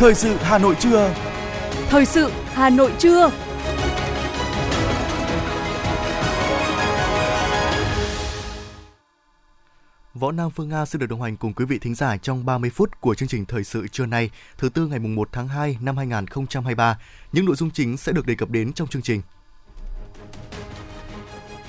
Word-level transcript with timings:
Thời 0.00 0.14
sự 0.14 0.36
Hà 0.36 0.58
Nội 0.58 0.74
trưa. 0.80 1.14
Thời 1.88 2.06
sự 2.06 2.30
Hà 2.52 2.70
Nội 2.70 2.92
trưa. 2.98 3.30
Võ 10.14 10.32
Nam 10.32 10.50
Phương 10.50 10.68
Nga 10.68 10.86
xin 10.86 11.00
được 11.00 11.06
đồng 11.06 11.22
hành 11.22 11.36
cùng 11.36 11.52
quý 11.52 11.64
vị 11.64 11.78
thính 11.78 11.94
giả 11.94 12.16
trong 12.16 12.46
30 12.46 12.70
phút 12.70 13.00
của 13.00 13.14
chương 13.14 13.28
trình 13.28 13.44
thời 13.44 13.64
sự 13.64 13.88
trưa 13.88 14.06
nay, 14.06 14.30
thứ 14.58 14.68
tư 14.68 14.86
ngày 14.86 14.98
1 14.98 15.28
tháng 15.32 15.48
2 15.48 15.78
năm 15.80 15.96
2023. 15.96 16.98
Những 17.32 17.44
nội 17.44 17.56
dung 17.56 17.70
chính 17.70 17.96
sẽ 17.96 18.12
được 18.12 18.26
đề 18.26 18.34
cập 18.34 18.50
đến 18.50 18.72
trong 18.72 18.88
chương 18.88 19.02
trình. 19.02 19.22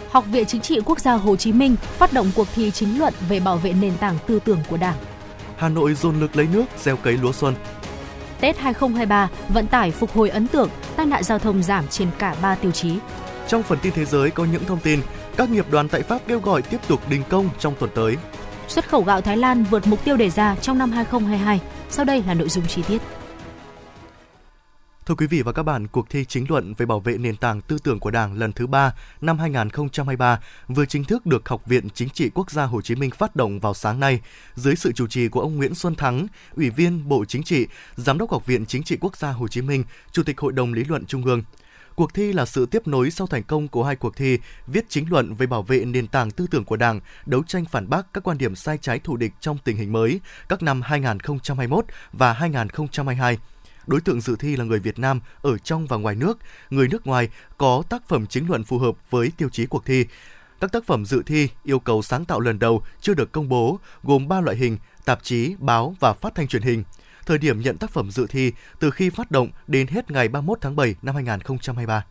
Học 0.09 0.25
viện 0.32 0.45
Chính 0.45 0.61
trị 0.61 0.79
Quốc 0.86 1.00
gia 1.00 1.13
Hồ 1.13 1.36
Chí 1.36 1.54
Minh 1.54 1.75
phát 1.98 2.13
động 2.13 2.32
cuộc 2.36 2.48
thi 2.55 2.71
chính 2.71 3.00
luận 3.00 3.13
về 3.29 3.39
bảo 3.39 3.57
vệ 3.57 3.73
nền 3.73 3.98
tảng 3.98 4.18
tư 4.27 4.40
tưởng 4.45 4.59
của 4.70 4.77
Đảng. 4.77 4.98
Hà 5.57 5.70
Nội 5.70 5.93
dồn 5.93 6.20
lực 6.20 6.35
lấy 6.35 6.48
nước, 6.54 6.66
gieo 6.77 6.98
cấy 6.98 7.18
lúa 7.18 7.32
xuân. 7.32 7.55
Tết 8.41 8.58
2023, 8.58 9.30
vận 9.50 9.68
tải 9.68 9.91
phục 9.91 10.13
hồi 10.13 10.30
ấn 10.30 10.48
tượng, 10.48 10.70
tai 10.95 11.05
nạn 11.05 11.23
giao 11.23 11.40
thông 11.40 11.63
giảm 11.63 11.88
trên 11.88 12.08
cả 12.18 12.36
3 12.41 12.55
tiêu 12.55 12.72
chí. 12.72 12.95
Trong 13.48 13.63
phần 13.63 13.80
tin 13.82 13.94
thế 13.95 14.05
giới 14.05 14.30
có 14.32 14.45
những 14.45 14.66
thông 14.66 14.80
tin, 14.80 15.02
các 15.38 15.49
nghiệp 15.49 15.66
đoàn 15.72 15.90
tại 15.90 16.02
Pháp 16.02 16.22
kêu 16.27 16.40
gọi 16.40 16.62
tiếp 16.62 16.77
tục 16.88 17.02
đình 17.09 17.23
công 17.30 17.49
trong 17.59 17.73
tuần 17.80 17.91
tới. 17.96 18.16
Xuất 18.68 18.90
khẩu 18.90 19.04
gạo 19.04 19.22
Thái 19.22 19.38
Lan 19.38 19.63
vượt 19.63 19.88
mục 19.88 20.05
tiêu 20.05 20.18
đề 20.18 20.30
ra 20.30 20.55
trong 20.62 20.77
năm 20.77 20.91
2022. 20.91 21.62
Sau 21.90 22.05
đây 22.05 22.23
là 22.27 22.34
nội 22.34 22.49
dung 22.49 22.66
chi 22.68 22.84
tiết. 22.88 23.02
Thưa 25.05 25.16
quý 25.16 25.28
vị 25.28 25.41
và 25.41 25.52
các 25.52 25.64
bạn, 25.64 25.88
cuộc 25.88 26.10
thi 26.10 26.26
chính 26.26 26.46
luận 26.50 26.73
về 26.73 26.86
bảo 26.86 27.00
vệ 27.00 27.18
nền 27.18 27.36
tảng 27.36 27.62
tư 27.62 27.78
tưởng 27.84 28.00
của 28.00 28.12
Đảng 28.12 28.34
lần 28.34 28.54
thứ 28.54 28.68
3 28.68 28.94
năm 29.22 29.40
2023 29.40 30.40
vừa 30.68 30.86
chính 30.86 31.04
thức 31.04 31.26
được 31.26 31.50
Học 31.50 31.66
viện 31.66 31.90
Chính 31.94 32.10
trị 32.10 32.30
Quốc 32.34 32.52
gia 32.52 32.64
Hồ 32.66 32.82
Chí 32.82 32.96
Minh 32.96 33.12
phát 33.12 33.36
động 33.36 33.60
vào 33.60 33.74
sáng 33.74 34.00
nay 34.00 34.22
dưới 34.55 34.76
sự 34.76 34.91
chủ 34.91 35.08
trì 35.08 35.27
của 35.27 35.41
ông 35.41 35.55
Nguyễn 35.55 35.76
Xuân 35.76 35.96
Thắng, 35.96 36.27
Ủy 36.55 36.70
viên 36.70 37.10
Bộ 37.10 37.26
Chính 37.26 37.43
trị, 37.43 37.68
Giám 37.96 38.18
đốc 38.18 38.32
Học 38.32 38.46
viện 38.46 38.66
Chính 38.66 38.84
trị 38.84 38.98
Quốc 39.02 39.18
gia 39.18 39.32
Hồ 39.32 39.48
Chí 39.48 39.62
Minh, 39.62 39.84
Chủ 40.12 40.24
tịch 40.24 40.40
Hội 40.40 40.54
đồng 40.54 40.74
Lý 40.74 40.84
luận 40.84 41.05
Trung 41.05 41.26
ương. 41.26 41.43
Cuộc 41.96 42.13
thi 42.13 42.34
là 42.34 42.46
sự 42.46 42.65
tiếp 42.65 42.88
nối 42.88 43.12
sau 43.12 43.27
thành 43.27 43.43
công 43.43 43.68
của 43.68 43.84
hai 43.84 43.96
cuộc 43.96 44.15
thi 44.15 44.38
viết 44.68 44.86
chính 44.90 45.12
luận 45.12 45.36
về 45.36 45.48
bảo 45.48 45.63
vệ 45.63 45.86
nền 45.86 46.08
tảng 46.08 46.32
tư 46.32 46.48
tưởng 46.52 46.65
của 46.65 46.77
Đảng, 46.77 46.99
đấu 47.26 47.43
tranh 47.48 47.65
phản 47.65 47.90
bác 47.90 48.13
các 48.13 48.24
quan 48.24 48.38
điểm 48.38 48.55
sai 48.55 48.77
trái 48.82 48.99
thù 48.99 49.18
địch 49.18 49.32
trong 49.40 49.58
tình 49.63 49.77
hình 49.77 49.93
mới 49.93 50.20
các 50.49 50.63
năm 50.63 50.82
2021 50.82 51.86
và 52.13 52.34
2022 52.34 53.38
đối 53.87 54.01
tượng 54.01 54.21
dự 54.21 54.35
thi 54.40 54.55
là 54.55 54.63
người 54.65 54.79
Việt 54.79 54.99
Nam 54.99 55.20
ở 55.41 55.57
trong 55.57 55.87
và 55.87 55.98
ngoài 55.98 56.15
nước, 56.15 56.40
người 56.70 56.87
nước 56.87 57.07
ngoài 57.07 57.29
có 57.57 57.84
tác 57.90 58.07
phẩm 58.07 58.27
chính 58.27 58.49
luận 58.49 58.63
phù 58.63 58.77
hợp 58.77 58.96
với 59.10 59.32
tiêu 59.37 59.49
chí 59.49 59.65
cuộc 59.65 59.85
thi. 59.85 60.05
Các 60.60 60.71
tác 60.71 60.85
phẩm 60.85 61.05
dự 61.05 61.24
thi 61.26 61.49
yêu 61.63 61.79
cầu 61.79 62.02
sáng 62.02 62.26
tạo 62.26 62.40
lần 62.40 62.59
đầu 62.59 62.84
chưa 63.02 63.13
được 63.13 63.32
công 63.32 63.49
bố, 63.49 63.79
gồm 64.03 64.28
3 64.28 64.41
loại 64.41 64.57
hình: 64.57 64.78
tạp 65.06 65.24
chí, 65.24 65.56
báo 65.59 65.96
và 66.00 66.13
phát 66.13 66.35
thanh 66.35 66.47
truyền 66.47 66.62
hình. 66.62 66.84
Thời 67.25 67.38
điểm 67.38 67.62
nhận 67.62 67.78
tác 67.78 67.91
phẩm 67.91 68.12
dự 68.12 68.28
thi 68.28 68.52
từ 68.79 68.91
khi 68.91 69.09
phát 69.09 69.31
động 69.31 69.50
đến 69.68 69.88
hết 69.88 70.12
ngày 70.12 70.28
31 70.28 70.57
tháng 70.62 70.75
7 70.75 70.96
năm 71.02 71.16
2023. 71.16 72.06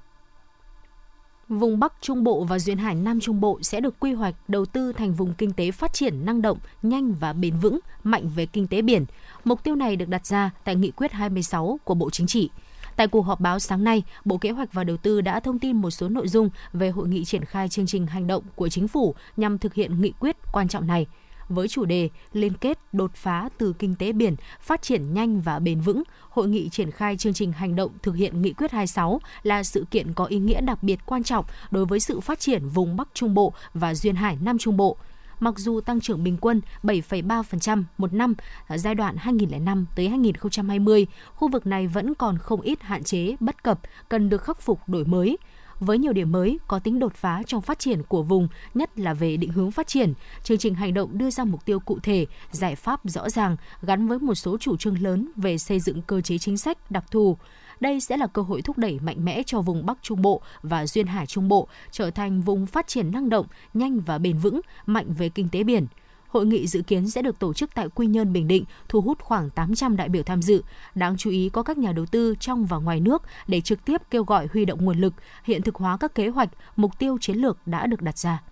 Vùng 1.50 1.80
Bắc 1.80 1.92
Trung 2.00 2.24
Bộ 2.24 2.44
và 2.44 2.58
duyên 2.58 2.78
hải 2.78 2.94
Nam 2.94 3.20
Trung 3.20 3.40
Bộ 3.40 3.58
sẽ 3.62 3.80
được 3.80 4.00
quy 4.00 4.12
hoạch 4.12 4.34
đầu 4.48 4.66
tư 4.66 4.92
thành 4.92 5.14
vùng 5.14 5.34
kinh 5.34 5.52
tế 5.52 5.70
phát 5.70 5.92
triển 5.92 6.24
năng 6.24 6.42
động, 6.42 6.58
nhanh 6.82 7.12
và 7.12 7.32
bền 7.32 7.58
vững, 7.58 7.78
mạnh 8.04 8.28
về 8.28 8.46
kinh 8.46 8.66
tế 8.66 8.82
biển. 8.82 9.04
Mục 9.44 9.62
tiêu 9.64 9.74
này 9.74 9.96
được 9.96 10.08
đặt 10.08 10.26
ra 10.26 10.50
tại 10.64 10.76
Nghị 10.76 10.90
quyết 10.90 11.12
26 11.12 11.80
của 11.84 11.94
Bộ 11.94 12.10
Chính 12.10 12.26
trị. 12.26 12.50
Tại 12.96 13.08
cuộc 13.08 13.22
họp 13.22 13.40
báo 13.40 13.58
sáng 13.58 13.84
nay, 13.84 14.02
Bộ 14.24 14.38
Kế 14.38 14.50
hoạch 14.50 14.72
và 14.72 14.84
Đầu 14.84 14.96
tư 14.96 15.20
đã 15.20 15.40
thông 15.40 15.58
tin 15.58 15.76
một 15.76 15.90
số 15.90 16.08
nội 16.08 16.28
dung 16.28 16.50
về 16.72 16.90
hội 16.90 17.08
nghị 17.08 17.24
triển 17.24 17.44
khai 17.44 17.68
chương 17.68 17.86
trình 17.86 18.06
hành 18.06 18.26
động 18.26 18.42
của 18.54 18.68
chính 18.68 18.88
phủ 18.88 19.14
nhằm 19.36 19.58
thực 19.58 19.74
hiện 19.74 20.00
nghị 20.00 20.12
quyết 20.20 20.36
quan 20.52 20.68
trọng 20.68 20.86
này 20.86 21.06
với 21.50 21.68
chủ 21.68 21.84
đề 21.84 22.08
Liên 22.32 22.52
kết 22.54 22.78
đột 22.92 23.14
phá 23.14 23.48
từ 23.58 23.72
kinh 23.78 23.94
tế 23.94 24.12
biển, 24.12 24.36
phát 24.60 24.82
triển 24.82 25.14
nhanh 25.14 25.40
và 25.40 25.58
bền 25.58 25.80
vững, 25.80 26.02
hội 26.28 26.48
nghị 26.48 26.68
triển 26.68 26.90
khai 26.90 27.16
chương 27.16 27.32
trình 27.32 27.52
hành 27.52 27.76
động 27.76 27.92
thực 28.02 28.12
hiện 28.16 28.42
nghị 28.42 28.52
quyết 28.52 28.70
26 28.72 29.20
là 29.42 29.62
sự 29.62 29.84
kiện 29.90 30.14
có 30.14 30.24
ý 30.24 30.38
nghĩa 30.38 30.60
đặc 30.60 30.82
biệt 30.82 30.98
quan 31.06 31.22
trọng 31.22 31.44
đối 31.70 31.84
với 31.86 32.00
sự 32.00 32.20
phát 32.20 32.40
triển 32.40 32.68
vùng 32.68 32.96
Bắc 32.96 33.08
Trung 33.14 33.34
Bộ 33.34 33.52
và 33.74 33.94
duyên 33.94 34.14
hải 34.14 34.38
Nam 34.40 34.58
Trung 34.58 34.76
Bộ. 34.76 34.96
Mặc 35.40 35.58
dù 35.58 35.80
tăng 35.80 36.00
trưởng 36.00 36.24
bình 36.24 36.36
quân 36.40 36.60
7,3% 36.82 37.82
một 37.98 38.12
năm 38.12 38.34
ở 38.66 38.76
giai 38.78 38.94
đoạn 38.94 39.16
2005 39.16 39.86
tới 39.96 40.08
2020, 40.08 41.06
khu 41.34 41.48
vực 41.48 41.66
này 41.66 41.86
vẫn 41.86 42.14
còn 42.14 42.38
không 42.38 42.60
ít 42.60 42.82
hạn 42.82 43.04
chế, 43.04 43.36
bất 43.40 43.62
cập 43.62 43.80
cần 44.08 44.28
được 44.28 44.42
khắc 44.42 44.60
phục 44.60 44.88
đổi 44.88 45.04
mới 45.04 45.36
với 45.80 45.98
nhiều 45.98 46.12
điểm 46.12 46.32
mới 46.32 46.58
có 46.68 46.78
tính 46.78 46.98
đột 46.98 47.14
phá 47.14 47.42
trong 47.46 47.62
phát 47.62 47.78
triển 47.78 48.02
của 48.02 48.22
vùng, 48.22 48.48
nhất 48.74 48.98
là 48.98 49.14
về 49.14 49.36
định 49.36 49.50
hướng 49.50 49.70
phát 49.70 49.86
triển. 49.86 50.14
Chương 50.42 50.58
trình 50.58 50.74
hành 50.74 50.94
động 50.94 51.18
đưa 51.18 51.30
ra 51.30 51.44
mục 51.44 51.64
tiêu 51.64 51.80
cụ 51.80 51.98
thể, 52.02 52.26
giải 52.50 52.74
pháp 52.74 53.00
rõ 53.04 53.30
ràng 53.30 53.56
gắn 53.82 54.08
với 54.08 54.18
một 54.18 54.34
số 54.34 54.58
chủ 54.58 54.76
trương 54.76 55.02
lớn 55.02 55.28
về 55.36 55.58
xây 55.58 55.80
dựng 55.80 56.02
cơ 56.02 56.20
chế 56.20 56.38
chính 56.38 56.56
sách 56.56 56.90
đặc 56.90 57.04
thù. 57.10 57.36
Đây 57.80 58.00
sẽ 58.00 58.16
là 58.16 58.26
cơ 58.26 58.42
hội 58.42 58.62
thúc 58.62 58.78
đẩy 58.78 58.98
mạnh 59.02 59.24
mẽ 59.24 59.42
cho 59.46 59.60
vùng 59.60 59.86
Bắc 59.86 59.98
Trung 60.02 60.22
Bộ 60.22 60.42
và 60.62 60.86
Duyên 60.86 61.06
Hải 61.06 61.26
Trung 61.26 61.48
Bộ 61.48 61.68
trở 61.90 62.10
thành 62.10 62.40
vùng 62.40 62.66
phát 62.66 62.86
triển 62.88 63.10
năng 63.10 63.28
động, 63.28 63.46
nhanh 63.74 64.00
và 64.00 64.18
bền 64.18 64.38
vững, 64.38 64.60
mạnh 64.86 65.14
về 65.18 65.28
kinh 65.28 65.48
tế 65.48 65.62
biển– 65.64 65.86
Hội 66.30 66.46
nghị 66.46 66.66
dự 66.66 66.82
kiến 66.82 67.10
sẽ 67.10 67.22
được 67.22 67.38
tổ 67.38 67.54
chức 67.54 67.70
tại 67.74 67.88
Quy 67.94 68.06
Nhơn, 68.06 68.32
Bình 68.32 68.48
Định, 68.48 68.64
thu 68.88 69.00
hút 69.00 69.18
khoảng 69.20 69.50
800 69.50 69.96
đại 69.96 70.08
biểu 70.08 70.22
tham 70.22 70.42
dự. 70.42 70.62
Đáng 70.94 71.16
chú 71.16 71.30
ý 71.30 71.48
có 71.48 71.62
các 71.62 71.78
nhà 71.78 71.92
đầu 71.92 72.06
tư 72.06 72.34
trong 72.40 72.66
và 72.66 72.76
ngoài 72.76 73.00
nước 73.00 73.22
để 73.48 73.60
trực 73.60 73.84
tiếp 73.84 74.02
kêu 74.10 74.24
gọi 74.24 74.48
huy 74.52 74.64
động 74.64 74.84
nguồn 74.84 74.98
lực, 74.98 75.14
hiện 75.44 75.62
thực 75.62 75.74
hóa 75.74 75.96
các 75.96 76.14
kế 76.14 76.28
hoạch, 76.28 76.48
mục 76.76 76.98
tiêu 76.98 77.18
chiến 77.20 77.36
lược 77.36 77.58
đã 77.66 77.86
được 77.86 78.02
đặt 78.02 78.18
ra. 78.18 78.42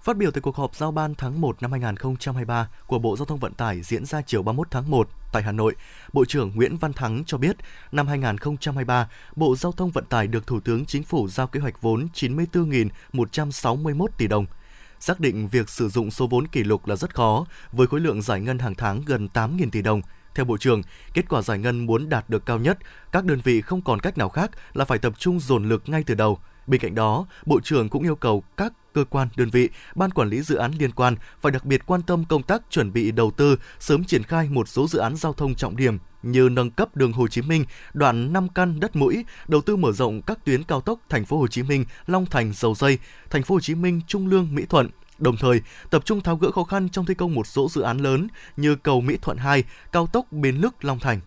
Phát 0.00 0.16
biểu 0.16 0.30
tại 0.30 0.40
cuộc 0.40 0.56
họp 0.56 0.76
giao 0.76 0.92
ban 0.92 1.14
tháng 1.14 1.40
1 1.40 1.62
năm 1.62 1.70
2023 1.70 2.68
của 2.86 2.98
Bộ 2.98 3.16
Giao 3.16 3.26
thông 3.26 3.38
Vận 3.38 3.54
tải 3.54 3.82
diễn 3.82 4.04
ra 4.04 4.22
chiều 4.22 4.42
31 4.42 4.70
tháng 4.70 4.90
1 4.90 5.08
tại 5.32 5.42
Hà 5.42 5.52
Nội, 5.52 5.74
Bộ 6.12 6.24
trưởng 6.24 6.52
Nguyễn 6.54 6.76
Văn 6.76 6.92
Thắng 6.92 7.24
cho 7.26 7.38
biết, 7.38 7.56
năm 7.92 8.06
2023, 8.06 9.08
Bộ 9.36 9.56
Giao 9.56 9.72
thông 9.72 9.90
Vận 9.90 10.04
tải 10.04 10.26
được 10.26 10.46
Thủ 10.46 10.60
tướng 10.60 10.86
Chính 10.86 11.02
phủ 11.02 11.28
giao 11.28 11.46
kế 11.46 11.60
hoạch 11.60 11.82
vốn 11.82 12.08
94.161 12.14 14.06
tỷ 14.18 14.26
đồng– 14.26 14.46
Xác 15.04 15.20
định 15.20 15.48
việc 15.48 15.68
sử 15.68 15.88
dụng 15.88 16.10
số 16.10 16.26
vốn 16.26 16.46
kỷ 16.46 16.64
lục 16.64 16.86
là 16.86 16.96
rất 16.96 17.14
khó, 17.14 17.46
với 17.72 17.86
khối 17.86 18.00
lượng 18.00 18.22
giải 18.22 18.40
ngân 18.40 18.58
hàng 18.58 18.74
tháng 18.74 19.02
gần 19.06 19.28
8.000 19.34 19.70
tỷ 19.70 19.82
đồng. 19.82 20.02
Theo 20.34 20.44
Bộ 20.44 20.56
trưởng, 20.56 20.82
kết 21.14 21.28
quả 21.28 21.42
giải 21.42 21.58
ngân 21.58 21.86
muốn 21.86 22.08
đạt 22.08 22.30
được 22.30 22.46
cao 22.46 22.58
nhất, 22.58 22.78
các 23.12 23.24
đơn 23.24 23.40
vị 23.44 23.60
không 23.60 23.82
còn 23.82 24.00
cách 24.00 24.18
nào 24.18 24.28
khác 24.28 24.50
là 24.74 24.84
phải 24.84 24.98
tập 24.98 25.12
trung 25.18 25.40
dồn 25.40 25.68
lực 25.68 25.82
ngay 25.86 26.02
từ 26.06 26.14
đầu. 26.14 26.38
Bên 26.66 26.80
cạnh 26.80 26.94
đó, 26.94 27.26
Bộ 27.46 27.60
trưởng 27.60 27.88
cũng 27.88 28.02
yêu 28.02 28.16
cầu 28.16 28.44
các 28.56 28.72
cơ 28.94 29.04
quan, 29.10 29.28
đơn 29.36 29.50
vị, 29.50 29.68
ban 29.94 30.10
quản 30.10 30.28
lý 30.28 30.42
dự 30.42 30.56
án 30.56 30.72
liên 30.78 30.92
quan 30.92 31.16
phải 31.40 31.52
đặc 31.52 31.64
biệt 31.64 31.86
quan 31.86 32.02
tâm 32.02 32.24
công 32.28 32.42
tác 32.42 32.62
chuẩn 32.70 32.92
bị 32.92 33.10
đầu 33.10 33.30
tư, 33.30 33.56
sớm 33.78 34.04
triển 34.04 34.22
khai 34.22 34.48
một 34.48 34.68
số 34.68 34.88
dự 34.88 34.98
án 34.98 35.16
giao 35.16 35.32
thông 35.32 35.54
trọng 35.54 35.76
điểm 35.76 35.98
như 36.24 36.48
nâng 36.48 36.70
cấp 36.70 36.96
đường 36.96 37.12
Hồ 37.12 37.28
Chí 37.28 37.42
Minh 37.42 37.64
đoạn 37.94 38.32
5 38.32 38.48
căn 38.48 38.80
đất 38.80 38.96
mũi, 38.96 39.24
đầu 39.48 39.60
tư 39.60 39.76
mở 39.76 39.92
rộng 39.92 40.22
các 40.22 40.44
tuyến 40.44 40.64
cao 40.64 40.80
tốc 40.80 41.00
Thành 41.08 41.24
phố 41.24 41.38
Hồ 41.38 41.46
Chí 41.46 41.62
Minh, 41.62 41.84
Long 42.06 42.26
Thành, 42.26 42.52
Dầu 42.54 42.74
Dây, 42.74 42.98
Thành 43.30 43.42
phố 43.42 43.54
Hồ 43.54 43.60
Chí 43.60 43.74
Minh, 43.74 44.00
Trung 44.06 44.26
Lương, 44.26 44.54
Mỹ 44.54 44.64
Thuận, 44.68 44.90
Đồng 45.18 45.36
thời, 45.36 45.60
tập 45.90 46.04
trung 46.04 46.20
tháo 46.20 46.36
gỡ 46.36 46.50
khó 46.50 46.64
khăn 46.64 46.88
trong 46.88 47.06
thi 47.06 47.14
công 47.14 47.34
một 47.34 47.46
số 47.46 47.68
dự 47.68 47.80
án 47.80 47.98
lớn 47.98 48.28
như 48.56 48.76
cầu 48.76 49.00
Mỹ 49.00 49.16
Thuận 49.22 49.36
2, 49.36 49.64
cao 49.92 50.06
tốc 50.06 50.32
Bến 50.32 50.56
Lức 50.56 50.84
Long 50.84 50.98
Thành. 50.98 51.20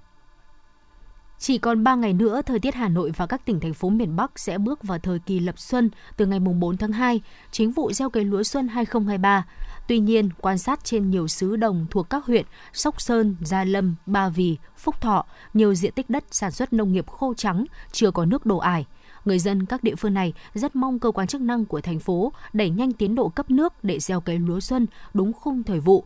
Chỉ 1.39 1.57
còn 1.57 1.83
3 1.83 1.95
ngày 1.95 2.13
nữa, 2.13 2.41
thời 2.45 2.59
tiết 2.59 2.75
Hà 2.75 2.89
Nội 2.89 3.11
và 3.17 3.25
các 3.25 3.45
tỉnh 3.45 3.59
thành 3.59 3.73
phố 3.73 3.89
miền 3.89 4.15
Bắc 4.15 4.39
sẽ 4.39 4.57
bước 4.57 4.83
vào 4.83 4.99
thời 4.99 5.19
kỳ 5.19 5.39
lập 5.39 5.59
xuân 5.59 5.89
từ 6.17 6.25
ngày 6.25 6.39
4 6.39 6.77
tháng 6.77 6.91
2, 6.91 7.21
chính 7.51 7.71
vụ 7.71 7.91
gieo 7.91 8.09
cấy 8.09 8.23
lúa 8.23 8.43
xuân 8.43 8.67
2023. 8.67 9.45
Tuy 9.87 9.99
nhiên, 9.99 10.29
quan 10.41 10.57
sát 10.57 10.83
trên 10.83 11.09
nhiều 11.09 11.27
xứ 11.27 11.55
đồng 11.55 11.85
thuộc 11.89 12.09
các 12.09 12.25
huyện 12.25 12.45
Sóc 12.73 13.01
Sơn, 13.01 13.35
Gia 13.41 13.63
Lâm, 13.63 13.95
Ba 14.05 14.29
Vì, 14.29 14.57
Phúc 14.77 15.01
Thọ, 15.01 15.25
nhiều 15.53 15.75
diện 15.75 15.91
tích 15.91 16.09
đất 16.09 16.23
sản 16.31 16.51
xuất 16.51 16.73
nông 16.73 16.91
nghiệp 16.91 17.07
khô 17.07 17.33
trắng, 17.33 17.65
chưa 17.91 18.11
có 18.11 18.25
nước 18.25 18.45
đổ 18.45 18.57
ải. 18.57 18.85
Người 19.25 19.39
dân 19.39 19.65
các 19.65 19.83
địa 19.83 19.95
phương 19.95 20.13
này 20.13 20.33
rất 20.53 20.75
mong 20.75 20.99
cơ 20.99 21.11
quan 21.11 21.27
chức 21.27 21.41
năng 21.41 21.65
của 21.65 21.81
thành 21.81 21.99
phố 21.99 22.33
đẩy 22.53 22.69
nhanh 22.69 22.93
tiến 22.93 23.15
độ 23.15 23.29
cấp 23.29 23.51
nước 23.51 23.73
để 23.83 23.99
gieo 23.99 24.21
cấy 24.21 24.39
lúa 24.39 24.59
xuân 24.59 24.87
đúng 25.13 25.33
khung 25.33 25.63
thời 25.63 25.79
vụ. 25.79 26.05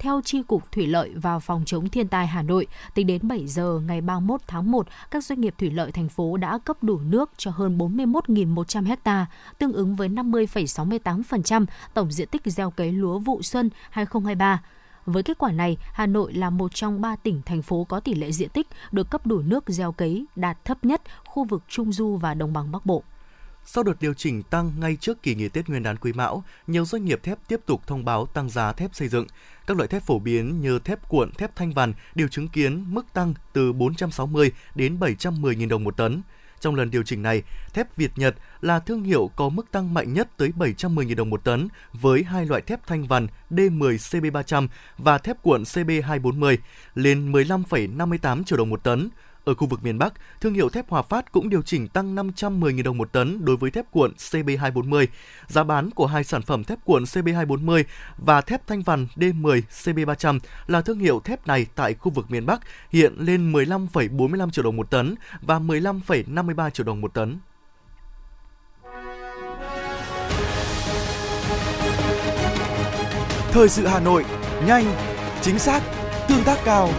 Theo 0.00 0.20
Tri 0.24 0.42
Cục 0.42 0.72
Thủy 0.72 0.86
lợi 0.86 1.10
và 1.14 1.38
Phòng 1.38 1.62
chống 1.66 1.88
thiên 1.88 2.08
tai 2.08 2.26
Hà 2.26 2.42
Nội, 2.42 2.66
tính 2.94 3.06
đến 3.06 3.28
7 3.28 3.46
giờ 3.46 3.80
ngày 3.86 4.00
31 4.00 4.40
tháng 4.46 4.70
1, 4.70 4.86
các 5.10 5.24
doanh 5.24 5.40
nghiệp 5.40 5.54
thủy 5.58 5.70
lợi 5.70 5.92
thành 5.92 6.08
phố 6.08 6.36
đã 6.36 6.58
cấp 6.58 6.82
đủ 6.82 6.98
nước 6.98 7.30
cho 7.36 7.50
hơn 7.50 7.78
41.100 7.78 8.96
ha, 9.04 9.26
tương 9.58 9.72
ứng 9.72 9.96
với 9.96 10.08
50,68% 10.08 11.66
tổng 11.94 12.12
diện 12.12 12.28
tích 12.28 12.42
gieo 12.44 12.70
cấy 12.70 12.92
lúa 12.92 13.18
vụ 13.18 13.42
xuân 13.42 13.70
2023. 13.90 14.62
Với 15.06 15.22
kết 15.22 15.38
quả 15.38 15.52
này, 15.52 15.76
Hà 15.92 16.06
Nội 16.06 16.32
là 16.32 16.50
một 16.50 16.74
trong 16.74 17.00
ba 17.00 17.16
tỉnh, 17.16 17.42
thành 17.46 17.62
phố 17.62 17.84
có 17.84 18.00
tỷ 18.00 18.14
lệ 18.14 18.32
diện 18.32 18.48
tích 18.48 18.66
được 18.92 19.10
cấp 19.10 19.26
đủ 19.26 19.38
nước 19.38 19.64
gieo 19.66 19.92
cấy 19.92 20.26
đạt 20.36 20.64
thấp 20.64 20.84
nhất 20.84 21.02
khu 21.24 21.44
vực 21.44 21.62
Trung 21.68 21.92
Du 21.92 22.16
và 22.16 22.34
Đồng 22.34 22.52
bằng 22.52 22.72
Bắc 22.72 22.86
Bộ. 22.86 23.02
Sau 23.64 23.84
đợt 23.84 24.00
điều 24.00 24.14
chỉnh 24.14 24.42
tăng 24.42 24.72
ngay 24.80 24.96
trước 25.00 25.22
kỳ 25.22 25.34
nghỉ 25.34 25.48
Tết 25.48 25.68
Nguyên 25.68 25.82
đán 25.82 25.96
Quý 25.96 26.12
Mão, 26.12 26.44
nhiều 26.66 26.84
doanh 26.84 27.04
nghiệp 27.04 27.20
thép 27.22 27.38
tiếp 27.48 27.60
tục 27.66 27.86
thông 27.86 28.04
báo 28.04 28.26
tăng 28.26 28.50
giá 28.50 28.72
thép 28.72 28.94
xây 28.94 29.08
dựng. 29.08 29.26
Các 29.66 29.76
loại 29.76 29.88
thép 29.88 30.02
phổ 30.02 30.18
biến 30.18 30.60
như 30.60 30.78
thép 30.78 31.08
cuộn, 31.08 31.32
thép 31.32 31.56
thanh 31.56 31.72
vằn 31.72 31.92
đều 32.14 32.28
chứng 32.28 32.48
kiến 32.48 32.84
mức 32.88 33.06
tăng 33.12 33.34
từ 33.52 33.72
460 33.72 34.52
đến 34.74 35.00
710 35.00 35.54
000 35.54 35.68
đồng 35.68 35.84
một 35.84 35.96
tấn. 35.96 36.22
Trong 36.60 36.74
lần 36.74 36.90
điều 36.90 37.02
chỉnh 37.02 37.22
này, 37.22 37.42
thép 37.74 37.96
Việt 37.96 38.10
Nhật 38.16 38.36
là 38.60 38.78
thương 38.80 39.02
hiệu 39.02 39.30
có 39.36 39.48
mức 39.48 39.70
tăng 39.70 39.94
mạnh 39.94 40.12
nhất 40.12 40.28
tới 40.36 40.52
710.000 40.58 41.16
đồng 41.16 41.30
một 41.30 41.44
tấn 41.44 41.68
với 41.92 42.22
hai 42.22 42.46
loại 42.46 42.62
thép 42.62 42.86
thanh 42.86 43.06
vằn 43.06 43.26
D10 43.50 43.96
CB300 43.96 44.68
và 44.98 45.18
thép 45.18 45.42
cuộn 45.42 45.62
CB240 45.62 46.56
lên 46.94 47.32
15,58 47.32 48.44
triệu 48.44 48.58
đồng 48.58 48.70
một 48.70 48.84
tấn. 48.84 49.08
Ở 49.44 49.54
khu 49.54 49.66
vực 49.66 49.84
miền 49.84 49.98
Bắc, 49.98 50.14
thương 50.40 50.54
hiệu 50.54 50.68
thép 50.68 50.88
Hòa 50.88 51.02
Phát 51.02 51.32
cũng 51.32 51.48
điều 51.48 51.62
chỉnh 51.62 51.88
tăng 51.88 52.16
510.000 52.16 52.82
đồng 52.82 52.98
một 52.98 53.12
tấn 53.12 53.44
đối 53.44 53.56
với 53.56 53.70
thép 53.70 53.90
cuộn 53.90 54.12
CB240. 54.12 55.06
Giá 55.46 55.64
bán 55.64 55.90
của 55.90 56.06
hai 56.06 56.24
sản 56.24 56.42
phẩm 56.42 56.64
thép 56.64 56.84
cuộn 56.84 57.04
CB240 57.04 57.84
và 58.18 58.40
thép 58.40 58.66
thanh 58.66 58.82
vằn 58.82 59.06
D10 59.16 59.62
CB300 59.70 60.38
là 60.66 60.80
thương 60.80 60.98
hiệu 60.98 61.20
thép 61.24 61.46
này 61.46 61.66
tại 61.74 61.94
khu 61.94 62.12
vực 62.12 62.30
miền 62.30 62.46
Bắc 62.46 62.60
hiện 62.90 63.14
lên 63.18 63.52
15,45 63.52 64.50
triệu 64.50 64.64
đồng 64.64 64.76
một 64.76 64.90
tấn 64.90 65.14
và 65.40 65.58
15,53 65.58 66.70
triệu 66.70 66.86
đồng 66.86 67.00
một 67.00 67.14
tấn. 67.14 67.38
Thời 73.52 73.68
sự 73.68 73.86
Hà 73.86 74.00
Nội, 74.00 74.24
nhanh, 74.66 74.84
chính 75.42 75.58
xác, 75.58 75.82
tương 76.28 76.44
tác 76.44 76.58
cao. 76.64 76.90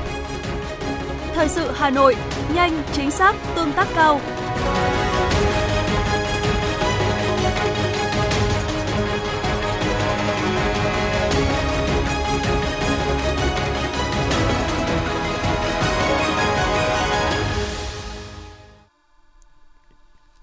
Thời 1.34 1.50
sự 1.50 1.72
Hà 1.72 1.90
Nội, 1.90 2.16
nhanh, 2.56 2.84
chính 2.94 3.12
xác, 3.12 3.36
tương 3.56 3.74
tác 3.74 3.88
cao. 3.96 4.20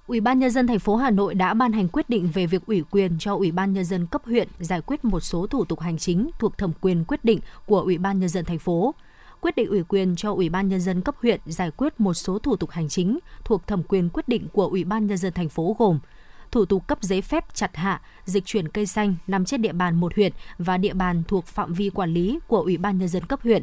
Ủy 0.07 0.21
ban 0.21 0.39
nhân 0.39 0.51
dân 0.51 0.67
thành 0.67 0.79
phố 0.79 0.97
Hà 0.97 1.11
Nội 1.11 1.35
đã 1.35 1.55
ban 1.55 1.73
hành 1.73 1.89
quyết 1.89 2.11
định 2.11 2.31
về 2.35 2.47
việc 2.47 2.67
ủy 2.67 2.83
quyền 2.91 3.19
cho 3.19 3.35
Ủy 3.35 3.53
ban 3.53 3.73
nhân 3.73 3.85
dân 3.85 4.07
cấp 4.07 4.23
huyện 4.25 4.49
giải 4.59 4.81
quyết 4.81 5.05
một 5.05 5.21
số 5.21 5.47
thủ 5.47 5.65
tục 5.65 5.81
hành 5.81 5.99
chính 5.99 6.31
thuộc 6.39 6.59
thẩm 6.59 6.73
quyền 6.81 7.05
quyết 7.05 7.25
định 7.25 7.41
của 7.67 7.81
Ủy 7.81 7.99
ban 7.99 8.21
nhân 8.21 8.29
dân 8.29 8.45
thành 8.45 8.59
phố. 8.59 8.95
Quyết 9.41 9.57
định 9.57 9.69
ủy 9.69 9.83
quyền 9.83 10.17
cho 10.17 10.33
Ủy 10.33 10.49
ban 10.49 10.69
nhân 10.69 10.81
dân 10.81 11.01
cấp 11.01 11.15
huyện 11.23 11.41
giải 11.47 11.71
quyết 11.71 12.01
một 12.01 12.15
số 12.15 12.39
thủ 12.39 12.57
tục 12.57 12.71
hành 12.71 12.89
chính 12.89 13.19
thuộc 13.45 13.67
thẩm 13.67 13.83
quyền 13.83 14.09
quyết 14.09 14.29
định 14.29 14.49
của 14.53 14.67
Ủy 14.67 14.85
ban 14.85 15.07
nhân 15.07 15.19
dân 15.19 15.33
thành 15.33 15.49
phố 15.49 15.77
gồm 15.79 15.99
thủ 16.51 16.65
tục 16.65 16.87
cấp 16.87 16.99
giấy 17.01 17.23
phép 17.23 17.55
chặt 17.55 17.77
hạ, 17.77 18.01
dịch 18.25 18.45
chuyển 18.45 18.69
cây 18.69 18.87
xanh 18.87 19.15
nằm 19.27 19.45
trên 19.45 19.63
địa 19.63 19.73
bàn 19.73 19.97
một 19.97 20.15
huyện 20.17 20.33
và 20.59 20.77
địa 20.79 20.95
bàn 20.95 21.23
thuộc 21.29 21.47
phạm 21.47 21.73
vi 21.73 21.91
quản 21.91 22.15
lý 22.15 22.39
của 22.47 22.61
Ủy 22.61 22.77
ban 22.77 22.99
nhân 22.99 23.09
dân 23.09 23.27
cấp 23.27 23.41
huyện, 23.43 23.63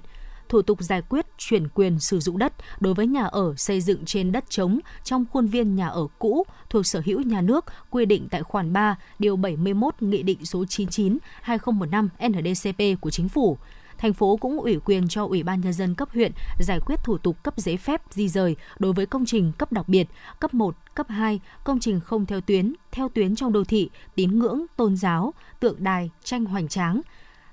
thủ 0.50 0.62
tục 0.62 0.82
giải 0.82 1.02
quyết 1.02 1.26
chuyển 1.38 1.68
quyền 1.68 2.00
sử 2.00 2.20
dụng 2.20 2.38
đất 2.38 2.54
đối 2.80 2.94
với 2.94 3.08
nhà 3.08 3.26
ở 3.26 3.54
xây 3.58 3.82
dựng 3.82 4.06
trên 4.06 4.32
đất 4.32 4.50
trống 4.50 4.80
trong 5.04 5.26
khuôn 5.32 5.48
viên 5.48 5.76
nhà 5.76 5.88
ở 5.88 6.08
cũ 6.20 6.44
thuộc 6.70 6.86
sở 6.86 7.02
hữu 7.06 7.22
nhà 7.22 7.42
nước 7.42 7.66
quy 7.90 8.06
định 8.06 8.28
tại 8.32 8.44
khoản 8.44 8.74
3, 8.74 8.96
điều 9.20 9.36
71 9.36 9.96
Nghị 10.00 10.24
định 10.24 10.46
số 10.46 10.64
99/2015 10.66 12.08
NDCP 12.28 13.02
của 13.02 13.10
Chính 13.10 13.30
phủ. 13.30 13.58
Thành 13.98 14.14
phố 14.14 14.38
cũng 14.38 14.60
ủy 14.60 14.80
quyền 14.86 15.08
cho 15.08 15.26
Ủy 15.26 15.44
ban 15.44 15.62
nhân 15.62 15.74
dân 15.74 15.96
cấp 15.96 16.10
huyện 16.14 16.32
giải 16.60 16.80
quyết 16.80 17.04
thủ 17.04 17.18
tục 17.18 17.44
cấp 17.44 17.54
giấy 17.58 17.78
phép 17.78 18.02
di 18.12 18.30
rời 18.30 18.56
đối 18.80 18.94
với 18.94 19.06
công 19.06 19.26
trình 19.26 19.52
cấp 19.58 19.72
đặc 19.72 19.90
biệt, 19.90 20.08
cấp 20.40 20.54
1, 20.54 20.76
cấp 20.96 21.06
2, 21.10 21.40
công 21.64 21.80
trình 21.80 22.00
không 22.00 22.26
theo 22.26 22.42
tuyến, 22.42 22.74
theo 22.92 23.10
tuyến 23.10 23.36
trong 23.36 23.54
đô 23.54 23.64
thị, 23.64 23.90
tín 24.16 24.40
ngưỡng, 24.40 24.66
tôn 24.76 24.98
giáo, 24.98 25.34
tượng 25.60 25.84
đài, 25.84 26.10
tranh 26.24 26.46
hoành 26.46 26.68
tráng, 26.68 27.02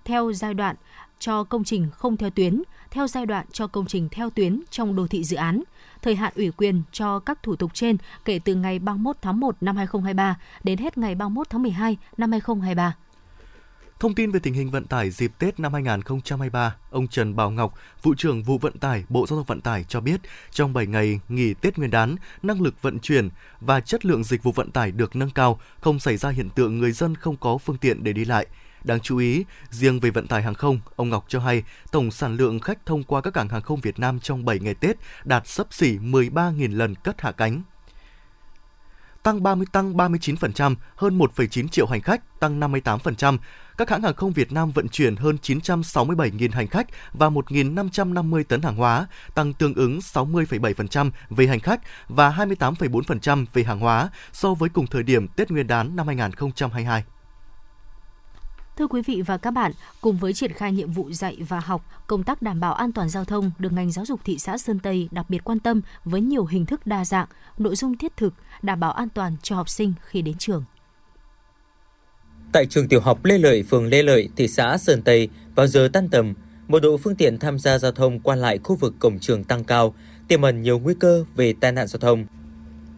theo 0.04 0.32
giai 0.32 0.54
đoạn 0.54 0.76
cho 1.18 1.44
công 1.44 1.64
trình 1.64 1.88
không 1.92 2.16
theo 2.16 2.30
tuyến, 2.30 2.62
theo 2.90 3.06
giai 3.06 3.26
đoạn 3.26 3.46
cho 3.52 3.66
công 3.66 3.86
trình 3.86 4.08
theo 4.10 4.30
tuyến 4.30 4.62
trong 4.70 4.96
đô 4.96 5.06
thị 5.06 5.24
dự 5.24 5.36
án. 5.36 5.62
Thời 6.02 6.14
hạn 6.14 6.32
ủy 6.36 6.50
quyền 6.50 6.82
cho 6.92 7.18
các 7.18 7.42
thủ 7.42 7.56
tục 7.56 7.70
trên 7.74 7.96
kể 8.24 8.38
từ 8.38 8.54
ngày 8.54 8.78
31 8.78 9.16
tháng 9.22 9.40
1 9.40 9.56
năm 9.60 9.76
2023 9.76 10.36
đến 10.64 10.78
hết 10.78 10.98
ngày 10.98 11.14
31 11.14 11.50
tháng 11.50 11.62
12 11.62 11.96
năm 12.16 12.30
2023. 12.32 12.94
Thông 14.02 14.14
tin 14.14 14.30
về 14.30 14.40
tình 14.40 14.54
hình 14.54 14.70
vận 14.70 14.86
tải 14.86 15.10
dịp 15.10 15.32
Tết 15.38 15.60
năm 15.60 15.72
2023, 15.72 16.76
ông 16.90 17.08
Trần 17.08 17.36
Bảo 17.36 17.50
Ngọc, 17.50 17.74
vụ 18.02 18.14
trưởng 18.14 18.42
vụ 18.42 18.58
vận 18.58 18.78
tải 18.78 19.04
Bộ 19.08 19.26
Giao 19.26 19.38
thông 19.38 19.46
Vận 19.46 19.60
tải 19.60 19.84
cho 19.84 20.00
biết, 20.00 20.20
trong 20.50 20.72
7 20.72 20.86
ngày 20.86 21.20
nghỉ 21.28 21.54
Tết 21.54 21.78
Nguyên 21.78 21.90
đán, 21.90 22.16
năng 22.42 22.62
lực 22.62 22.82
vận 22.82 22.98
chuyển 22.98 23.28
và 23.60 23.80
chất 23.80 24.04
lượng 24.04 24.24
dịch 24.24 24.42
vụ 24.42 24.52
vận 24.52 24.70
tải 24.70 24.92
được 24.92 25.16
nâng 25.16 25.30
cao, 25.30 25.60
không 25.80 25.98
xảy 25.98 26.16
ra 26.16 26.28
hiện 26.28 26.50
tượng 26.50 26.78
người 26.78 26.92
dân 26.92 27.14
không 27.14 27.36
có 27.36 27.58
phương 27.58 27.76
tiện 27.76 28.04
để 28.04 28.12
đi 28.12 28.24
lại. 28.24 28.46
Đáng 28.84 29.00
chú 29.00 29.18
ý, 29.18 29.44
riêng 29.70 30.00
về 30.00 30.10
vận 30.10 30.26
tải 30.26 30.42
hàng 30.42 30.54
không, 30.54 30.80
ông 30.96 31.08
Ngọc 31.08 31.24
cho 31.28 31.40
hay 31.40 31.62
tổng 31.92 32.10
sản 32.10 32.36
lượng 32.36 32.60
khách 32.60 32.86
thông 32.86 33.02
qua 33.02 33.20
các 33.20 33.34
cảng 33.34 33.48
hàng 33.48 33.62
không 33.62 33.80
Việt 33.80 33.98
Nam 33.98 34.20
trong 34.20 34.44
7 34.44 34.58
ngày 34.58 34.74
Tết 34.74 34.96
đạt 35.24 35.48
sấp 35.48 35.66
xỉ 35.70 35.98
13.000 35.98 36.76
lần 36.76 36.94
cất 36.94 37.20
hạ 37.20 37.32
cánh 37.32 37.62
tăng 39.22 39.42
30 39.42 39.66
tăng 39.72 39.94
39%, 39.94 40.74
hơn 40.96 41.18
1,9 41.18 41.68
triệu 41.68 41.86
hành 41.86 42.00
khách, 42.00 42.40
tăng 42.40 42.60
58%. 42.60 43.38
Các 43.78 43.90
hãng 43.90 44.02
hàng 44.02 44.14
không 44.14 44.32
Việt 44.32 44.52
Nam 44.52 44.70
vận 44.70 44.88
chuyển 44.88 45.16
hơn 45.16 45.38
967.000 45.42 46.50
hành 46.52 46.68
khách 46.68 46.86
và 47.12 47.30
1.550 47.30 48.44
tấn 48.44 48.62
hàng 48.62 48.76
hóa, 48.76 49.06
tăng 49.34 49.52
tương 49.52 49.74
ứng 49.74 49.98
60,7% 49.98 51.10
về 51.30 51.46
hành 51.46 51.60
khách 51.60 51.80
và 52.08 52.30
28,4% 52.30 53.46
về 53.52 53.62
hàng 53.62 53.80
hóa 53.80 54.10
so 54.32 54.54
với 54.54 54.68
cùng 54.68 54.86
thời 54.86 55.02
điểm 55.02 55.28
Tết 55.28 55.50
Nguyên 55.50 55.66
đán 55.66 55.96
năm 55.96 56.06
2022. 56.06 57.04
Thưa 58.76 58.86
quý 58.86 59.02
vị 59.02 59.22
và 59.26 59.36
các 59.36 59.50
bạn, 59.50 59.72
cùng 60.00 60.16
với 60.16 60.32
triển 60.32 60.52
khai 60.52 60.72
nhiệm 60.72 60.92
vụ 60.92 61.12
dạy 61.12 61.38
và 61.48 61.60
học, 61.60 61.84
công 62.06 62.24
tác 62.24 62.42
đảm 62.42 62.60
bảo 62.60 62.74
an 62.74 62.92
toàn 62.92 63.08
giao 63.08 63.24
thông 63.24 63.50
được 63.58 63.72
ngành 63.72 63.92
giáo 63.92 64.04
dục 64.04 64.20
thị 64.24 64.38
xã 64.38 64.58
Sơn 64.58 64.78
Tây 64.78 65.08
đặc 65.10 65.30
biệt 65.30 65.44
quan 65.44 65.60
tâm 65.60 65.80
với 66.04 66.20
nhiều 66.20 66.44
hình 66.44 66.66
thức 66.66 66.86
đa 66.86 67.04
dạng, 67.04 67.26
nội 67.58 67.76
dung 67.76 67.96
thiết 67.96 68.16
thực, 68.16 68.34
đảm 68.62 68.80
bảo 68.80 68.92
an 68.92 69.08
toàn 69.08 69.36
cho 69.42 69.56
học 69.56 69.68
sinh 69.68 69.92
khi 70.02 70.22
đến 70.22 70.38
trường. 70.38 70.64
Tại 72.52 72.66
trường 72.66 72.88
tiểu 72.88 73.00
học 73.00 73.24
Lê 73.24 73.38
Lợi, 73.38 73.62
phường 73.62 73.86
Lê 73.86 74.02
Lợi, 74.02 74.28
thị 74.36 74.48
xã 74.48 74.76
Sơn 74.78 75.02
Tây, 75.02 75.28
vào 75.54 75.66
giờ 75.66 75.88
tan 75.92 76.08
tầm, 76.08 76.34
mật 76.68 76.80
độ 76.80 76.96
phương 76.96 77.16
tiện 77.16 77.38
tham 77.38 77.58
gia 77.58 77.78
giao 77.78 77.92
thông 77.92 78.20
qua 78.20 78.36
lại 78.36 78.58
khu 78.58 78.76
vực 78.76 78.94
cổng 78.98 79.18
trường 79.18 79.44
tăng 79.44 79.64
cao, 79.64 79.94
tiềm 80.28 80.42
ẩn 80.42 80.62
nhiều 80.62 80.78
nguy 80.78 80.94
cơ 81.00 81.24
về 81.36 81.54
tai 81.60 81.72
nạn 81.72 81.86
giao 81.86 81.98
thông. 81.98 82.26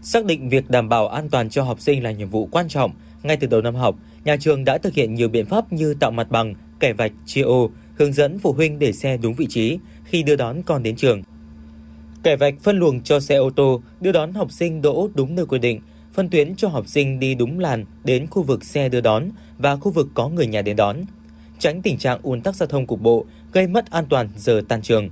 Xác 0.03 0.25
định 0.25 0.49
việc 0.49 0.71
đảm 0.71 0.89
bảo 0.89 1.09
an 1.09 1.31
toàn 1.31 1.51
cho 1.51 1.62
học 1.62 1.81
sinh 1.81 2.03
là 2.03 2.11
nhiệm 2.11 2.29
vụ 2.29 2.47
quan 2.47 2.69
trọng, 2.69 2.91
ngay 3.23 3.37
từ 3.37 3.47
đầu 3.47 3.61
năm 3.61 3.75
học, 3.75 3.97
nhà 4.25 4.37
trường 4.37 4.65
đã 4.65 4.79
thực 4.79 4.95
hiện 4.95 5.15
nhiều 5.15 5.29
biện 5.29 5.47
pháp 5.47 5.73
như 5.73 5.95
tạo 5.95 6.11
mặt 6.11 6.31
bằng, 6.31 6.55
kẻ 6.81 6.93
vạch, 6.93 7.12
chia 7.27 7.43
ô, 7.43 7.71
hướng 7.99 8.12
dẫn 8.12 8.39
phụ 8.39 8.53
huynh 8.53 8.79
để 8.79 8.93
xe 8.93 9.17
đúng 9.17 9.35
vị 9.35 9.47
trí 9.51 9.79
khi 10.05 10.23
đưa 10.23 10.37
đón 10.37 10.62
con 10.62 10.83
đến 10.83 10.97
trường. 10.97 11.23
Kẻ 12.23 12.37
vạch 12.37 12.55
phân 12.62 12.79
luồng 12.79 13.03
cho 13.03 13.21
xe 13.21 13.37
ô 13.37 13.51
tô 13.51 13.83
đưa 14.01 14.12
đón 14.12 14.33
học 14.33 14.53
sinh 14.53 14.83
đỗ 14.83 15.09
đúng 15.15 15.35
nơi 15.35 15.47
quy 15.47 15.59
định, 15.59 15.81
phân 16.15 16.29
tuyến 16.29 16.57
cho 16.57 16.69
học 16.69 16.87
sinh 16.89 17.21
đi 17.21 17.35
đúng 17.35 17.59
làn 17.59 17.85
đến 18.05 18.27
khu 18.27 18.43
vực 18.43 18.65
xe 18.65 18.89
đưa 18.89 19.01
đón 19.01 19.31
và 19.59 19.77
khu 19.77 19.93
vực 19.93 20.09
có 20.15 20.29
người 20.29 20.47
nhà 20.47 20.63
đến 20.63 20.77
đón, 20.77 20.97
tránh 21.59 21.83
tình 21.83 21.99
trạng 21.99 22.19
ùn 22.23 22.41
tắc 22.41 22.57
giao 22.57 22.67
thông 22.67 22.87
cục 22.87 23.01
bộ 23.01 23.25
gây 23.53 23.67
mất 23.67 23.91
an 23.91 24.05
toàn 24.09 24.29
giờ 24.37 24.63
tan 24.69 24.83
trường. 24.83 25.09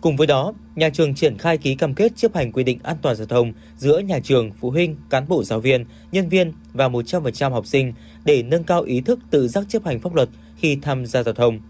Cùng 0.00 0.16
với 0.16 0.26
đó, 0.26 0.52
nhà 0.76 0.90
trường 0.90 1.14
triển 1.14 1.38
khai 1.38 1.58
ký 1.58 1.74
cam 1.74 1.94
kết 1.94 2.12
chấp 2.16 2.34
hành 2.34 2.52
quy 2.52 2.64
định 2.64 2.78
an 2.82 2.96
toàn 3.02 3.16
giao 3.16 3.26
thông 3.26 3.52
giữa 3.76 3.98
nhà 3.98 4.18
trường, 4.20 4.50
phụ 4.60 4.70
huynh, 4.70 4.96
cán 5.10 5.28
bộ 5.28 5.44
giáo 5.44 5.60
viên, 5.60 5.84
nhân 6.12 6.28
viên 6.28 6.52
và 6.72 6.88
100% 6.88 7.50
học 7.50 7.66
sinh 7.66 7.92
để 8.24 8.42
nâng 8.42 8.64
cao 8.64 8.82
ý 8.82 9.00
thức 9.00 9.18
tự 9.30 9.48
giác 9.48 9.64
chấp 9.68 9.84
hành 9.84 10.00
pháp 10.00 10.14
luật 10.14 10.28
khi 10.56 10.78
tham 10.82 11.06
gia 11.06 11.22
giao 11.22 11.34
thông. 11.34 11.60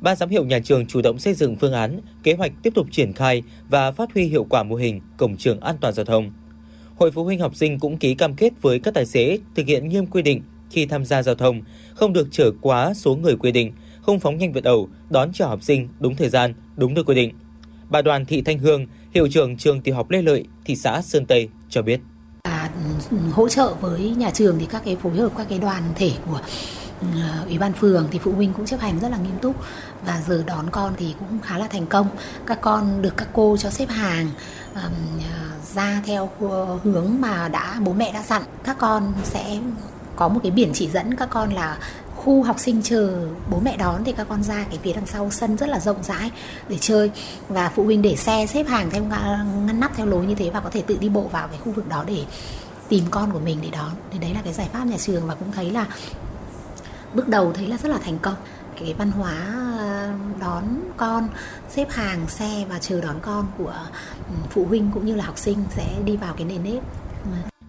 Ban 0.00 0.16
giám 0.16 0.28
hiệu 0.28 0.44
nhà 0.44 0.58
trường 0.58 0.86
chủ 0.86 1.02
động 1.02 1.18
xây 1.18 1.34
dựng 1.34 1.56
phương 1.56 1.72
án, 1.72 2.00
kế 2.22 2.34
hoạch 2.34 2.52
tiếp 2.62 2.74
tục 2.74 2.86
triển 2.90 3.12
khai 3.12 3.42
và 3.68 3.92
phát 3.92 4.14
huy 4.14 4.24
hiệu 4.24 4.44
quả 4.44 4.62
mô 4.62 4.76
hình 4.76 5.00
cổng 5.16 5.36
trường 5.36 5.60
an 5.60 5.76
toàn 5.80 5.94
giao 5.94 6.04
thông. 6.04 6.32
Hội 6.96 7.10
phụ 7.10 7.24
huynh 7.24 7.40
học 7.40 7.56
sinh 7.56 7.78
cũng 7.78 7.96
ký 7.96 8.14
cam 8.14 8.34
kết 8.34 8.52
với 8.62 8.78
các 8.78 8.94
tài 8.94 9.06
xế 9.06 9.38
thực 9.54 9.66
hiện 9.66 9.88
nghiêm 9.88 10.06
quy 10.06 10.22
định 10.22 10.42
khi 10.70 10.86
tham 10.86 11.04
gia 11.04 11.22
giao 11.22 11.34
thông, 11.34 11.60
không 11.94 12.12
được 12.12 12.28
chở 12.30 12.50
quá 12.60 12.94
số 12.94 13.16
người 13.16 13.36
quy 13.36 13.52
định, 13.52 13.72
không 14.02 14.20
phóng 14.20 14.38
nhanh 14.38 14.52
vượt 14.52 14.64
ẩu, 14.64 14.88
đón 15.10 15.32
trả 15.32 15.46
học 15.46 15.62
sinh 15.62 15.88
đúng 16.00 16.16
thời 16.16 16.28
gian, 16.28 16.54
đúng 16.76 16.94
nơi 16.94 17.04
quy 17.04 17.14
định. 17.14 17.34
Bà 17.88 18.02
Đoàn 18.02 18.24
Thị 18.24 18.42
Thanh 18.42 18.58
Hương, 18.58 18.86
hiệu 19.14 19.28
trưởng 19.28 19.56
trường 19.56 19.80
tiểu 19.80 19.94
học 19.94 20.10
Lê 20.10 20.22
Lợi, 20.22 20.44
thị 20.64 20.76
xã 20.76 21.02
Sơn 21.02 21.26
Tây 21.26 21.48
cho 21.68 21.82
biết. 21.82 22.00
À, 22.42 22.70
hỗ 23.32 23.48
trợ 23.48 23.74
với 23.80 24.10
nhà 24.10 24.30
trường 24.30 24.56
thì 24.58 24.66
các 24.66 24.82
cái 24.84 24.96
phối 24.96 25.16
hợp 25.16 25.32
các 25.36 25.46
cái 25.48 25.58
đoàn 25.58 25.82
thể 25.94 26.10
của 26.26 26.40
ừ, 27.00 27.06
ủy 27.46 27.58
ban 27.58 27.72
phường 27.72 28.08
thì 28.10 28.18
phụ 28.18 28.32
huynh 28.32 28.52
cũng 28.52 28.66
chấp 28.66 28.80
hành 28.80 28.98
rất 28.98 29.08
là 29.08 29.16
nghiêm 29.16 29.38
túc 29.42 29.56
và 30.06 30.22
giờ 30.28 30.44
đón 30.46 30.70
con 30.70 30.94
thì 30.96 31.14
cũng 31.18 31.38
khá 31.42 31.58
là 31.58 31.66
thành 31.66 31.86
công 31.86 32.08
các 32.46 32.60
con 32.60 33.02
được 33.02 33.16
các 33.16 33.28
cô 33.32 33.56
cho 33.56 33.70
xếp 33.70 33.88
hàng 33.88 34.30
um, 34.84 35.20
ra 35.74 36.02
theo 36.04 36.30
hướng 36.84 37.20
mà 37.20 37.48
đã 37.48 37.76
bố 37.80 37.92
mẹ 37.92 38.12
đã 38.12 38.22
dặn 38.22 38.42
các 38.64 38.76
con 38.78 39.12
sẽ 39.24 39.58
có 40.16 40.28
một 40.28 40.40
cái 40.42 40.52
biển 40.52 40.70
chỉ 40.74 40.88
dẫn 40.88 41.16
các 41.16 41.30
con 41.30 41.52
là 41.52 41.78
khu 42.16 42.42
học 42.42 42.58
sinh 42.58 42.82
chờ 42.82 43.28
bố 43.50 43.60
mẹ 43.60 43.76
đón 43.76 44.04
thì 44.04 44.12
các 44.12 44.26
con 44.28 44.42
ra 44.42 44.64
cái 44.70 44.78
phía 44.82 44.92
đằng 44.92 45.06
sau 45.06 45.30
sân 45.30 45.56
rất 45.56 45.68
là 45.68 45.80
rộng 45.80 46.02
rãi 46.02 46.30
để 46.68 46.76
chơi. 46.80 47.10
Và 47.48 47.72
phụ 47.74 47.84
huynh 47.84 48.02
để 48.02 48.16
xe 48.16 48.46
xếp 48.46 48.66
hàng 48.66 48.90
theo 48.90 49.02
ngăn 49.66 49.80
nắp 49.80 49.96
theo 49.96 50.06
lối 50.06 50.26
như 50.26 50.34
thế 50.34 50.50
và 50.50 50.60
có 50.60 50.70
thể 50.70 50.82
tự 50.82 50.96
đi 51.00 51.08
bộ 51.08 51.22
vào 51.32 51.48
cái 51.48 51.58
khu 51.64 51.72
vực 51.72 51.88
đó 51.88 52.04
để 52.06 52.24
tìm 52.88 53.04
con 53.10 53.32
của 53.32 53.38
mình 53.38 53.58
để 53.62 53.68
đón. 53.72 53.90
Thì 54.10 54.18
đấy 54.18 54.34
là 54.34 54.40
cái 54.44 54.52
giải 54.52 54.68
pháp 54.72 54.84
nhà 54.84 54.96
trường 54.98 55.26
và 55.26 55.34
cũng 55.34 55.52
thấy 55.52 55.70
là 55.70 55.86
bước 57.14 57.28
đầu 57.28 57.52
thấy 57.52 57.66
là 57.66 57.76
rất 57.76 57.88
là 57.88 57.98
thành 57.98 58.18
công 58.18 58.34
cái 58.80 58.94
văn 58.94 59.10
hóa 59.10 59.34
ờ, 59.78 60.12
đón 60.40 60.64
con 60.96 61.28
xếp 61.68 61.86
hàng 61.90 62.28
xe 62.28 62.64
và 62.68 62.78
chờ 62.78 63.00
đón 63.00 63.16
con 63.22 63.46
của 63.58 63.74
ừ, 64.28 64.34
phụ 64.50 64.64
huynh 64.64 64.90
cũng 64.94 65.06
như 65.06 65.14
là 65.14 65.24
học 65.24 65.38
sinh 65.38 65.58
sẽ 65.70 65.84
đi 66.04 66.16
vào 66.16 66.34
cái 66.34 66.46
nền 66.46 66.62
nếp 66.62 66.82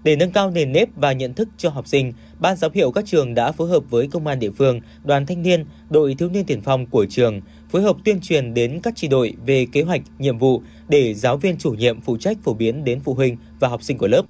Để 0.04 0.16
nâng 0.16 0.32
cao 0.32 0.50
nền 0.50 0.72
nếp 0.72 0.90
và 0.96 1.12
nhận 1.12 1.34
thức 1.34 1.50
cho 1.58 1.70
học 1.70 1.88
sinh, 1.88 2.14
Ban 2.40 2.58
giám 2.58 2.72
hiệu 2.74 2.92
các 2.92 3.06
trường 3.06 3.34
đã 3.34 3.52
phối 3.52 3.70
hợp 3.70 3.84
với 3.90 4.08
công 4.08 4.28
an 4.28 4.40
địa 4.40 4.52
phương, 4.52 4.82
đoàn 5.04 5.26
thanh 5.26 5.42
niên, 5.42 5.66
đội 5.90 6.16
thiếu 6.16 6.30
niên 6.30 6.46
tiền 6.46 6.62
phong 6.62 6.86
của 6.86 7.06
trường 7.10 7.42
phối 7.72 7.82
hợp 7.82 7.96
tuyên 8.06 8.22
truyền 8.22 8.54
đến 8.54 8.80
các 8.84 8.96
tri 8.96 9.08
đội 9.08 9.34
về 9.46 9.66
kế 9.72 9.82
hoạch, 9.82 10.02
nhiệm 10.20 10.38
vụ 10.38 10.62
để 10.90 11.14
giáo 11.14 11.38
viên 11.38 11.58
chủ 11.58 11.72
nhiệm 11.72 12.02
phụ 12.02 12.18
trách 12.18 12.38
phổ 12.44 12.54
biến 12.54 12.84
đến 12.84 13.00
phụ 13.00 13.14
huynh 13.14 13.38
và 13.60 13.68
học 13.68 13.84
sinh 13.84 13.98
của 13.98 14.08
lớp. 14.08 14.22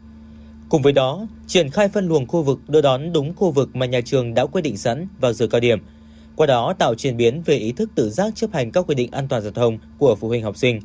Cùng 0.70 0.82
với 0.82 0.94
đó, 0.94 1.28
triển 1.48 1.70
khai 1.70 1.88
phân 1.88 2.08
luồng 2.08 2.28
khu 2.28 2.44
vực 2.44 2.60
đưa 2.68 2.82
đón 2.82 3.14
đúng 3.14 3.34
khu 3.36 3.52
vực 3.52 3.76
mà 3.76 3.86
nhà 3.86 4.02
trường 4.02 4.34
đã 4.34 4.46
quyết 4.46 4.62
định 4.62 4.78
sẵn 4.78 5.08
vào 5.20 5.34
giờ 5.34 5.48
cao 5.48 5.62
điểm. 5.62 5.80
Qua 6.38 6.48
đó 6.48 6.74
tạo 6.80 6.96
chuyển 6.96 7.18
biến 7.18 7.42
về 7.46 7.56
ý 7.56 7.72
thức 7.72 7.90
tự 7.96 8.10
giác 8.10 8.36
chấp 8.36 8.54
hành 8.54 8.72
các 8.72 8.86
quy 8.88 8.96
định 8.96 9.12
an 9.12 9.28
toàn 9.28 9.42
giao 9.42 9.52
thông 9.52 9.78
của 9.98 10.16
phụ 10.16 10.28
huynh 10.28 10.44
học 10.44 10.58
sinh. 10.58 10.80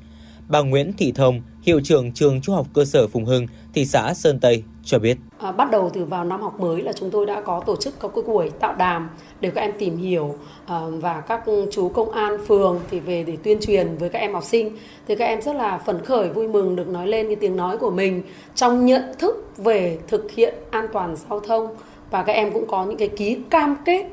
Bà 0.48 0.60
Nguyễn 0.60 0.92
Thị 0.92 1.12
Thông, 1.12 1.42
hiệu 1.62 1.80
trưởng 1.84 2.12
trường 2.12 2.42
Trung 2.42 2.54
học 2.54 2.66
cơ 2.74 2.84
sở 2.84 3.06
Phùng 3.06 3.24
Hưng, 3.24 3.46
thị 3.74 3.84
xã 3.84 4.14
Sơn 4.14 4.38
Tây 4.40 4.62
cho 4.84 4.98
biết. 4.98 5.16
À, 5.38 5.52
bắt 5.52 5.70
đầu 5.70 5.90
từ 5.94 6.04
vào 6.04 6.24
năm 6.24 6.42
học 6.42 6.60
mới 6.60 6.82
là 6.82 6.92
chúng 6.92 7.10
tôi 7.10 7.26
đã 7.26 7.40
có 7.40 7.62
tổ 7.66 7.76
chức 7.76 8.00
các 8.00 8.10
buổi 8.26 8.50
tạo 8.50 8.74
đàm 8.74 9.10
để 9.40 9.50
các 9.50 9.60
em 9.60 9.72
tìm 9.78 9.96
hiểu 9.96 10.34
à, 10.66 10.80
và 11.00 11.20
các 11.20 11.44
chú 11.72 11.88
công 11.88 12.10
an 12.10 12.38
phường 12.46 12.80
thì 12.90 13.00
về 13.00 13.24
để 13.24 13.36
tuyên 13.42 13.58
truyền 13.60 13.96
với 13.96 14.08
các 14.08 14.18
em 14.18 14.34
học 14.34 14.44
sinh 14.44 14.76
thì 15.08 15.14
các 15.14 15.24
em 15.24 15.42
rất 15.42 15.56
là 15.56 15.78
phấn 15.78 16.04
khởi 16.04 16.28
vui 16.28 16.48
mừng 16.48 16.76
được 16.76 16.88
nói 16.88 17.08
lên 17.08 17.26
cái 17.26 17.36
tiếng 17.36 17.56
nói 17.56 17.78
của 17.78 17.90
mình 17.90 18.22
trong 18.54 18.86
nhận 18.86 19.02
thức 19.18 19.50
về 19.56 19.98
thực 20.08 20.30
hiện 20.30 20.54
an 20.70 20.86
toàn 20.92 21.16
giao 21.16 21.40
thông 21.40 21.76
và 22.10 22.22
các 22.22 22.32
em 22.32 22.52
cũng 22.52 22.66
có 22.68 22.84
những 22.84 22.98
cái 22.98 23.08
ký 23.08 23.38
cam 23.50 23.76
kết 23.84 24.06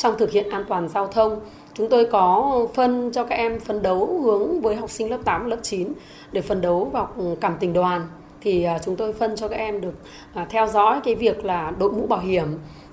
trong 0.00 0.18
thực 0.18 0.30
hiện 0.30 0.50
an 0.50 0.64
toàn 0.68 0.88
giao 0.88 1.06
thông. 1.06 1.40
Chúng 1.74 1.88
tôi 1.88 2.04
có 2.04 2.66
phân 2.74 3.10
cho 3.12 3.24
các 3.24 3.34
em 3.34 3.60
phấn 3.60 3.82
đấu 3.82 4.20
hướng 4.22 4.60
với 4.60 4.76
học 4.76 4.90
sinh 4.90 5.10
lớp 5.10 5.18
8 5.24 5.50
lớp 5.50 5.58
9 5.62 5.92
để 6.32 6.40
phấn 6.40 6.60
đấu 6.60 6.84
vào 6.84 7.08
cảm 7.40 7.56
tình 7.60 7.72
đoàn. 7.72 8.06
Thì 8.40 8.62
à, 8.62 8.78
chúng 8.84 8.96
tôi 8.96 9.12
phân 9.12 9.36
cho 9.36 9.48
các 9.48 9.56
em 9.56 9.80
được 9.80 9.94
à, 10.34 10.46
theo 10.50 10.66
dõi 10.66 11.00
cái 11.04 11.14
việc 11.14 11.44
là 11.44 11.72
đội 11.78 11.92
mũ 11.92 12.06
bảo 12.06 12.20
hiểm 12.20 12.46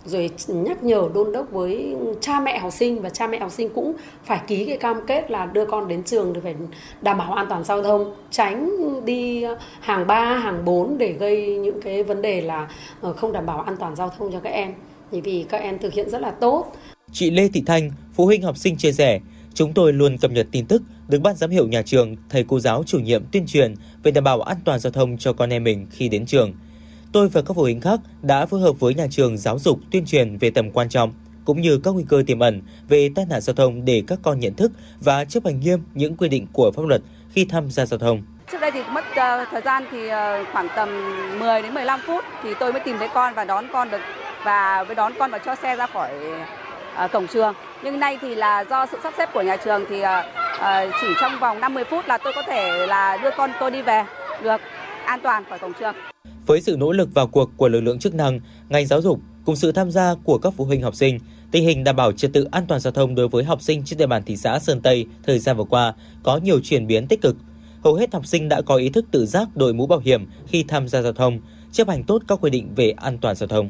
rồi 0.06 0.30
nhắc 0.48 0.84
nhở 0.84 1.10
đôn 1.14 1.32
đốc 1.32 1.52
với 1.52 1.96
cha 2.22 2.40
mẹ 2.40 2.60
học 2.60 2.74
sinh 2.74 3.02
và 3.02 3.10
cha 3.10 3.28
mẹ 3.28 3.40
học 3.40 3.52
sinh 3.52 3.70
cũng 3.70 3.94
phải 4.24 4.42
ký 4.48 4.66
cái 4.66 4.78
cam 4.78 5.06
kết 5.08 5.32
là 5.32 5.46
đưa 5.46 5.66
con 5.66 5.88
đến 5.88 6.04
trường 6.04 6.34
để 6.34 6.42
phải 6.42 6.56
đảm 7.02 7.18
bảo 7.18 7.34
an 7.34 7.46
toàn 7.50 7.64
giao 7.64 7.84
thông 7.84 8.16
tránh 8.32 8.72
đi 9.06 9.46
hàng 9.80 10.08
3, 10.08 10.38
hàng 10.38 10.66
4 10.66 10.98
để 10.98 11.14
gây 11.14 11.58
những 11.58 11.82
cái 11.82 12.04
vấn 12.04 12.22
đề 12.22 12.42
là 12.42 12.68
ờ, 13.02 13.14
không 13.14 13.32
đảm 13.32 13.46
bảo 13.46 13.62
an 13.62 13.78
toàn 13.78 13.96
giao 13.96 14.10
thông 14.18 14.32
cho 14.32 14.40
các 14.40 14.50
em. 14.50 14.74
Vì 15.12 15.46
các 15.50 15.62
em 15.62 15.80
thực 15.80 15.94
hiện 15.94 16.10
rất 16.10 16.22
là 16.22 16.32
tốt. 16.32 16.72
Chị 17.12 17.32
Lê 17.32 17.48
Thị 17.48 17.64
Thanh, 17.66 17.92
phụ 18.14 18.26
huynh 18.26 18.42
học 18.42 18.58
sinh 18.58 18.78
chia 18.78 18.92
sẻ, 18.92 19.20
chúng 19.54 19.74
tôi 19.74 19.94
luôn 19.94 20.18
cập 20.18 20.32
nhật 20.32 20.48
tin 20.52 20.66
tức 20.66 20.82
được 21.08 21.22
ban 21.22 21.36
giám 21.36 21.50
hiệu 21.50 21.68
nhà 21.68 21.82
trường, 21.82 22.16
thầy 22.30 22.46
cô 22.48 22.60
giáo 22.60 22.84
chủ 22.86 23.00
nhiệm 23.00 23.24
tuyên 23.32 23.46
truyền 23.48 23.76
về 24.04 24.12
đảm 24.12 24.24
bảo 24.24 24.42
an 24.42 24.58
toàn 24.66 24.80
giao 24.80 24.92
thông 24.92 25.18
cho 25.18 25.34
con 25.34 25.50
em 25.50 25.64
mình 25.64 25.88
khi 25.92 26.10
đến 26.10 26.26
trường. 26.26 26.54
Tôi 27.12 27.30
và 27.30 27.42
các 27.42 27.54
phụ 27.54 27.62
huynh 27.62 27.82
khác 27.82 28.00
đã 28.22 28.46
phối 28.46 28.60
hợp 28.60 28.80
với 28.80 28.94
nhà 28.94 29.08
trường 29.10 29.38
giáo 29.38 29.60
dục 29.60 29.80
tuyên 29.92 30.06
truyền 30.06 30.38
về 30.38 30.50
tầm 30.50 30.72
quan 30.72 30.90
trọng 30.90 31.14
cũng 31.46 31.62
như 31.62 31.80
các 31.84 31.92
nguy 31.92 32.04
cơ 32.10 32.24
tiềm 32.28 32.40
ẩn 32.40 32.62
về 32.90 33.10
tai 33.16 33.26
nạn 33.30 33.42
giao 33.42 33.54
thông 33.54 33.86
để 33.86 34.04
các 34.08 34.20
con 34.24 34.40
nhận 34.40 34.54
thức 34.54 34.72
và 35.00 35.26
chấp 35.26 35.46
hành 35.46 35.60
nghiêm 35.60 35.80
những 35.94 36.18
quy 36.18 36.30
định 36.30 36.48
của 36.54 36.72
pháp 36.72 36.86
luật 36.86 37.02
khi 37.30 37.46
tham 37.46 37.72
gia 37.72 37.86
giao 37.86 38.00
thông. 38.00 38.22
Trước 38.52 38.62
đây 38.62 38.72
thì 38.72 38.84
mất 38.92 39.06
uh, 39.10 39.48
thời 39.52 39.62
gian 39.66 39.84
thì 39.92 40.06
uh, 40.06 40.48
khoảng 40.54 40.68
tầm 40.76 40.90
10 41.40 41.62
đến 41.62 41.74
15 41.74 42.00
phút 42.08 42.24
thì 42.44 42.50
tôi 42.60 42.74
mới 42.74 42.82
tìm 42.86 42.96
thấy 43.00 43.08
con 43.14 43.34
và 43.34 43.46
đón 43.46 43.66
con 43.74 43.90
được 43.92 44.02
và 44.46 44.84
với 44.84 44.96
đón 44.96 45.14
con 45.20 45.32
và 45.32 45.38
cho 45.38 45.56
xe 45.56 45.76
ra 45.76 45.88
khỏi 45.88 46.12
À, 46.98 47.08
cổng 47.08 47.28
trường. 47.34 47.54
Nhưng 47.84 48.00
nay 48.00 48.18
thì 48.22 48.36
là 48.36 48.64
do 48.70 48.86
sự 48.92 48.98
sắp 49.04 49.14
xếp 49.18 49.30
của 49.34 49.42
nhà 49.42 49.58
trường 49.66 49.86
thì 49.90 50.02
à, 50.02 50.26
à, 50.60 50.86
chỉ 51.02 51.08
trong 51.22 51.40
vòng 51.40 51.60
50 51.60 51.84
phút 51.90 52.06
là 52.08 52.18
tôi 52.18 52.34
có 52.36 52.44
thể 52.48 52.88
là 52.88 53.18
đưa 53.24 53.30
con 53.38 53.52
tôi 53.60 53.72
đi 53.72 53.82
về 53.82 54.04
được 54.44 54.62
an 55.06 55.20
toàn 55.24 55.44
khỏi 55.50 55.60
cổng 55.60 55.74
trường. 55.80 55.96
Với 56.46 56.62
sự 56.62 56.76
nỗ 56.80 56.92
lực 56.92 57.10
vào 57.14 57.28
cuộc 57.28 57.50
của 57.58 57.68
lực 57.68 57.82
lượng 57.82 58.00
chức 58.00 58.16
năng, 58.16 58.40
ngành 58.70 58.86
giáo 58.86 59.02
dục 59.02 59.20
cùng 59.46 59.56
sự 59.56 59.72
tham 59.72 59.92
gia 59.92 60.16
của 60.24 60.38
các 60.38 60.54
phụ 60.58 60.66
huynh 60.66 60.82
học 60.82 60.96
sinh, 60.96 61.20
tình 61.52 61.64
hình 61.64 61.84
đảm 61.84 61.96
bảo 61.96 62.12
trật 62.12 62.34
tự 62.34 62.48
an 62.52 62.66
toàn 62.68 62.82
giao 62.82 62.94
thông 62.94 63.16
đối 63.16 63.28
với 63.28 63.44
học 63.44 63.62
sinh 63.62 63.84
trên 63.86 63.98
địa 64.00 64.08
bàn 64.08 64.24
thị 64.26 64.38
xã 64.38 64.60
Sơn 64.60 64.82
Tây 64.82 65.06
thời 65.24 65.40
gian 65.40 65.58
vừa 65.58 65.64
qua 65.64 65.94
có 66.24 66.40
nhiều 66.44 66.60
chuyển 66.64 66.88
biến 66.88 67.08
tích 67.08 67.22
cực. 67.22 67.36
Hầu 67.84 67.96
hết 67.96 68.14
học 68.14 68.26
sinh 68.26 68.50
đã 68.50 68.62
có 68.62 68.76
ý 68.76 68.90
thức 68.90 69.06
tự 69.12 69.26
giác 69.26 69.48
đội 69.56 69.74
mũ 69.74 69.88
bảo 69.88 70.00
hiểm 70.00 70.28
khi 70.48 70.64
tham 70.68 70.88
gia 70.88 71.02
giao 71.02 71.14
thông, 71.14 71.40
chấp 71.72 71.88
hành 71.88 72.04
tốt 72.04 72.22
các 72.28 72.40
quy 72.42 72.50
định 72.50 72.70
về 72.76 72.92
an 72.98 73.18
toàn 73.18 73.36
giao 73.36 73.48
thông. 73.48 73.70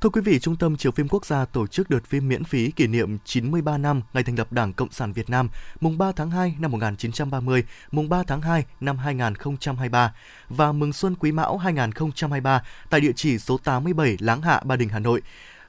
Thưa 0.00 0.10
quý 0.10 0.20
vị, 0.20 0.38
Trung 0.38 0.56
tâm 0.56 0.76
Chiếu 0.76 0.92
phim 0.92 1.08
Quốc 1.08 1.26
gia 1.26 1.44
tổ 1.44 1.66
chức 1.66 1.90
đợt 1.90 2.04
phim 2.04 2.28
miễn 2.28 2.44
phí 2.44 2.70
kỷ 2.70 2.86
niệm 2.86 3.18
93 3.24 3.78
năm 3.78 4.02
ngày 4.12 4.22
thành 4.22 4.38
lập 4.38 4.52
Đảng 4.52 4.72
Cộng 4.72 4.90
sản 4.90 5.12
Việt 5.12 5.30
Nam, 5.30 5.48
mùng 5.80 5.98
3 5.98 6.12
tháng 6.12 6.30
2 6.30 6.54
năm 6.58 6.70
1930, 6.70 7.64
mùng 7.90 8.08
3 8.08 8.22
tháng 8.22 8.40
2 8.40 8.64
năm 8.80 8.98
2023 8.98 10.14
và 10.48 10.72
mừng 10.72 10.92
xuân 10.92 11.14
Quý 11.14 11.32
Mão 11.32 11.58
2023 11.58 12.62
tại 12.90 13.00
địa 13.00 13.12
chỉ 13.16 13.38
số 13.38 13.58
87 13.58 14.16
Láng 14.20 14.42
Hạ, 14.42 14.60
Ba 14.64 14.76
Đình, 14.76 14.88
Hà 14.88 14.98
Nội. 14.98 15.22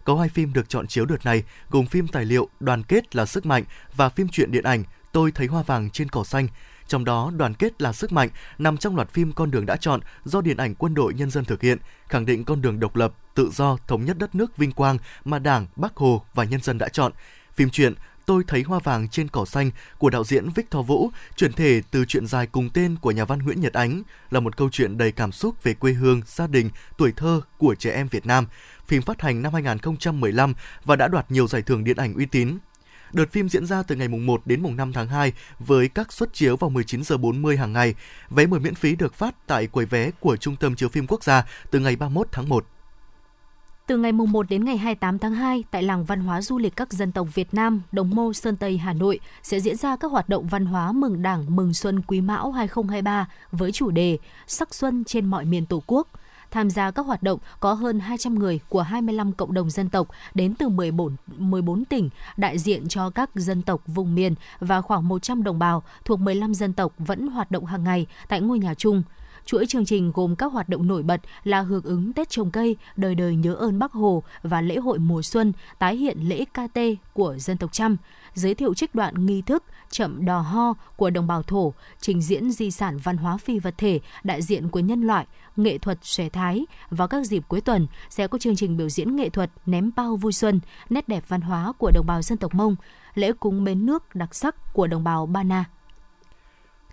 Có 0.04 0.16
hai 0.20 0.30
phim 0.30 0.54
được 0.54 0.70
chọn 0.70 0.88
chiếu 0.88 1.06
đợt 1.06 1.26
này, 1.26 1.44
gồm 1.70 1.86
phim 1.86 2.08
tài 2.08 2.26
liệu 2.26 2.50
Đoàn 2.60 2.84
kết 2.84 3.16
là 3.16 3.26
sức 3.26 3.46
mạnh 3.46 3.64
và 3.96 4.10
phim 4.10 4.28
truyện 4.28 4.52
điện 4.52 4.64
ảnh 4.64 4.84
Tôi 5.12 5.32
thấy 5.32 5.48
hoa 5.48 5.64
vàng 5.64 5.90
trên 5.90 6.10
cỏ 6.10 6.24
xanh. 6.24 6.48
Trong 6.92 7.06
đó, 7.06 7.32
đoàn 7.38 7.54
kết 7.54 7.82
là 7.82 7.94
sức 7.94 8.12
mạnh 8.12 8.30
nằm 8.58 8.78
trong 8.78 8.96
loạt 8.96 9.10
phim 9.10 9.34
Con 9.34 9.52
đường 9.52 9.66
đã 9.66 9.76
chọn 9.78 10.00
do 10.26 10.42
Điện 10.42 10.58
ảnh 10.58 10.76
Quân 10.76 10.94
đội 10.94 11.14
Nhân 11.14 11.30
dân 11.30 11.46
thực 11.46 11.62
hiện, 11.62 11.78
khẳng 12.08 12.26
định 12.26 12.46
con 12.46 12.62
đường 12.62 12.80
độc 12.80 12.96
lập, 12.96 13.14
tự 13.36 13.50
do, 13.54 13.78
thống 13.88 14.06
nhất 14.06 14.18
đất 14.18 14.36
nước 14.36 14.58
vinh 14.58 14.72
quang 14.72 14.98
mà 15.26 15.40
Đảng, 15.40 15.68
Bác 15.76 15.96
Hồ 15.96 16.26
và 16.34 16.44
nhân 16.44 16.62
dân 16.62 16.78
đã 16.78 16.90
chọn. 16.90 17.12
Phim 17.54 17.70
truyện 17.70 17.94
Tôi 18.26 18.44
thấy 18.48 18.62
hoa 18.62 18.80
vàng 18.80 19.10
trên 19.10 19.28
cỏ 19.28 19.46
xanh 19.46 19.72
của 19.98 20.10
đạo 20.10 20.24
diễn 20.24 20.50
Victor 20.56 20.88
Vũ 20.88 21.10
chuyển 21.36 21.54
thể 21.54 21.82
từ 21.92 22.06
truyện 22.06 22.28
dài 22.28 22.48
cùng 22.48 22.70
tên 22.70 22.96
của 23.02 23.12
nhà 23.12 23.26
văn 23.26 23.40
Nguyễn 23.40 23.62
Nhật 23.62 23.74
Ánh 23.74 24.04
là 24.32 24.40
một 24.40 24.58
câu 24.58 24.70
chuyện 24.72 24.98
đầy 24.98 25.12
cảm 25.12 25.32
xúc 25.32 25.64
về 25.64 25.74
quê 25.74 25.94
hương, 25.94 26.22
gia 26.26 26.48
đình, 26.48 26.70
tuổi 26.98 27.12
thơ 27.16 27.42
của 27.58 27.76
trẻ 27.76 27.92
em 27.92 28.08
Việt 28.08 28.26
Nam. 28.26 28.48
Phim 28.88 29.02
phát 29.02 29.22
hành 29.22 29.42
năm 29.42 29.54
2015 29.54 30.54
và 30.86 30.96
đã 30.96 31.08
đoạt 31.08 31.32
nhiều 31.32 31.48
giải 31.48 31.62
thưởng 31.62 31.84
điện 31.84 31.98
ảnh 31.98 32.14
uy 32.14 32.26
tín 32.26 32.58
Đợt 33.14 33.32
phim 33.32 33.50
diễn 33.50 33.66
ra 33.66 33.84
từ 33.84 33.96
ngày 33.96 34.08
mùng 34.08 34.26
1 34.26 34.42
đến 34.46 34.62
mùng 34.62 34.76
5 34.76 34.94
tháng 34.94 35.08
2 35.08 35.34
với 35.60 35.88
các 35.88 36.14
suất 36.14 36.34
chiếu 36.34 36.58
vào 36.58 36.70
19 36.70 37.04
giờ 37.04 37.18
40 37.18 37.58
hàng 37.58 37.74
ngày. 37.74 37.96
Vé 38.30 38.46
mời 38.46 38.60
miễn 38.60 38.76
phí 38.76 38.96
được 38.96 39.14
phát 39.14 39.48
tại 39.48 39.68
quầy 39.68 39.86
vé 39.86 40.12
của 40.20 40.38
Trung 40.38 40.56
tâm 40.56 40.76
Chiếu 40.76 40.90
phim 40.90 41.08
Quốc 41.08 41.24
gia 41.24 41.46
từ 41.72 41.80
ngày 41.80 41.96
31 41.96 42.28
tháng 42.32 42.50
1. 42.50 42.66
Từ 43.88 43.98
ngày 43.98 44.12
mùng 44.12 44.32
1 44.32 44.50
đến 44.50 44.66
ngày 44.66 44.78
28 44.78 45.20
tháng 45.20 45.34
2, 45.34 45.64
tại 45.72 45.84
làng 45.84 46.06
văn 46.06 46.20
hóa 46.20 46.42
du 46.42 46.58
lịch 46.58 46.76
các 46.76 46.94
dân 46.94 47.12
tộc 47.12 47.28
Việt 47.34 47.54
Nam, 47.54 47.82
Đồng 47.92 48.10
Mô, 48.10 48.34
Sơn 48.34 48.56
Tây, 48.56 48.78
Hà 48.78 48.94
Nội 48.94 49.20
sẽ 49.44 49.60
diễn 49.60 49.76
ra 49.76 49.96
các 49.96 50.12
hoạt 50.12 50.30
động 50.30 50.48
văn 50.48 50.66
hóa 50.66 50.92
mừng 50.92 51.22
Đảng, 51.22 51.56
mừng 51.56 51.74
Xuân 51.74 52.02
Quý 52.02 52.22
Mão 52.22 52.52
2023 52.52 53.28
với 53.52 53.72
chủ 53.72 53.92
đề 53.92 54.18
Sắc 54.48 54.76
xuân 54.76 55.04
trên 55.04 55.26
mọi 55.26 55.46
miền 55.46 55.66
Tổ 55.66 55.84
quốc– 55.88 56.08
Tham 56.52 56.70
gia 56.70 56.92
các 56.92 57.06
hoạt 57.06 57.24
động 57.24 57.40
có 57.60 57.74
hơn 57.74 58.00
200 58.00 58.36
người 58.36 58.60
của 58.70 58.82
25 58.82 59.34
cộng 59.34 59.54
đồng 59.54 59.70
dân 59.70 59.90
tộc 59.90 60.08
đến 60.34 60.56
từ 60.56 60.70
14, 60.70 61.16
14 61.38 61.86
tỉnh, 61.86 62.10
đại 62.38 62.58
diện 62.58 62.88
cho 62.88 63.10
các 63.10 63.30
dân 63.36 63.62
tộc 63.62 63.82
vùng 63.88 64.16
miền 64.16 64.36
và 64.60 64.82
khoảng 64.82 65.08
100 65.08 65.44
đồng 65.44 65.60
bào 65.60 65.84
thuộc 66.06 66.20
15 66.20 66.54
dân 66.54 66.74
tộc 66.74 66.94
vẫn 66.98 67.28
hoạt 67.28 67.52
động 67.52 67.66
hàng 67.66 67.84
ngày 67.84 68.06
tại 68.28 68.42
ngôi 68.42 68.60
nhà 68.60 68.74
chung. 68.74 69.04
Chuỗi 69.46 69.66
chương 69.66 69.86
trình 69.86 70.12
gồm 70.16 70.36
các 70.36 70.52
hoạt 70.52 70.70
động 70.70 70.88
nổi 70.88 71.04
bật 71.04 71.22
là 71.44 71.62
hưởng 71.62 71.84
ứng 71.84 72.14
Tết 72.14 72.30
trồng 72.30 72.52
cây, 72.52 72.76
đời 72.96 73.16
đời 73.16 73.36
nhớ 73.36 73.54
ơn 73.54 73.80
Bác 73.80 73.92
Hồ 73.92 74.24
và 74.44 74.62
lễ 74.62 74.78
hội 74.78 75.00
mùa 75.00 75.22
xuân, 75.22 75.54
tái 75.80 75.96
hiện 75.96 76.18
lễ 76.22 76.46
KT 76.46 76.80
của 77.14 77.38
dân 77.38 77.58
tộc 77.58 77.74
Chăm, 77.74 77.98
giới 78.34 78.56
thiệu 78.56 78.74
trích 78.74 78.96
đoạn 78.96 79.26
nghi 79.26 79.42
thức 79.42 79.64
chậm 79.90 80.26
đò 80.26 80.40
ho 80.40 80.74
của 80.96 81.10
đồng 81.10 81.28
bào 81.28 81.44
thổ, 81.44 81.74
trình 82.00 82.22
diễn 82.22 82.52
di 82.52 82.72
sản 82.72 82.98
văn 82.98 83.18
hóa 83.18 83.38
phi 83.38 83.60
vật 83.60 83.74
thể 83.78 84.00
đại 84.24 84.42
diện 84.42 84.70
của 84.70 84.80
nhân 84.80 85.02
loại, 85.02 85.26
nghệ 85.56 85.78
thuật 85.78 85.98
xòe 86.02 86.30
thái. 86.30 86.66
Vào 86.90 87.08
các 87.08 87.26
dịp 87.26 87.44
cuối 87.48 87.62
tuần 87.62 87.88
sẽ 88.10 88.28
có 88.28 88.38
chương 88.38 88.56
trình 88.56 88.78
biểu 88.78 88.90
diễn 88.90 89.16
nghệ 89.16 89.30
thuật 89.30 89.52
ném 89.66 89.92
bao 89.96 90.16
vui 90.16 90.34
xuân, 90.34 90.60
nét 90.90 91.08
đẹp 91.08 91.24
văn 91.28 91.42
hóa 91.42 91.74
của 91.78 91.92
đồng 91.94 92.06
bào 92.06 92.22
dân 92.22 92.38
tộc 92.38 92.54
Mông, 92.54 92.76
lễ 93.14 93.32
cúng 93.40 93.64
bến 93.64 93.86
nước 93.86 94.16
đặc 94.16 94.36
sắc 94.36 94.74
của 94.74 94.88
đồng 94.88 95.04
bào 95.04 95.26
Ba 95.26 95.44
Na. 95.44 95.66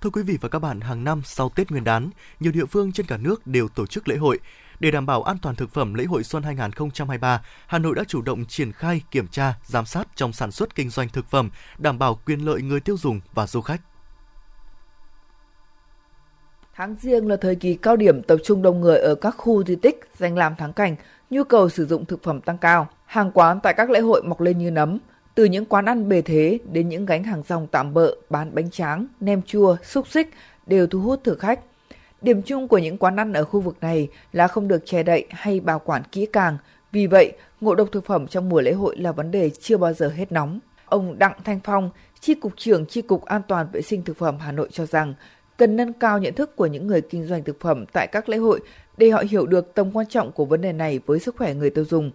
Thưa 0.00 0.10
quý 0.10 0.22
vị 0.22 0.38
và 0.40 0.48
các 0.48 0.58
bạn, 0.58 0.80
hàng 0.80 1.04
năm 1.04 1.22
sau 1.24 1.48
Tết 1.48 1.70
Nguyên 1.70 1.84
đán, 1.84 2.10
nhiều 2.40 2.52
địa 2.52 2.64
phương 2.64 2.92
trên 2.92 3.06
cả 3.06 3.16
nước 3.16 3.46
đều 3.46 3.68
tổ 3.68 3.86
chức 3.86 4.08
lễ 4.08 4.16
hội. 4.16 4.38
Để 4.80 4.90
đảm 4.90 5.06
bảo 5.06 5.22
an 5.22 5.36
toàn 5.42 5.54
thực 5.54 5.70
phẩm 5.70 5.94
lễ 5.94 6.04
hội 6.04 6.24
xuân 6.24 6.42
2023, 6.42 7.42
Hà 7.66 7.78
Nội 7.78 7.94
đã 7.94 8.04
chủ 8.04 8.22
động 8.22 8.44
triển 8.44 8.72
khai 8.72 9.02
kiểm 9.10 9.28
tra, 9.28 9.54
giám 9.64 9.86
sát 9.86 10.08
trong 10.14 10.32
sản 10.32 10.50
xuất 10.50 10.74
kinh 10.74 10.90
doanh 10.90 11.08
thực 11.08 11.30
phẩm, 11.30 11.50
đảm 11.78 11.98
bảo 11.98 12.20
quyền 12.26 12.40
lợi 12.40 12.62
người 12.62 12.80
tiêu 12.80 12.96
dùng 12.96 13.20
và 13.34 13.46
du 13.46 13.60
khách. 13.60 13.80
Tháng 16.74 16.96
riêng 17.00 17.28
là 17.28 17.36
thời 17.36 17.54
kỳ 17.54 17.74
cao 17.74 17.96
điểm 17.96 18.22
tập 18.22 18.36
trung 18.44 18.62
đông 18.62 18.80
người 18.80 18.98
ở 18.98 19.14
các 19.14 19.34
khu 19.38 19.64
di 19.64 19.76
tích, 19.76 20.00
danh 20.16 20.36
làm 20.36 20.56
thắng 20.56 20.72
cảnh, 20.72 20.96
nhu 21.30 21.44
cầu 21.44 21.68
sử 21.68 21.86
dụng 21.86 22.04
thực 22.04 22.22
phẩm 22.22 22.40
tăng 22.40 22.58
cao. 22.58 22.88
Hàng 23.06 23.30
quán 23.34 23.60
tại 23.62 23.74
các 23.76 23.90
lễ 23.90 24.00
hội 24.00 24.22
mọc 24.22 24.40
lên 24.40 24.58
như 24.58 24.70
nấm, 24.70 24.98
từ 25.38 25.44
những 25.44 25.64
quán 25.64 25.84
ăn 25.84 26.08
bề 26.08 26.22
thế 26.22 26.58
đến 26.72 26.88
những 26.88 27.06
gánh 27.06 27.24
hàng 27.24 27.42
rong 27.48 27.66
tạm 27.66 27.94
bợ 27.94 28.14
bán 28.30 28.54
bánh 28.54 28.70
tráng, 28.70 29.06
nem 29.20 29.42
chua, 29.42 29.76
xúc 29.82 30.08
xích 30.08 30.30
đều 30.66 30.86
thu 30.86 31.00
hút 31.00 31.20
thực 31.24 31.38
khách. 31.38 31.60
Điểm 32.22 32.42
chung 32.42 32.68
của 32.68 32.78
những 32.78 32.98
quán 32.98 33.16
ăn 33.16 33.32
ở 33.32 33.44
khu 33.44 33.60
vực 33.60 33.76
này 33.80 34.08
là 34.32 34.48
không 34.48 34.68
được 34.68 34.82
che 34.86 35.02
đậy 35.02 35.26
hay 35.30 35.60
bảo 35.60 35.78
quản 35.78 36.02
kỹ 36.12 36.26
càng. 36.32 36.58
Vì 36.92 37.06
vậy, 37.06 37.32
ngộ 37.60 37.74
độc 37.74 37.88
thực 37.92 38.04
phẩm 38.04 38.26
trong 38.26 38.48
mùa 38.48 38.60
lễ 38.60 38.72
hội 38.72 38.96
là 38.96 39.12
vấn 39.12 39.30
đề 39.30 39.50
chưa 39.50 39.76
bao 39.76 39.92
giờ 39.92 40.08
hết 40.08 40.32
nóng. 40.32 40.60
Ông 40.84 41.18
Đặng 41.18 41.34
Thanh 41.44 41.60
Phong, 41.64 41.90
Chi 42.20 42.34
cục 42.34 42.52
trưởng 42.56 42.86
Chi 42.86 43.02
cục 43.02 43.24
An 43.24 43.42
toàn 43.48 43.66
vệ 43.72 43.82
sinh 43.82 44.02
thực 44.02 44.16
phẩm 44.16 44.36
Hà 44.40 44.52
Nội 44.52 44.68
cho 44.72 44.86
rằng, 44.86 45.14
cần 45.56 45.76
nâng 45.76 45.92
cao 45.92 46.18
nhận 46.18 46.34
thức 46.34 46.56
của 46.56 46.66
những 46.66 46.86
người 46.86 47.00
kinh 47.00 47.26
doanh 47.26 47.44
thực 47.44 47.60
phẩm 47.60 47.84
tại 47.92 48.06
các 48.06 48.28
lễ 48.28 48.36
hội 48.36 48.60
để 48.96 49.10
họ 49.10 49.22
hiểu 49.30 49.46
được 49.46 49.74
tầm 49.74 49.90
quan 49.92 50.06
trọng 50.06 50.32
của 50.32 50.44
vấn 50.44 50.60
đề 50.60 50.72
này 50.72 51.00
với 51.06 51.18
sức 51.18 51.36
khỏe 51.36 51.54
người 51.54 51.70
tiêu 51.70 51.84
dùng. 51.84 52.10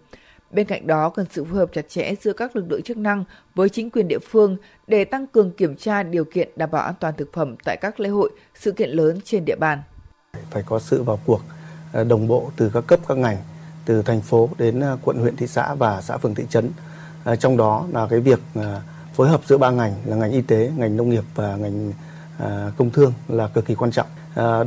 Bên 0.54 0.66
cạnh 0.66 0.86
đó, 0.86 1.08
cần 1.08 1.26
sự 1.30 1.44
phối 1.44 1.58
hợp 1.58 1.70
chặt 1.72 1.88
chẽ 1.88 2.14
giữa 2.22 2.32
các 2.32 2.56
lực 2.56 2.64
lượng 2.70 2.82
chức 2.82 2.96
năng 2.96 3.24
với 3.54 3.68
chính 3.68 3.90
quyền 3.90 4.08
địa 4.08 4.18
phương 4.18 4.56
để 4.86 5.04
tăng 5.04 5.26
cường 5.26 5.50
kiểm 5.50 5.76
tra 5.76 6.02
điều 6.02 6.24
kiện 6.24 6.48
đảm 6.56 6.70
bảo 6.70 6.82
an 6.82 6.94
toàn 7.00 7.14
thực 7.16 7.32
phẩm 7.32 7.56
tại 7.64 7.76
các 7.76 8.00
lễ 8.00 8.08
hội, 8.08 8.30
sự 8.54 8.72
kiện 8.72 8.90
lớn 8.90 9.18
trên 9.24 9.44
địa 9.44 9.56
bàn. 9.56 9.82
Phải 10.50 10.62
có 10.66 10.78
sự 10.78 11.02
vào 11.02 11.18
cuộc 11.26 11.40
ờ, 11.92 12.04
đồng 12.04 12.28
bộ 12.28 12.50
từ 12.56 12.70
các 12.74 12.84
cấp 12.86 13.00
các 13.08 13.18
ngành, 13.18 13.36
từ 13.84 14.02
thành 14.02 14.20
phố 14.20 14.48
đến 14.58 14.80
ờ, 14.80 14.98
quận, 15.02 15.18
huyện, 15.18 15.36
thị 15.36 15.46
xã 15.46 15.74
và 15.74 16.00
xã 16.00 16.16
phường 16.16 16.34
thị 16.34 16.44
trấn. 16.50 16.70
Ờ, 17.24 17.36
trong 17.36 17.56
đó 17.56 17.86
là 17.92 18.06
cái 18.10 18.20
việc 18.20 18.40
phối 19.14 19.28
hợp 19.28 19.40
giữa 19.46 19.58
ba 19.58 19.70
ngành 19.70 19.92
là 20.04 20.16
ngành 20.16 20.32
y 20.32 20.42
tế, 20.42 20.72
ngành 20.76 20.96
nông 20.96 21.10
nghiệp 21.10 21.24
và 21.34 21.56
ngành 21.56 21.92
công 22.76 22.90
thương 22.90 23.12
là 23.28 23.48
cực 23.48 23.66
kỳ 23.66 23.74
quan 23.74 23.90
trọng. 23.90 24.06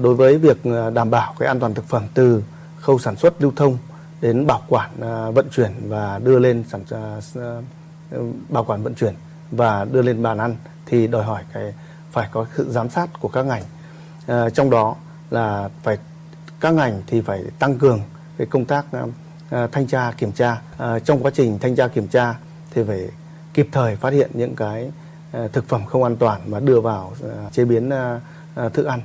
Đối 0.03 0.15
với 0.15 0.37
việc 0.37 0.57
đảm 0.93 1.09
bảo 1.09 1.35
cái 1.39 1.47
an 1.47 1.59
toàn 1.59 1.73
thực 1.73 1.85
phẩm 1.85 2.03
từ 2.13 2.43
khâu 2.79 2.99
sản 2.99 3.15
xuất 3.15 3.41
lưu 3.41 3.51
thông 3.55 3.77
đến 4.21 4.47
bảo 4.47 4.61
quản 4.67 4.91
à, 5.01 5.29
vận 5.29 5.49
chuyển 5.51 5.71
và 5.87 6.19
đưa 6.23 6.39
lên 6.39 6.63
sản 6.71 6.83
à, 6.91 7.19
à, 7.35 8.17
bảo 8.49 8.63
quản 8.63 8.83
vận 8.83 8.95
chuyển 8.95 9.13
và 9.51 9.85
đưa 9.85 10.01
lên 10.01 10.23
bàn 10.23 10.37
ăn 10.37 10.55
thì 10.85 11.07
đòi 11.07 11.23
hỏi 11.23 11.43
cái 11.53 11.73
phải 12.11 12.29
có 12.31 12.45
sự 12.57 12.71
giám 12.71 12.89
sát 12.89 13.09
của 13.19 13.27
các 13.27 13.43
ngành. 13.43 13.63
À, 14.27 14.49
trong 14.49 14.69
đó 14.69 14.95
là 15.29 15.69
phải 15.83 15.97
các 16.59 16.73
ngành 16.73 17.01
thì 17.07 17.21
phải 17.21 17.43
tăng 17.59 17.77
cường 17.77 18.01
cái 18.37 18.47
công 18.47 18.65
tác 18.65 18.85
à, 19.49 19.67
thanh 19.71 19.87
tra 19.87 20.11
kiểm 20.11 20.31
tra. 20.31 20.61
À, 20.77 20.99
trong 20.99 21.23
quá 21.23 21.31
trình 21.33 21.59
thanh 21.59 21.75
tra 21.75 21.87
kiểm 21.87 22.07
tra 22.07 22.35
thì 22.71 22.83
phải 22.83 23.09
kịp 23.53 23.67
thời 23.71 23.95
phát 23.95 24.13
hiện 24.13 24.31
những 24.33 24.55
cái 24.55 24.91
à, 25.31 25.47
thực 25.53 25.67
phẩm 25.67 25.85
không 25.85 26.03
an 26.03 26.15
toàn 26.15 26.41
mà 26.47 26.59
đưa 26.59 26.81
vào 26.81 27.13
à, 27.23 27.49
chế 27.51 27.65
biến 27.65 27.89
à, 27.89 28.21
à, 28.55 28.69
thức 28.69 28.85
ăn. 28.85 29.01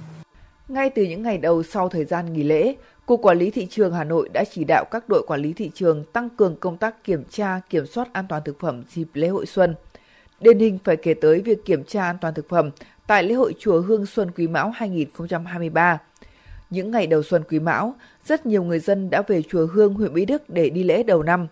Ngay 0.69 0.90
từ 0.90 1.02
những 1.02 1.23
ngày 1.23 1.38
đầu 1.38 1.62
sau 1.62 1.88
thời 1.88 2.04
gian 2.04 2.33
nghỉ 2.33 2.42
lễ 2.42 2.75
Cục 3.06 3.23
Quản 3.23 3.38
lý 3.38 3.50
Thị 3.50 3.66
trường 3.71 3.94
Hà 3.94 4.04
Nội 4.04 4.28
đã 4.32 4.44
chỉ 4.50 4.64
đạo 4.64 4.85
các 4.90 5.09
đội 5.09 5.23
quản 5.26 5.40
lý 5.40 5.52
thị 5.52 5.71
trường 5.75 6.04
tăng 6.04 6.28
cường 6.30 6.56
công 6.56 6.76
tác 6.76 7.04
kiểm 7.04 7.25
tra, 7.30 7.61
kiểm 7.71 7.87
soát 7.87 8.12
an 8.12 8.25
toàn 8.28 8.42
thực 8.44 8.61
phẩm 8.61 8.82
dịp 8.90 9.09
lễ 9.14 9.28
hội 9.28 9.47
xuân. 9.47 9.75
Điển 10.40 10.59
hình 10.59 10.78
phải 10.85 10.97
kể 10.97 11.14
tới 11.14 11.40
việc 11.40 11.64
kiểm 11.64 11.85
tra 11.85 12.04
an 12.04 12.16
toàn 12.21 12.35
thực 12.35 12.49
phẩm 12.49 12.71
tại 13.06 13.23
lễ 13.23 13.35
hội 13.35 13.54
Chùa 13.59 13.80
Hương 13.80 14.06
Xuân 14.06 14.30
Quý 14.30 14.49
Mão 14.49 14.71
2023. 14.71 15.99
Những 16.71 16.90
ngày 16.90 17.06
đầu 17.06 17.23
xuân 17.23 17.42
Quý 17.49 17.59
Mão, 17.59 17.94
rất 18.25 18.47
nhiều 18.47 18.64
người 18.64 18.78
dân 18.78 19.11
đã 19.11 19.23
về 19.23 19.42
Chùa 19.42 19.66
Hương, 19.66 19.94
huyện 19.94 20.14
Mỹ 20.14 20.25
Đức 20.25 20.50
để 20.50 20.71
đi 20.71 20.82
lễ 20.82 21.02
đầu 21.02 21.23
năm. 21.23 21.47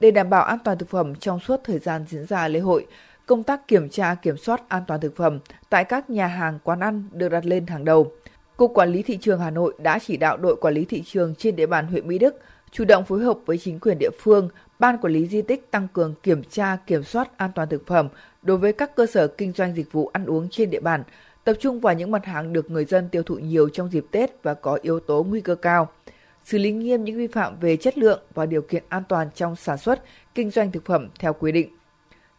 Để 0.00 0.10
đảm 0.10 0.30
bảo 0.30 0.42
an 0.44 0.58
toàn 0.64 0.78
thực 0.78 0.88
phẩm 0.88 1.14
trong 1.14 1.40
suốt 1.40 1.60
thời 1.64 1.78
gian 1.78 2.04
diễn 2.08 2.26
ra 2.26 2.48
lễ 2.48 2.60
hội, 2.60 2.86
công 3.26 3.42
tác 3.42 3.68
kiểm 3.68 3.88
tra 3.88 4.14
kiểm 4.14 4.36
soát 4.36 4.68
an 4.68 4.82
toàn 4.86 5.00
thực 5.00 5.16
phẩm 5.16 5.38
tại 5.68 5.84
các 5.84 6.10
nhà 6.10 6.26
hàng 6.26 6.58
quán 6.64 6.80
ăn 6.80 7.04
được 7.12 7.28
đặt 7.28 7.46
lên 7.46 7.66
hàng 7.66 7.84
đầu. 7.84 8.12
Cục 8.60 8.74
Quản 8.74 8.92
lý 8.92 9.02
Thị 9.02 9.16
trường 9.16 9.40
Hà 9.40 9.50
Nội 9.50 9.74
đã 9.78 9.98
chỉ 9.98 10.16
đạo 10.16 10.36
đội 10.36 10.56
quản 10.56 10.74
lý 10.74 10.84
thị 10.84 11.02
trường 11.06 11.34
trên 11.34 11.56
địa 11.56 11.66
bàn 11.66 11.86
huyện 11.86 12.08
Mỹ 12.08 12.18
Đức 12.18 12.40
chủ 12.70 12.84
động 12.84 13.04
phối 13.04 13.20
hợp 13.20 13.38
với 13.46 13.58
chính 13.58 13.80
quyền 13.80 13.98
địa 13.98 14.10
phương, 14.18 14.48
ban 14.78 14.98
quản 14.98 15.12
lý 15.12 15.26
di 15.26 15.42
tích 15.42 15.70
tăng 15.70 15.88
cường 15.92 16.14
kiểm 16.22 16.42
tra, 16.44 16.76
kiểm 16.86 17.02
soát 17.02 17.38
an 17.38 17.50
toàn 17.54 17.68
thực 17.68 17.86
phẩm 17.86 18.08
đối 18.42 18.56
với 18.56 18.72
các 18.72 18.96
cơ 18.96 19.06
sở 19.06 19.26
kinh 19.26 19.52
doanh 19.52 19.74
dịch 19.74 19.92
vụ 19.92 20.10
ăn 20.12 20.26
uống 20.26 20.48
trên 20.50 20.70
địa 20.70 20.80
bàn, 20.80 21.02
tập 21.44 21.56
trung 21.60 21.80
vào 21.80 21.94
những 21.94 22.10
mặt 22.10 22.24
hàng 22.24 22.52
được 22.52 22.70
người 22.70 22.84
dân 22.84 23.08
tiêu 23.08 23.22
thụ 23.22 23.34
nhiều 23.34 23.68
trong 23.68 23.90
dịp 23.92 24.04
Tết 24.10 24.42
và 24.42 24.54
có 24.54 24.78
yếu 24.82 25.00
tố 25.00 25.22
nguy 25.22 25.40
cơ 25.40 25.54
cao. 25.54 25.88
Xử 26.44 26.58
lý 26.58 26.72
nghiêm 26.72 27.04
những 27.04 27.16
vi 27.16 27.26
phạm 27.26 27.60
về 27.60 27.76
chất 27.76 27.98
lượng 27.98 28.20
và 28.34 28.46
điều 28.46 28.62
kiện 28.62 28.82
an 28.88 29.02
toàn 29.08 29.28
trong 29.34 29.56
sản 29.56 29.78
xuất, 29.78 30.02
kinh 30.34 30.50
doanh 30.50 30.72
thực 30.72 30.84
phẩm 30.84 31.08
theo 31.18 31.32
quy 31.32 31.52
định. 31.52 31.68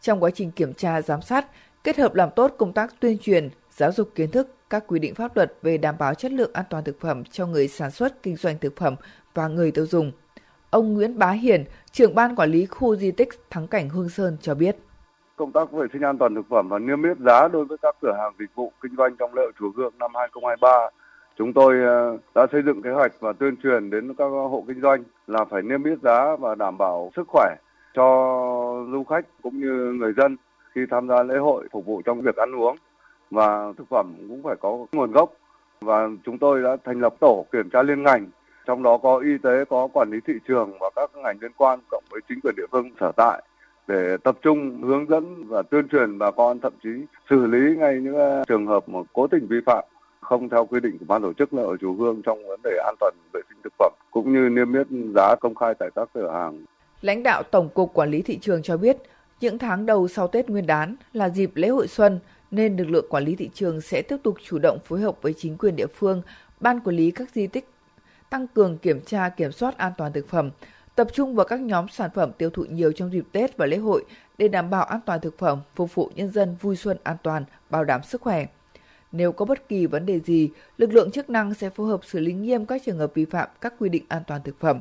Trong 0.00 0.22
quá 0.22 0.30
trình 0.34 0.50
kiểm 0.50 0.74
tra, 0.74 1.02
giám 1.02 1.22
sát, 1.22 1.46
kết 1.84 1.98
hợp 1.98 2.14
làm 2.14 2.28
tốt 2.36 2.54
công 2.58 2.72
tác 2.72 2.94
tuyên 3.00 3.18
truyền, 3.18 3.48
giáo 3.70 3.92
dục 3.92 4.10
kiến 4.14 4.30
thức 4.30 4.48
các 4.72 4.84
quy 4.86 4.98
định 4.98 5.14
pháp 5.14 5.36
luật 5.36 5.52
về 5.62 5.78
đảm 5.78 5.94
bảo 5.98 6.14
chất 6.14 6.32
lượng 6.32 6.50
an 6.52 6.64
toàn 6.70 6.84
thực 6.84 7.00
phẩm 7.00 7.24
cho 7.24 7.46
người 7.46 7.68
sản 7.68 7.90
xuất 7.90 8.22
kinh 8.22 8.36
doanh 8.36 8.58
thực 8.58 8.76
phẩm 8.76 8.94
và 9.34 9.48
người 9.48 9.70
tiêu 9.70 9.86
dùng. 9.86 10.12
Ông 10.70 10.94
Nguyễn 10.94 11.18
Bá 11.18 11.30
Hiền, 11.30 11.64
trưởng 11.90 12.14
ban 12.14 12.36
quản 12.36 12.50
lý 12.50 12.66
khu 12.66 12.96
di 12.96 13.10
tích 13.10 13.28
Thắng 13.50 13.66
Cảnh 13.66 13.88
Hương 13.88 14.08
Sơn 14.08 14.36
cho 14.40 14.54
biết. 14.54 14.76
Công 15.36 15.52
tác 15.52 15.72
vệ 15.72 15.86
sinh 15.92 16.02
an 16.02 16.18
toàn 16.18 16.34
thực 16.34 16.46
phẩm 16.50 16.68
và 16.68 16.78
niêm 16.78 17.02
yết 17.02 17.18
giá 17.18 17.48
đối 17.48 17.64
với 17.64 17.78
các 17.82 17.96
cửa 18.02 18.12
hàng 18.18 18.32
dịch 18.38 18.54
vụ 18.54 18.72
kinh 18.82 18.96
doanh 18.96 19.16
trong 19.16 19.34
lễ 19.34 19.42
chùa 19.58 19.70
Hương 19.76 19.92
năm 19.98 20.10
2023 20.14 20.88
chúng 21.38 21.52
tôi 21.52 21.80
ờ, 21.84 22.18
đã 22.34 22.46
xây 22.52 22.62
dựng 22.62 22.82
kế 22.82 22.90
hoạch 22.90 23.12
và 23.20 23.32
tuyên 23.32 23.56
truyền 23.62 23.90
đến 23.90 24.14
các 24.14 24.24
hộ 24.24 24.64
kinh 24.68 24.80
doanh 24.80 25.02
là 25.26 25.44
phải 25.44 25.62
niêm 25.62 25.84
yết 25.84 25.98
giá 26.02 26.36
và 26.36 26.54
đảm 26.54 26.78
bảo 26.78 27.10
sức 27.16 27.28
khỏe 27.28 27.56
cho 27.94 28.04
du 28.92 29.04
khách 29.04 29.26
cũng 29.42 29.60
như 29.60 29.92
người 29.98 30.12
dân 30.16 30.36
khi 30.74 30.80
tham 30.90 31.08
gia 31.08 31.22
lễ 31.22 31.36
hội 31.36 31.68
phục 31.72 31.86
vụ 31.86 32.02
trong 32.04 32.20
việc 32.20 32.36
ăn 32.36 32.56
uống 32.56 32.76
và 33.32 33.72
thực 33.78 33.88
phẩm 33.88 34.14
cũng 34.28 34.42
phải 34.42 34.56
có 34.60 34.86
nguồn 34.92 35.12
gốc 35.12 35.32
và 35.80 36.08
chúng 36.24 36.38
tôi 36.38 36.62
đã 36.62 36.76
thành 36.84 37.00
lập 37.00 37.14
tổ 37.20 37.46
kiểm 37.52 37.70
tra 37.70 37.82
liên 37.82 38.02
ngành 38.02 38.26
trong 38.66 38.82
đó 38.82 38.98
có 39.02 39.16
y 39.16 39.38
tế 39.42 39.64
có 39.68 39.88
quản 39.92 40.10
lý 40.10 40.18
thị 40.26 40.34
trường 40.48 40.78
và 40.80 40.90
các 40.96 41.10
ngành 41.14 41.36
liên 41.40 41.52
quan 41.56 41.80
cộng 41.90 42.04
với 42.10 42.20
chính 42.28 42.40
quyền 42.42 42.54
địa 42.56 42.66
phương 42.72 42.90
sở 43.00 43.12
tại 43.16 43.42
để 43.88 44.16
tập 44.24 44.38
trung 44.42 44.82
hướng 44.82 45.08
dẫn 45.08 45.44
và 45.48 45.62
tuyên 45.62 45.88
truyền 45.88 46.18
bà 46.18 46.30
con 46.30 46.60
thậm 46.60 46.72
chí 46.82 46.90
xử 47.30 47.46
lý 47.46 47.76
ngay 47.76 47.94
những 47.94 48.14
ờ, 48.14 48.44
trường 48.48 48.66
hợp 48.66 48.88
mà 48.88 48.98
cố 49.12 49.26
tình 49.26 49.46
vi 49.46 49.56
phạm 49.66 49.84
không 50.20 50.48
theo 50.48 50.66
quy 50.66 50.80
định 50.80 50.98
của 50.98 51.04
ban 51.08 51.22
tổ 51.22 51.32
chức 51.32 51.54
là 51.54 51.62
ở 51.62 51.76
chủ 51.80 51.94
Hương 51.94 52.22
trong 52.22 52.48
vấn 52.48 52.60
đề 52.64 52.70
an 52.86 52.94
toàn 53.00 53.14
vệ 53.32 53.40
sinh 53.48 53.58
thực 53.64 53.72
phẩm 53.78 53.92
cũng 54.10 54.32
như 54.32 54.48
niêm 54.48 54.74
yết 54.74 54.86
giá 55.14 55.34
công 55.40 55.54
khai 55.54 55.74
tại 55.78 55.90
các 55.94 56.08
cửa 56.14 56.30
hàng. 56.32 56.64
Lãnh 57.00 57.22
đạo 57.22 57.42
Tổng 57.42 57.68
cục 57.68 57.94
Quản 57.94 58.10
lý 58.10 58.22
thị 58.22 58.38
trường 58.38 58.62
cho 58.62 58.76
biết, 58.76 58.96
những 59.40 59.58
tháng 59.58 59.86
đầu 59.86 60.08
sau 60.08 60.28
Tết 60.28 60.50
Nguyên 60.50 60.66
đán 60.66 60.96
là 61.12 61.28
dịp 61.28 61.50
lễ 61.54 61.68
hội 61.68 61.86
xuân 61.86 62.18
nên 62.52 62.76
lực 62.76 62.90
lượng 62.90 63.06
quản 63.08 63.24
lý 63.24 63.36
thị 63.36 63.50
trường 63.54 63.80
sẽ 63.80 64.02
tiếp 64.02 64.16
tục 64.22 64.36
chủ 64.44 64.58
động 64.58 64.78
phối 64.84 65.00
hợp 65.00 65.22
với 65.22 65.34
chính 65.38 65.58
quyền 65.58 65.76
địa 65.76 65.86
phương, 65.94 66.22
ban 66.60 66.80
quản 66.80 66.96
lý 66.96 67.10
các 67.10 67.30
di 67.34 67.46
tích, 67.46 67.68
tăng 68.30 68.46
cường 68.46 68.78
kiểm 68.78 69.00
tra 69.00 69.28
kiểm 69.28 69.52
soát 69.52 69.78
an 69.78 69.92
toàn 69.98 70.12
thực 70.12 70.28
phẩm, 70.28 70.50
tập 70.94 71.08
trung 71.12 71.34
vào 71.34 71.46
các 71.46 71.60
nhóm 71.60 71.88
sản 71.88 72.10
phẩm 72.14 72.32
tiêu 72.38 72.50
thụ 72.50 72.64
nhiều 72.64 72.92
trong 72.92 73.12
dịp 73.12 73.24
Tết 73.32 73.56
và 73.56 73.66
lễ 73.66 73.76
hội 73.76 74.04
để 74.38 74.48
đảm 74.48 74.70
bảo 74.70 74.84
an 74.84 75.00
toàn 75.06 75.20
thực 75.20 75.38
phẩm, 75.38 75.60
phục 75.74 75.94
vụ 75.94 76.10
nhân 76.14 76.30
dân 76.30 76.56
vui 76.60 76.76
xuân 76.76 76.96
an 77.02 77.16
toàn, 77.22 77.44
bảo 77.70 77.84
đảm 77.84 78.02
sức 78.02 78.20
khỏe. 78.20 78.46
Nếu 79.12 79.32
có 79.32 79.44
bất 79.44 79.68
kỳ 79.68 79.86
vấn 79.86 80.06
đề 80.06 80.20
gì, 80.20 80.50
lực 80.78 80.92
lượng 80.92 81.10
chức 81.10 81.30
năng 81.30 81.54
sẽ 81.54 81.70
phối 81.70 81.88
hợp 81.88 82.00
xử 82.04 82.20
lý 82.20 82.32
nghiêm 82.32 82.66
các 82.66 82.82
trường 82.86 82.98
hợp 82.98 83.14
vi 83.14 83.24
phạm 83.24 83.48
các 83.60 83.74
quy 83.78 83.88
định 83.88 84.04
an 84.08 84.22
toàn 84.26 84.42
thực 84.44 84.60
phẩm. 84.60 84.78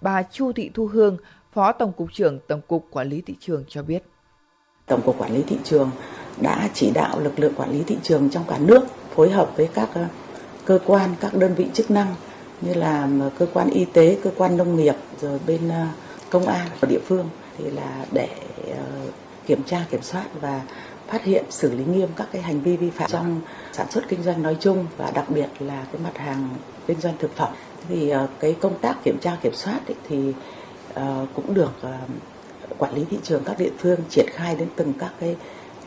Bà 0.00 0.22
Chu 0.22 0.52
Thị 0.52 0.70
Thu 0.74 0.86
Hương, 0.86 1.16
Phó 1.52 1.72
Tổng 1.72 1.92
cục 1.92 2.12
trưởng 2.12 2.38
Tổng 2.48 2.60
cục 2.68 2.86
Quản 2.90 3.08
lý 3.08 3.20
thị 3.20 3.34
trường 3.40 3.64
cho 3.68 3.82
biết. 3.82 4.02
Tổng 4.86 5.00
cục 5.04 5.18
Quản 5.18 5.34
lý 5.34 5.42
thị 5.42 5.56
trường 5.64 5.90
đã 6.40 6.68
chỉ 6.74 6.90
đạo 6.90 7.20
lực 7.20 7.38
lượng 7.38 7.54
quản 7.56 7.72
lý 7.72 7.82
thị 7.86 7.96
trường 8.02 8.30
trong 8.30 8.44
cả 8.48 8.58
nước 8.58 8.86
phối 9.14 9.30
hợp 9.30 9.50
với 9.56 9.68
các 9.74 9.88
ờ, 9.94 10.04
cơ 10.64 10.78
quan, 10.86 11.14
các 11.20 11.34
đơn 11.34 11.54
vị 11.54 11.66
chức 11.74 11.90
năng 11.90 12.14
như 12.60 12.74
là 12.74 13.08
ờ, 13.20 13.30
cơ 13.38 13.46
quan 13.54 13.70
y 13.70 13.84
tế, 13.84 14.18
cơ 14.22 14.30
quan 14.36 14.56
nông 14.56 14.76
nghiệp, 14.76 14.94
rồi 15.20 15.38
bên 15.46 15.68
ờ, 15.68 15.86
công 16.30 16.46
an 16.46 16.68
ở 16.80 16.88
địa 16.88 17.00
phương 17.06 17.28
thì 17.58 17.70
là 17.70 18.06
để 18.12 18.28
kiểm 19.46 19.62
tra 19.62 19.84
kiểm 19.90 20.02
soát 20.02 20.24
và 20.40 20.60
phát 21.06 21.24
hiện 21.24 21.44
xử 21.50 21.74
lý 21.74 21.84
nghiêm 21.84 22.08
các 22.16 22.28
cái 22.32 22.42
hành 22.42 22.60
vi 22.60 22.76
vi 22.76 22.90
phạm 22.90 23.10
trong 23.10 23.40
sản 23.72 23.90
xuất 23.90 24.08
kinh 24.08 24.22
doanh 24.22 24.42
nói 24.42 24.56
chung 24.60 24.86
và 24.96 25.10
đặc 25.10 25.30
biệt 25.30 25.48
là 25.58 25.84
cái 25.92 26.00
mặt 26.04 26.18
hàng 26.18 26.48
kinh 26.86 27.00
doanh 27.00 27.14
thực 27.18 27.36
phẩm. 27.36 27.52
Thì 27.88 28.12
cái 28.40 28.56
công 28.60 28.78
tác 28.78 28.96
kiểm 29.04 29.18
tra 29.20 29.36
kiểm 29.42 29.54
soát 29.54 29.80
ấy 29.86 29.96
thì 30.08 30.32
cũng 31.34 31.54
được 31.54 31.72
quản 32.78 32.94
lý 32.94 33.04
thị 33.10 33.18
trường 33.22 33.44
các 33.44 33.58
địa 33.58 33.70
phương 33.78 34.00
triển 34.08 34.26
khai 34.30 34.56
đến 34.56 34.68
từng 34.76 34.92
các 34.98 35.12
cái 35.20 35.36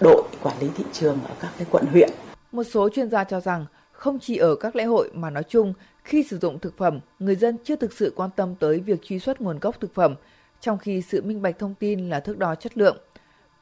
đội 0.01 0.23
quản 0.43 0.59
lý 0.59 0.67
thị 0.75 0.83
trường 0.93 1.19
ở 1.27 1.35
các 1.39 1.51
cái 1.57 1.67
quận 1.71 1.85
huyện. 1.91 2.09
Một 2.51 2.63
số 2.63 2.89
chuyên 2.89 3.09
gia 3.09 3.23
cho 3.23 3.39
rằng 3.39 3.65
không 3.91 4.19
chỉ 4.19 4.37
ở 4.37 4.55
các 4.55 4.75
lễ 4.75 4.83
hội 4.83 5.09
mà 5.13 5.29
nói 5.29 5.43
chung, 5.49 5.73
khi 6.03 6.23
sử 6.23 6.37
dụng 6.37 6.59
thực 6.59 6.77
phẩm, 6.77 6.99
người 7.19 7.35
dân 7.35 7.57
chưa 7.63 7.75
thực 7.75 7.93
sự 7.93 8.13
quan 8.15 8.29
tâm 8.35 8.55
tới 8.55 8.79
việc 8.79 9.03
truy 9.03 9.19
xuất 9.19 9.41
nguồn 9.41 9.59
gốc 9.59 9.79
thực 9.79 9.93
phẩm, 9.93 10.15
trong 10.61 10.77
khi 10.77 11.01
sự 11.01 11.21
minh 11.21 11.41
bạch 11.41 11.59
thông 11.59 11.73
tin 11.79 12.09
là 12.09 12.19
thước 12.19 12.37
đo 12.37 12.55
chất 12.55 12.77
lượng. 12.77 12.97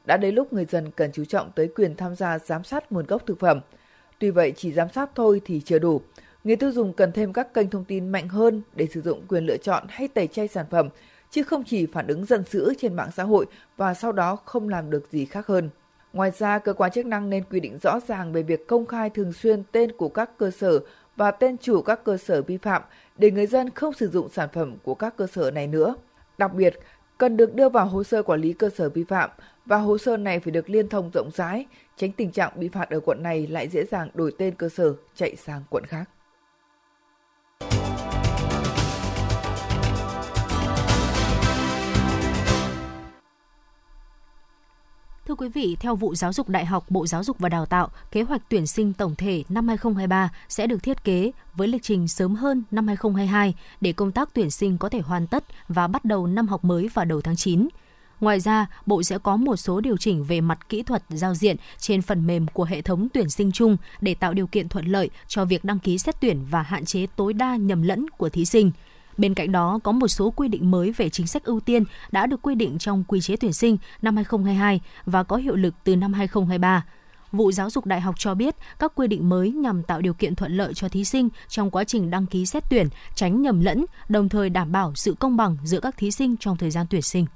Đã 0.06 0.16
đến 0.16 0.34
lúc 0.34 0.52
người 0.52 0.64
dân 0.64 0.90
cần 0.90 1.12
chú 1.12 1.24
trọng 1.24 1.50
tới 1.54 1.68
quyền 1.74 1.96
tham 1.96 2.16
gia 2.16 2.38
giám 2.38 2.64
sát 2.64 2.92
nguồn 2.92 3.06
gốc 3.06 3.26
thực 3.26 3.38
phẩm. 3.40 3.60
Tuy 4.18 4.30
vậy, 4.30 4.52
chỉ 4.56 4.72
giám 4.72 4.88
sát 4.94 5.10
thôi 5.14 5.40
thì 5.44 5.60
chưa 5.64 5.78
đủ. 5.78 6.00
Người 6.44 6.56
tiêu 6.56 6.72
dùng 6.72 6.92
cần 6.92 7.12
thêm 7.12 7.32
các 7.32 7.54
kênh 7.54 7.70
thông 7.70 7.84
tin 7.84 8.08
mạnh 8.08 8.28
hơn 8.28 8.62
để 8.74 8.86
sử 8.94 9.02
dụng 9.02 9.22
quyền 9.28 9.46
lựa 9.46 9.56
chọn 9.56 9.84
hay 9.88 10.08
tẩy 10.08 10.26
chay 10.26 10.48
sản 10.48 10.66
phẩm, 10.70 10.88
chứ 11.30 11.42
không 11.42 11.64
chỉ 11.64 11.86
phản 11.86 12.06
ứng 12.06 12.24
giận 12.24 12.42
dữ 12.50 12.74
trên 12.78 12.94
mạng 12.94 13.10
xã 13.16 13.22
hội 13.22 13.46
và 13.76 13.94
sau 13.94 14.12
đó 14.12 14.36
không 14.36 14.68
làm 14.68 14.90
được 14.90 15.06
gì 15.12 15.24
khác 15.24 15.46
hơn. 15.46 15.70
Ngoài 16.12 16.30
ra, 16.38 16.58
cơ 16.58 16.72
quan 16.72 16.90
chức 16.90 17.06
năng 17.06 17.30
nên 17.30 17.44
quy 17.50 17.60
định 17.60 17.78
rõ 17.82 18.00
ràng 18.08 18.32
về 18.32 18.42
việc 18.42 18.66
công 18.66 18.86
khai 18.86 19.10
thường 19.10 19.32
xuyên 19.32 19.62
tên 19.72 19.92
của 19.92 20.08
các 20.08 20.30
cơ 20.38 20.50
sở 20.50 20.80
và 21.16 21.30
tên 21.30 21.56
chủ 21.58 21.82
các 21.82 22.04
cơ 22.04 22.16
sở 22.16 22.42
vi 22.42 22.56
phạm 22.56 22.82
để 23.18 23.30
người 23.30 23.46
dân 23.46 23.70
không 23.70 23.94
sử 23.94 24.08
dụng 24.08 24.28
sản 24.28 24.48
phẩm 24.52 24.76
của 24.82 24.94
các 24.94 25.16
cơ 25.16 25.26
sở 25.26 25.50
này 25.50 25.66
nữa. 25.66 25.94
Đặc 26.38 26.54
biệt, 26.54 26.80
cần 27.18 27.36
được 27.36 27.54
đưa 27.54 27.68
vào 27.68 27.86
hồ 27.86 28.04
sơ 28.04 28.22
quản 28.22 28.40
lý 28.40 28.52
cơ 28.52 28.70
sở 28.76 28.88
vi 28.88 29.04
phạm 29.04 29.30
và 29.66 29.76
hồ 29.76 29.98
sơ 29.98 30.16
này 30.16 30.40
phải 30.40 30.50
được 30.50 30.70
liên 30.70 30.88
thông 30.88 31.10
rộng 31.14 31.30
rãi, 31.34 31.66
tránh 31.96 32.12
tình 32.12 32.30
trạng 32.30 32.52
bị 32.56 32.68
phạt 32.68 32.90
ở 32.90 33.00
quận 33.00 33.22
này 33.22 33.46
lại 33.46 33.68
dễ 33.68 33.84
dàng 33.84 34.10
đổi 34.14 34.32
tên 34.38 34.54
cơ 34.54 34.68
sở 34.68 34.94
chạy 35.14 35.36
sang 35.36 35.62
quận 35.70 35.84
khác. 35.86 36.04
Thưa 45.30 45.34
quý 45.36 45.48
vị, 45.48 45.76
theo 45.80 45.96
vụ 45.96 46.14
Giáo 46.14 46.32
dục 46.32 46.48
Đại 46.48 46.66
học 46.66 46.84
Bộ 46.88 47.06
Giáo 47.06 47.24
dục 47.24 47.38
và 47.38 47.48
Đào 47.48 47.66
tạo, 47.66 47.88
kế 48.12 48.22
hoạch 48.22 48.42
tuyển 48.48 48.66
sinh 48.66 48.92
tổng 48.92 49.14
thể 49.14 49.44
năm 49.48 49.68
2023 49.68 50.30
sẽ 50.48 50.66
được 50.66 50.82
thiết 50.82 51.04
kế 51.04 51.32
với 51.54 51.68
lịch 51.68 51.82
trình 51.82 52.08
sớm 52.08 52.34
hơn 52.34 52.62
năm 52.70 52.86
2022 52.86 53.54
để 53.80 53.92
công 53.92 54.12
tác 54.12 54.28
tuyển 54.34 54.50
sinh 54.50 54.78
có 54.78 54.88
thể 54.88 55.00
hoàn 55.00 55.26
tất 55.26 55.44
và 55.68 55.86
bắt 55.86 56.04
đầu 56.04 56.26
năm 56.26 56.48
học 56.48 56.64
mới 56.64 56.88
vào 56.94 57.04
đầu 57.04 57.20
tháng 57.20 57.36
9. 57.36 57.68
Ngoài 58.20 58.40
ra, 58.40 58.66
Bộ 58.86 59.02
sẽ 59.02 59.18
có 59.18 59.36
một 59.36 59.56
số 59.56 59.80
điều 59.80 59.96
chỉnh 59.96 60.24
về 60.24 60.40
mặt 60.40 60.68
kỹ 60.68 60.82
thuật 60.82 61.02
giao 61.08 61.34
diện 61.34 61.56
trên 61.78 62.02
phần 62.02 62.26
mềm 62.26 62.46
của 62.46 62.64
hệ 62.64 62.82
thống 62.82 63.08
tuyển 63.14 63.30
sinh 63.30 63.52
chung 63.52 63.76
để 64.00 64.14
tạo 64.14 64.34
điều 64.34 64.46
kiện 64.46 64.68
thuận 64.68 64.86
lợi 64.86 65.10
cho 65.28 65.44
việc 65.44 65.64
đăng 65.64 65.78
ký 65.78 65.98
xét 65.98 66.20
tuyển 66.20 66.46
và 66.50 66.62
hạn 66.62 66.84
chế 66.84 67.06
tối 67.16 67.32
đa 67.32 67.56
nhầm 67.56 67.82
lẫn 67.82 68.10
của 68.10 68.28
thí 68.28 68.44
sinh. 68.44 68.72
Bên 69.20 69.34
cạnh 69.34 69.52
đó, 69.52 69.78
có 69.84 69.92
một 69.92 70.08
số 70.08 70.30
quy 70.30 70.48
định 70.48 70.70
mới 70.70 70.92
về 70.92 71.08
chính 71.08 71.26
sách 71.26 71.44
ưu 71.44 71.60
tiên 71.60 71.84
đã 72.12 72.26
được 72.26 72.42
quy 72.42 72.54
định 72.54 72.78
trong 72.78 73.04
quy 73.08 73.20
chế 73.20 73.36
tuyển 73.36 73.52
sinh 73.52 73.78
năm 74.02 74.16
2022 74.16 74.80
và 75.06 75.22
có 75.22 75.36
hiệu 75.36 75.56
lực 75.56 75.74
từ 75.84 75.96
năm 75.96 76.12
2023. 76.12 76.84
Vụ 77.32 77.52
Giáo 77.52 77.70
dục 77.70 77.86
Đại 77.86 78.00
học 78.00 78.14
cho 78.18 78.34
biết 78.34 78.54
các 78.78 78.92
quy 78.94 79.06
định 79.06 79.28
mới 79.28 79.52
nhằm 79.52 79.82
tạo 79.82 80.00
điều 80.00 80.14
kiện 80.14 80.34
thuận 80.34 80.56
lợi 80.56 80.74
cho 80.74 80.88
thí 80.88 81.04
sinh 81.04 81.28
trong 81.48 81.70
quá 81.70 81.84
trình 81.84 82.10
đăng 82.10 82.26
ký 82.26 82.46
xét 82.46 82.64
tuyển, 82.70 82.88
tránh 83.14 83.42
nhầm 83.42 83.60
lẫn, 83.60 83.84
đồng 84.08 84.28
thời 84.28 84.50
đảm 84.50 84.72
bảo 84.72 84.92
sự 84.94 85.14
công 85.18 85.36
bằng 85.36 85.56
giữa 85.64 85.80
các 85.80 85.96
thí 85.96 86.10
sinh 86.10 86.36
trong 86.36 86.56
thời 86.56 86.70
gian 86.70 86.86
tuyển 86.90 87.02
sinh. 87.02 87.26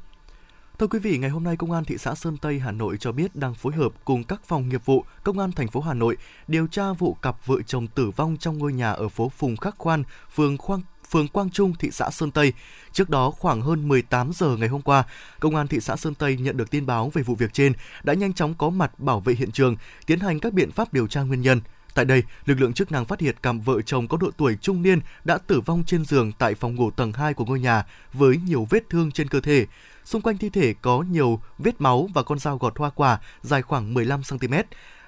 Thưa 0.78 0.86
quý 0.86 0.98
vị, 0.98 1.18
ngày 1.18 1.30
hôm 1.30 1.44
nay 1.44 1.56
Công 1.56 1.72
an 1.72 1.84
thị 1.84 1.98
xã 1.98 2.14
Sơn 2.14 2.36
Tây 2.36 2.58
Hà 2.58 2.72
Nội 2.72 2.96
cho 3.00 3.12
biết 3.12 3.36
đang 3.36 3.54
phối 3.54 3.72
hợp 3.72 3.92
cùng 4.04 4.24
các 4.24 4.40
phòng 4.44 4.68
nghiệp 4.68 4.84
vụ 4.84 5.04
Công 5.24 5.38
an 5.38 5.52
thành 5.52 5.68
phố 5.68 5.80
Hà 5.80 5.94
Nội 5.94 6.16
điều 6.48 6.66
tra 6.66 6.92
vụ 6.92 7.14
cặp 7.14 7.46
vợ 7.46 7.56
chồng 7.66 7.86
tử 7.86 8.10
vong 8.16 8.36
trong 8.36 8.58
ngôi 8.58 8.72
nhà 8.72 8.90
ở 8.90 9.08
phố 9.08 9.28
Phùng 9.28 9.56
Khắc 9.56 9.78
Khoan, 9.78 10.02
phường 10.34 10.58
Khoang 10.58 10.80
phường 11.10 11.28
Quang 11.28 11.50
Trung, 11.50 11.74
thị 11.78 11.90
xã 11.92 12.10
Sơn 12.10 12.30
Tây. 12.30 12.52
Trước 12.92 13.10
đó, 13.10 13.30
khoảng 13.30 13.60
hơn 13.60 13.88
18 13.88 14.30
giờ 14.34 14.56
ngày 14.56 14.68
hôm 14.68 14.82
qua, 14.82 15.04
Công 15.40 15.56
an 15.56 15.68
thị 15.68 15.80
xã 15.80 15.96
Sơn 15.96 16.14
Tây 16.14 16.36
nhận 16.36 16.56
được 16.56 16.70
tin 16.70 16.86
báo 16.86 17.10
về 17.14 17.22
vụ 17.22 17.34
việc 17.34 17.52
trên, 17.52 17.72
đã 18.02 18.14
nhanh 18.14 18.32
chóng 18.32 18.54
có 18.54 18.70
mặt 18.70 18.98
bảo 18.98 19.20
vệ 19.20 19.34
hiện 19.34 19.50
trường, 19.50 19.76
tiến 20.06 20.20
hành 20.20 20.40
các 20.40 20.52
biện 20.52 20.70
pháp 20.70 20.92
điều 20.92 21.06
tra 21.06 21.22
nguyên 21.22 21.42
nhân. 21.42 21.60
Tại 21.94 22.04
đây, 22.04 22.22
lực 22.46 22.60
lượng 22.60 22.72
chức 22.72 22.92
năng 22.92 23.04
phát 23.04 23.20
hiện 23.20 23.34
cặp 23.42 23.54
vợ 23.64 23.80
chồng 23.80 24.08
có 24.08 24.16
độ 24.16 24.30
tuổi 24.36 24.56
trung 24.60 24.82
niên 24.82 25.00
đã 25.24 25.38
tử 25.38 25.60
vong 25.60 25.84
trên 25.86 26.04
giường 26.04 26.32
tại 26.32 26.54
phòng 26.54 26.74
ngủ 26.74 26.90
tầng 26.90 27.12
2 27.12 27.34
của 27.34 27.44
ngôi 27.44 27.60
nhà 27.60 27.84
với 28.12 28.36
nhiều 28.36 28.66
vết 28.70 28.82
thương 28.90 29.10
trên 29.10 29.28
cơ 29.28 29.40
thể. 29.40 29.66
Xung 30.04 30.22
quanh 30.22 30.38
thi 30.38 30.48
thể 30.48 30.74
có 30.82 31.04
nhiều 31.10 31.40
vết 31.58 31.80
máu 31.80 32.08
và 32.14 32.22
con 32.22 32.38
dao 32.38 32.58
gọt 32.58 32.78
hoa 32.78 32.90
quả 32.90 33.18
dài 33.42 33.62
khoảng 33.62 33.94
15 33.94 34.22
cm. 34.30 34.54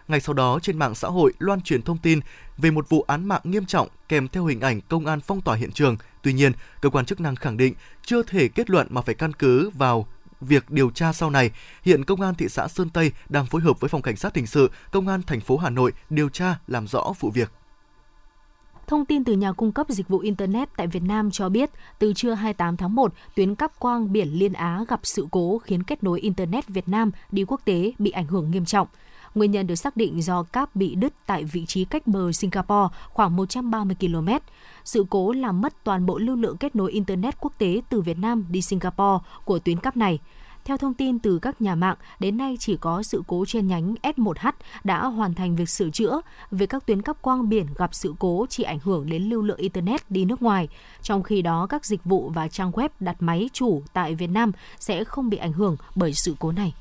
Ngay 0.09 0.21
sau 0.21 0.35
đó 0.35 0.59
trên 0.63 0.79
mạng 0.79 0.95
xã 0.95 1.09
hội 1.09 1.33
loan 1.39 1.61
truyền 1.61 1.83
thông 1.83 1.99
tin 1.99 2.21
về 2.59 2.71
một 2.71 2.89
vụ 2.89 3.05
án 3.09 3.29
mạng 3.29 3.41
nghiêm 3.45 3.67
trọng 3.67 3.89
kèm 4.09 4.29
theo 4.29 4.45
hình 4.45 4.61
ảnh 4.61 4.81
công 4.81 5.07
an 5.07 5.21
phong 5.21 5.41
tỏa 5.41 5.57
hiện 5.57 5.73
trường. 5.73 5.97
Tuy 6.23 6.33
nhiên, 6.33 6.53
cơ 6.81 6.91
quan 6.91 7.07
chức 7.07 7.21
năng 7.21 7.37
khẳng 7.37 7.57
định 7.57 7.75
chưa 8.03 8.23
thể 8.23 8.49
kết 8.49 8.71
luận 8.71 8.87
mà 8.91 9.01
phải 9.01 9.15
căn 9.15 9.33
cứ 9.33 9.71
vào 9.75 10.07
việc 10.41 10.71
điều 10.71 10.91
tra 10.91 11.13
sau 11.13 11.31
này. 11.31 11.51
Hiện 11.83 12.05
công 12.05 12.21
an 12.21 12.35
thị 12.35 12.49
xã 12.49 12.69
Sơn 12.69 12.91
Tây 12.91 13.13
đang 13.29 13.47
phối 13.47 13.63
hợp 13.63 13.81
với 13.81 13.89
phòng 13.89 14.03
cảnh 14.03 14.17
sát 14.17 14.37
hình 14.37 14.47
sự 14.47 14.71
công 14.93 15.09
an 15.09 15.23
thành 15.23 15.41
phố 15.41 15.57
Hà 15.57 15.71
Nội 15.71 15.93
điều 16.11 16.29
tra 16.29 16.59
làm 16.67 16.87
rõ 16.87 17.13
vụ 17.21 17.31
việc. 17.31 17.53
Thông 18.87 19.05
tin 19.05 19.25
từ 19.25 19.33
nhà 19.33 19.53
cung 19.53 19.73
cấp 19.73 19.87
dịch 19.89 20.09
vụ 20.09 20.19
Internet 20.19 20.69
tại 20.77 20.87
Việt 20.87 21.03
Nam 21.03 21.31
cho 21.31 21.49
biết, 21.49 21.71
từ 21.99 22.13
trưa 22.13 22.35
28 22.35 22.77
tháng 22.77 22.95
1, 22.95 23.15
tuyến 23.35 23.55
cáp 23.55 23.79
quang 23.79 24.13
biển 24.13 24.29
Liên 24.29 24.53
Á 24.53 24.85
gặp 24.89 25.01
sự 25.03 25.27
cố 25.31 25.59
khiến 25.59 25.83
kết 25.83 26.03
nối 26.03 26.21
Internet 26.21 26.69
Việt 26.69 26.89
Nam 26.89 27.11
đi 27.33 27.45
quốc 27.49 27.61
tế 27.65 27.93
bị 27.99 28.11
ảnh 28.11 28.27
hưởng 28.27 28.51
nghiêm 28.51 28.65
trọng. 28.65 28.89
Nguyên 29.37 29.51
nhân 29.51 29.67
được 29.67 29.75
xác 29.75 29.97
định 29.97 30.23
do 30.23 30.43
cáp 30.43 30.77
bị 30.77 30.95
đứt 30.95 31.13
tại 31.27 31.45
vị 31.45 31.67
trí 31.67 31.85
cách 31.85 32.07
bờ 32.07 32.33
Singapore 32.33 32.95
khoảng 33.09 33.37
130 33.37 33.97
km. 34.01 34.29
Sự 34.85 35.07
cố 35.11 35.33
làm 35.33 35.61
mất 35.61 35.85
toàn 35.85 36.07
bộ 36.07 36.19
lưu 36.19 36.37
lượng 36.37 36.57
kết 36.57 36.77
nối 36.77 36.93
Internet 36.93 37.35
quốc 37.41 37.53
tế 37.59 37.81
từ 37.91 38.01
Việt 38.01 38.19
Nam 38.19 38.45
đi 38.51 38.63
Singapore 38.63 39.25
của 39.45 39.59
tuyến 39.59 39.81
cáp 39.81 39.97
này. 39.97 40.19
Theo 40.65 40.77
thông 40.77 40.95
tin 40.95 41.19
từ 41.19 41.39
các 41.39 41.61
nhà 41.61 41.75
mạng, 41.75 41.97
đến 42.21 42.37
nay 42.37 42.57
chỉ 42.61 42.77
có 42.77 43.03
sự 43.03 43.23
cố 43.27 43.45
trên 43.49 43.67
nhánh 43.67 43.95
S1H 44.03 44.53
đã 44.85 45.07
hoàn 45.07 45.35
thành 45.35 45.57
việc 45.57 45.69
sửa 45.69 45.91
chữa. 45.91 46.21
Về 46.51 46.67
các 46.67 46.87
tuyến 46.87 47.03
cáp 47.03 47.23
quang 47.23 47.49
biển 47.49 47.67
gặp 47.77 47.95
sự 47.95 48.15
cố 48.19 48.47
chỉ 48.49 48.63
ảnh 48.63 48.79
hưởng 48.83 49.11
đến 49.11 49.23
lưu 49.23 49.43
lượng 49.43 49.59
Internet 49.59 50.11
đi 50.11 50.25
nước 50.25 50.43
ngoài. 50.43 50.69
Trong 51.03 51.23
khi 51.23 51.43
đó, 51.43 51.67
các 51.67 51.85
dịch 51.85 52.05
vụ 52.05 52.31
và 52.35 52.49
trang 52.49 52.71
web 52.71 52.89
đặt 53.01 53.17
máy 53.21 53.51
chủ 53.53 53.83
tại 53.93 54.15
Việt 54.15 54.31
Nam 54.31 54.53
sẽ 54.79 55.05
không 55.05 55.31
bị 55.31 55.37
ảnh 55.37 55.53
hưởng 55.53 55.77
bởi 55.95 56.13
sự 56.15 56.37
cố 56.39 56.53
này. 56.53 56.75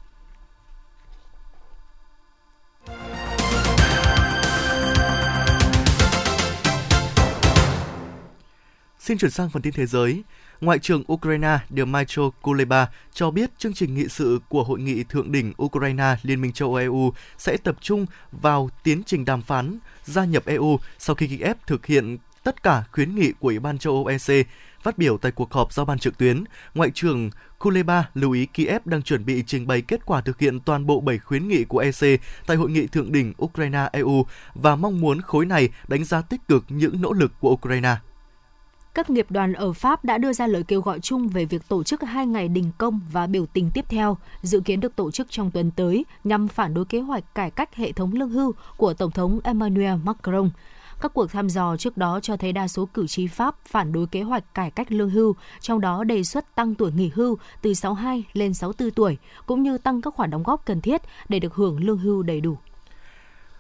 Xin 9.06 9.18
chuyển 9.18 9.32
sang 9.32 9.50
phần 9.50 9.62
tin 9.62 9.74
thế 9.74 9.86
giới. 9.86 10.24
Ngoại 10.62 10.80
trưởng 10.80 11.04
Ukraine 11.14 11.58
Dmytro 11.70 12.30
Kuleba 12.42 12.88
cho 13.14 13.32
biết 13.32 13.50
chương 13.58 13.74
trình 13.74 13.96
nghị 13.96 14.08
sự 14.08 14.40
của 14.50 14.64
Hội 14.64 14.80
nghị 14.80 15.04
Thượng 15.04 15.32
đỉnh 15.32 15.54
Ukraine 15.64 16.16
Liên 16.24 16.42
minh 16.42 16.54
châu 16.54 16.76
Âu-EU 16.76 17.14
sẽ 17.38 17.58
tập 17.58 17.76
trung 17.82 18.06
vào 18.32 18.70
tiến 18.84 19.04
trình 19.06 19.26
đàm 19.26 19.42
phán 19.42 19.80
gia 20.04 20.26
nhập 20.26 20.46
EU 20.46 20.80
sau 21.00 21.16
khi 21.16 21.28
Kiev 21.28 21.58
thực 21.68 21.86
hiện 21.86 22.18
tất 22.44 22.64
cả 22.64 22.84
khuyến 22.92 23.16
nghị 23.16 23.32
của 23.32 23.48
Ủy 23.48 23.60
ban 23.60 23.78
châu 23.78 23.94
Âu 23.94 24.06
EC. 24.06 24.48
Phát 24.82 24.98
biểu 24.98 25.18
tại 25.18 25.32
cuộc 25.32 25.54
họp 25.54 25.74
giao 25.74 25.86
ban 25.86 26.00
trực 26.00 26.18
tuyến, 26.18 26.44
Ngoại 26.74 26.92
trưởng 26.94 27.30
Kuleba 27.60 28.10
lưu 28.14 28.32
ý 28.32 28.46
Kiev 28.46 28.82
đang 28.86 29.02
chuẩn 29.02 29.26
bị 29.26 29.44
trình 29.48 29.68
bày 29.68 29.82
kết 29.82 30.06
quả 30.06 30.22
thực 30.22 30.40
hiện 30.40 30.60
toàn 30.60 30.86
bộ 30.86 31.00
7 31.00 31.18
khuyến 31.18 31.48
nghị 31.48 31.64
của 31.64 31.80
EC 31.80 32.22
tại 32.48 32.58
hội 32.58 32.70
nghị 32.70 32.88
thượng 32.88 33.12
đỉnh 33.12 33.34
Ukraine-EU 33.44 34.26
và 34.54 34.76
mong 34.76 35.02
muốn 35.02 35.22
khối 35.22 35.46
này 35.46 35.70
đánh 35.88 36.04
giá 36.04 36.22
tích 36.22 36.42
cực 36.48 36.66
những 36.70 37.02
nỗ 37.02 37.14
lực 37.14 37.32
của 37.40 37.50
Ukraine 37.50 37.96
các 38.96 39.10
nghiệp 39.10 39.26
đoàn 39.30 39.54
ở 39.54 39.74
Pháp 39.74 40.06
đã 40.06 40.18
đưa 40.18 40.34
ra 40.34 40.48
lời 40.48 40.64
kêu 40.64 40.82
gọi 40.82 41.00
chung 41.00 41.28
về 41.28 41.46
việc 41.46 41.68
tổ 41.68 41.84
chức 41.84 42.02
hai 42.02 42.28
ngày 42.28 42.48
đình 42.48 42.72
công 42.78 43.00
và 43.12 43.28
biểu 43.28 43.46
tình 43.46 43.72
tiếp 43.74 43.86
theo, 43.90 44.18
dự 44.42 44.60
kiến 44.60 44.80
được 44.80 44.96
tổ 44.96 45.12
chức 45.12 45.28
trong 45.32 45.52
tuần 45.52 45.72
tới 45.72 46.06
nhằm 46.24 46.48
phản 46.48 46.74
đối 46.74 46.86
kế 46.86 47.00
hoạch 47.00 47.36
cải 47.36 47.52
cách 47.52 47.76
hệ 47.76 47.92
thống 47.92 48.14
lương 48.14 48.30
hưu 48.30 48.54
của 48.78 48.94
Tổng 48.94 49.12
thống 49.12 49.40
Emmanuel 49.44 49.96
Macron. 50.04 50.50
Các 51.02 51.14
cuộc 51.14 51.32
thăm 51.32 51.50
dò 51.50 51.78
trước 51.78 51.98
đó 51.98 52.20
cho 52.20 52.38
thấy 52.38 52.52
đa 52.52 52.68
số 52.68 52.88
cử 52.94 53.08
tri 53.08 53.28
Pháp 53.28 53.56
phản 53.66 53.92
đối 53.92 54.08
kế 54.08 54.22
hoạch 54.22 54.54
cải 54.54 54.72
cách 54.72 54.92
lương 54.92 55.10
hưu, 55.10 55.36
trong 55.60 55.82
đó 55.82 56.04
đề 56.04 56.24
xuất 56.24 56.56
tăng 56.56 56.76
tuổi 56.76 56.92
nghỉ 56.92 57.12
hưu 57.16 57.38
từ 57.62 57.74
62 57.74 58.24
lên 58.34 58.54
64 58.54 58.92
tuổi, 58.92 59.18
cũng 59.46 59.64
như 59.64 59.78
tăng 59.78 60.02
các 60.02 60.14
khoản 60.16 60.30
đóng 60.30 60.44
góp 60.44 60.66
cần 60.66 60.82
thiết 60.82 61.02
để 61.30 61.40
được 61.40 61.56
hưởng 61.56 61.84
lương 61.84 61.98
hưu 61.98 62.24
đầy 62.24 62.42
đủ. 62.42 62.58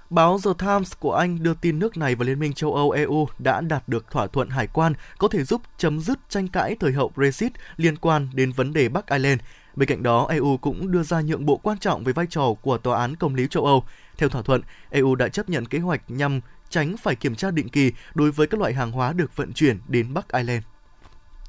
Báo 0.09 0.39
The 0.45 0.51
Times 0.59 0.93
của 0.99 1.13
Anh 1.13 1.43
đưa 1.43 1.53
tin 1.53 1.79
nước 1.79 1.97
này 1.97 2.15
và 2.15 2.25
Liên 2.25 2.39
minh 2.39 2.53
châu 2.53 2.75
Âu 2.75 2.91
EU 2.91 3.27
đã 3.39 3.61
đạt 3.61 3.89
được 3.89 4.11
thỏa 4.11 4.27
thuận 4.27 4.49
hải 4.49 4.67
quan 4.67 4.93
có 5.17 5.27
thể 5.27 5.43
giúp 5.43 5.61
chấm 5.77 5.99
dứt 5.99 6.19
tranh 6.29 6.47
cãi 6.47 6.75
thời 6.79 6.91
hậu 6.91 7.11
Brexit 7.15 7.51
liên 7.77 7.95
quan 7.97 8.29
đến 8.33 8.51
vấn 8.51 8.73
đề 8.73 8.89
Bắc 8.89 9.07
Ireland. 9.07 9.41
Bên 9.75 9.89
cạnh 9.89 10.03
đó, 10.03 10.27
EU 10.29 10.57
cũng 10.57 10.91
đưa 10.91 11.03
ra 11.03 11.21
nhượng 11.21 11.45
bộ 11.45 11.57
quan 11.57 11.77
trọng 11.77 12.03
về 12.03 12.13
vai 12.13 12.25
trò 12.29 12.53
của 12.61 12.77
Tòa 12.77 12.99
án 12.99 13.15
Công 13.15 13.35
lý 13.35 13.47
châu 13.47 13.65
Âu. 13.65 13.83
Theo 14.17 14.29
thỏa 14.29 14.41
thuận, 14.41 14.61
EU 14.89 15.15
đã 15.15 15.29
chấp 15.29 15.49
nhận 15.49 15.65
kế 15.65 15.79
hoạch 15.79 16.01
nhằm 16.07 16.41
tránh 16.69 16.97
phải 16.97 17.15
kiểm 17.15 17.35
tra 17.35 17.51
định 17.51 17.69
kỳ 17.69 17.91
đối 18.15 18.31
với 18.31 18.47
các 18.47 18.59
loại 18.59 18.73
hàng 18.73 18.91
hóa 18.91 19.13
được 19.13 19.35
vận 19.35 19.53
chuyển 19.53 19.79
đến 19.87 20.13
Bắc 20.13 20.31
Ireland. 20.33 20.63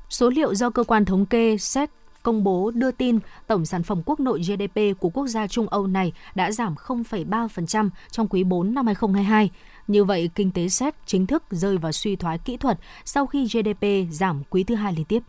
Số 0.08 0.30
liệu 0.30 0.54
do 0.54 0.70
cơ 0.70 0.84
quan 0.84 1.04
thống 1.04 1.26
kê 1.26 1.56
Czech 1.56 1.86
công 2.26 2.44
bố 2.44 2.70
đưa 2.74 2.90
tin 2.90 3.18
tổng 3.46 3.66
sản 3.66 3.82
phẩm 3.82 4.02
quốc 4.06 4.20
nội 4.20 4.40
GDP 4.40 5.00
của 5.00 5.08
quốc 5.08 5.26
gia 5.26 5.46
Trung 5.46 5.68
Âu 5.68 5.86
này 5.86 6.12
đã 6.34 6.50
giảm 6.50 6.74
0,3% 6.74 7.88
trong 8.10 8.28
quý 8.28 8.44
4 8.44 8.74
năm 8.74 8.86
2022. 8.86 9.50
Như 9.86 10.04
vậy, 10.04 10.30
kinh 10.34 10.50
tế 10.50 10.68
Séc 10.68 10.94
chính 11.06 11.26
thức 11.26 11.42
rơi 11.50 11.78
vào 11.78 11.92
suy 11.92 12.16
thoái 12.16 12.38
kỹ 12.38 12.56
thuật 12.56 12.78
sau 13.04 13.26
khi 13.26 13.46
GDP 13.46 13.86
giảm 14.10 14.42
quý 14.50 14.64
thứ 14.64 14.74
hai 14.74 14.92
liên 14.92 15.04
tiếp. 15.04 15.22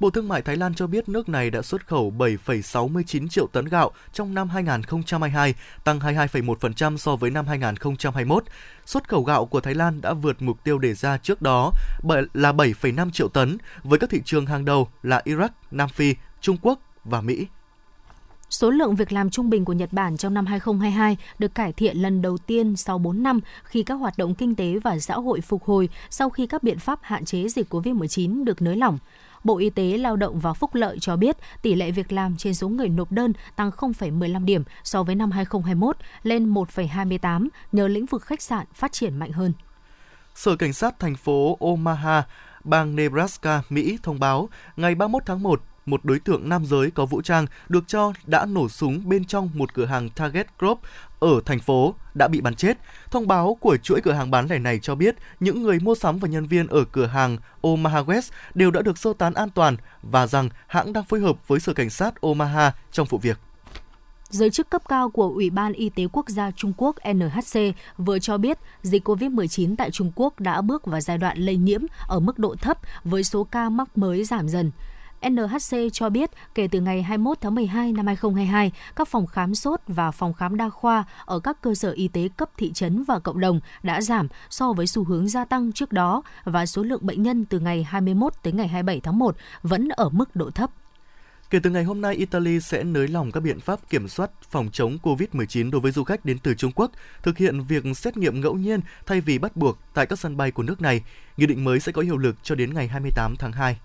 Bộ 0.00 0.10
Thương 0.10 0.28
mại 0.28 0.42
Thái 0.42 0.56
Lan 0.56 0.74
cho 0.74 0.86
biết 0.86 1.08
nước 1.08 1.28
này 1.28 1.50
đã 1.50 1.62
xuất 1.62 1.86
khẩu 1.86 2.12
7,69 2.18 3.28
triệu 3.28 3.46
tấn 3.46 3.64
gạo 3.64 3.90
trong 4.12 4.34
năm 4.34 4.48
2022, 4.48 5.54
tăng 5.84 5.98
22,1% 5.98 6.96
so 6.96 7.16
với 7.16 7.30
năm 7.30 7.46
2021. 7.46 8.44
Xuất 8.86 9.08
khẩu 9.08 9.22
gạo 9.22 9.46
của 9.46 9.60
Thái 9.60 9.74
Lan 9.74 10.00
đã 10.00 10.12
vượt 10.12 10.42
mục 10.42 10.64
tiêu 10.64 10.78
đề 10.78 10.94
ra 10.94 11.18
trước 11.18 11.42
đó 11.42 11.72
là 12.34 12.52
7,5 12.52 13.10
triệu 13.10 13.28
tấn 13.28 13.58
với 13.82 13.98
các 13.98 14.10
thị 14.10 14.22
trường 14.24 14.46
hàng 14.46 14.64
đầu 14.64 14.88
là 15.02 15.22
Iraq, 15.24 15.48
Nam 15.70 15.88
Phi, 15.88 16.14
Trung 16.40 16.56
Quốc 16.62 16.80
và 17.04 17.20
Mỹ. 17.20 17.46
Số 18.50 18.70
lượng 18.70 18.94
việc 18.94 19.12
làm 19.12 19.30
trung 19.30 19.50
bình 19.50 19.64
của 19.64 19.72
Nhật 19.72 19.92
Bản 19.92 20.16
trong 20.16 20.34
năm 20.34 20.46
2022 20.46 21.16
được 21.38 21.54
cải 21.54 21.72
thiện 21.72 21.96
lần 21.96 22.22
đầu 22.22 22.38
tiên 22.38 22.76
sau 22.76 22.98
4 22.98 23.22
năm 23.22 23.40
khi 23.64 23.82
các 23.82 23.94
hoạt 23.94 24.18
động 24.18 24.34
kinh 24.34 24.54
tế 24.54 24.78
và 24.84 24.98
xã 24.98 25.14
hội 25.14 25.40
phục 25.40 25.64
hồi 25.64 25.88
sau 26.10 26.30
khi 26.30 26.46
các 26.46 26.62
biện 26.62 26.78
pháp 26.78 26.98
hạn 27.02 27.24
chế 27.24 27.48
dịch 27.48 27.74
COVID-19 27.74 28.44
được 28.44 28.62
nới 28.62 28.76
lỏng. 28.76 28.98
Bộ 29.44 29.58
Y 29.58 29.70
tế 29.70 29.98
Lao 29.98 30.16
động 30.16 30.40
và 30.40 30.52
Phúc 30.52 30.74
lợi 30.74 30.98
cho 31.00 31.16
biết 31.16 31.36
tỷ 31.62 31.74
lệ 31.74 31.90
việc 31.90 32.12
làm 32.12 32.36
trên 32.36 32.54
số 32.54 32.68
người 32.68 32.88
nộp 32.88 33.12
đơn 33.12 33.32
tăng 33.56 33.70
0,15 33.70 34.44
điểm 34.44 34.64
so 34.84 35.02
với 35.02 35.14
năm 35.14 35.30
2021 35.30 35.96
lên 36.22 36.54
1,28 36.54 37.48
nhờ 37.72 37.88
lĩnh 37.88 38.06
vực 38.06 38.22
khách 38.22 38.42
sạn 38.42 38.66
phát 38.74 38.92
triển 38.92 39.18
mạnh 39.18 39.32
hơn. 39.32 39.52
Sở 40.34 40.56
Cảnh 40.56 40.72
sát 40.72 40.98
thành 40.98 41.16
phố 41.16 41.56
Omaha, 41.60 42.22
bang 42.64 42.96
Nebraska, 42.96 43.62
Mỹ 43.68 43.98
thông 44.02 44.20
báo 44.20 44.48
ngày 44.76 44.94
31 44.94 45.22
tháng 45.26 45.42
1, 45.42 45.62
một 45.86 46.04
đối 46.04 46.18
tượng 46.18 46.48
nam 46.48 46.66
giới 46.66 46.90
có 46.90 47.06
vũ 47.06 47.22
trang 47.22 47.46
được 47.68 47.84
cho 47.86 48.12
đã 48.26 48.46
nổ 48.46 48.68
súng 48.68 49.08
bên 49.08 49.24
trong 49.24 49.50
một 49.54 49.74
cửa 49.74 49.84
hàng 49.84 50.08
Target 50.10 50.46
Group 50.58 50.80
ở 51.20 51.40
thành 51.46 51.58
phố 51.58 51.94
đã 52.14 52.28
bị 52.28 52.40
bắn 52.40 52.54
chết. 52.54 52.78
Thông 53.10 53.26
báo 53.26 53.56
của 53.60 53.76
chuỗi 53.76 54.00
cửa 54.00 54.12
hàng 54.12 54.30
bán 54.30 54.46
lẻ 54.46 54.58
này 54.58 54.78
cho 54.78 54.94
biết 54.94 55.16
những 55.40 55.62
người 55.62 55.78
mua 55.80 55.94
sắm 55.94 56.18
và 56.18 56.28
nhân 56.28 56.46
viên 56.46 56.66
ở 56.66 56.84
cửa 56.92 57.06
hàng 57.06 57.36
Omaha 57.60 58.02
West 58.02 58.30
đều 58.54 58.70
đã 58.70 58.82
được 58.82 58.98
sơ 58.98 59.12
tán 59.18 59.34
an 59.34 59.50
toàn 59.50 59.76
và 60.02 60.26
rằng 60.26 60.48
hãng 60.66 60.92
đang 60.92 61.04
phối 61.04 61.20
hợp 61.20 61.48
với 61.48 61.60
Sở 61.60 61.72
Cảnh 61.72 61.90
sát 61.90 62.20
Omaha 62.20 62.72
trong 62.92 63.06
vụ 63.06 63.18
việc. 63.18 63.38
Giới 64.30 64.50
chức 64.50 64.70
cấp 64.70 64.82
cao 64.88 65.10
của 65.10 65.28
Ủy 65.28 65.50
ban 65.50 65.72
Y 65.72 65.88
tế 65.88 66.06
Quốc 66.12 66.28
gia 66.28 66.50
Trung 66.50 66.72
Quốc 66.76 66.96
NHC 67.14 67.60
vừa 67.98 68.18
cho 68.18 68.38
biết 68.38 68.58
dịch 68.82 69.08
COVID-19 69.08 69.74
tại 69.78 69.90
Trung 69.90 70.12
Quốc 70.14 70.40
đã 70.40 70.60
bước 70.60 70.86
vào 70.86 71.00
giai 71.00 71.18
đoạn 71.18 71.38
lây 71.38 71.56
nhiễm 71.56 71.80
ở 72.08 72.20
mức 72.20 72.38
độ 72.38 72.54
thấp 72.54 72.78
với 73.04 73.24
số 73.24 73.44
ca 73.44 73.68
mắc 73.68 73.98
mới 73.98 74.24
giảm 74.24 74.48
dần. 74.48 74.70
NHC 75.28 75.76
cho 75.92 76.10
biết 76.10 76.30
kể 76.54 76.68
từ 76.70 76.80
ngày 76.80 77.02
21 77.02 77.40
tháng 77.40 77.54
12 77.54 77.92
năm 77.92 78.06
2022, 78.06 78.72
các 78.96 79.08
phòng 79.08 79.26
khám 79.26 79.54
sốt 79.54 79.80
và 79.86 80.10
phòng 80.10 80.34
khám 80.34 80.56
đa 80.56 80.68
khoa 80.70 81.04
ở 81.24 81.40
các 81.40 81.60
cơ 81.62 81.74
sở 81.74 81.92
y 81.92 82.08
tế 82.08 82.28
cấp 82.36 82.50
thị 82.56 82.72
trấn 82.72 83.04
và 83.04 83.18
cộng 83.18 83.40
đồng 83.40 83.60
đã 83.82 84.00
giảm 84.00 84.28
so 84.50 84.72
với 84.72 84.86
xu 84.86 85.04
hướng 85.04 85.28
gia 85.28 85.44
tăng 85.44 85.72
trước 85.72 85.92
đó 85.92 86.22
và 86.44 86.66
số 86.66 86.82
lượng 86.82 87.06
bệnh 87.06 87.22
nhân 87.22 87.44
từ 87.44 87.58
ngày 87.58 87.82
21 87.82 88.32
tới 88.42 88.52
ngày 88.52 88.68
27 88.68 89.00
tháng 89.00 89.18
1 89.18 89.36
vẫn 89.62 89.88
ở 89.88 90.08
mức 90.08 90.36
độ 90.36 90.50
thấp. 90.50 90.70
Kể 91.50 91.58
từ 91.62 91.70
ngày 91.70 91.84
hôm 91.84 92.00
nay, 92.00 92.14
Italy 92.14 92.60
sẽ 92.60 92.84
nới 92.84 93.08
lỏng 93.08 93.32
các 93.32 93.40
biện 93.40 93.60
pháp 93.60 93.90
kiểm 93.90 94.08
soát 94.08 94.30
phòng 94.50 94.68
chống 94.72 94.98
COVID-19 95.02 95.70
đối 95.70 95.80
với 95.80 95.92
du 95.92 96.04
khách 96.04 96.24
đến 96.24 96.38
từ 96.38 96.54
Trung 96.54 96.72
Quốc, 96.74 96.90
thực 97.22 97.38
hiện 97.38 97.64
việc 97.64 97.84
xét 97.96 98.16
nghiệm 98.16 98.40
ngẫu 98.40 98.54
nhiên 98.54 98.80
thay 99.06 99.20
vì 99.20 99.38
bắt 99.38 99.56
buộc 99.56 99.78
tại 99.94 100.06
các 100.06 100.18
sân 100.18 100.36
bay 100.36 100.50
của 100.50 100.62
nước 100.62 100.80
này. 100.80 101.02
Nghị 101.36 101.46
định 101.46 101.64
mới 101.64 101.80
sẽ 101.80 101.92
có 101.92 102.02
hiệu 102.02 102.16
lực 102.16 102.36
cho 102.42 102.54
đến 102.54 102.74
ngày 102.74 102.88
28 102.88 103.36
tháng 103.36 103.52
2. 103.52 103.76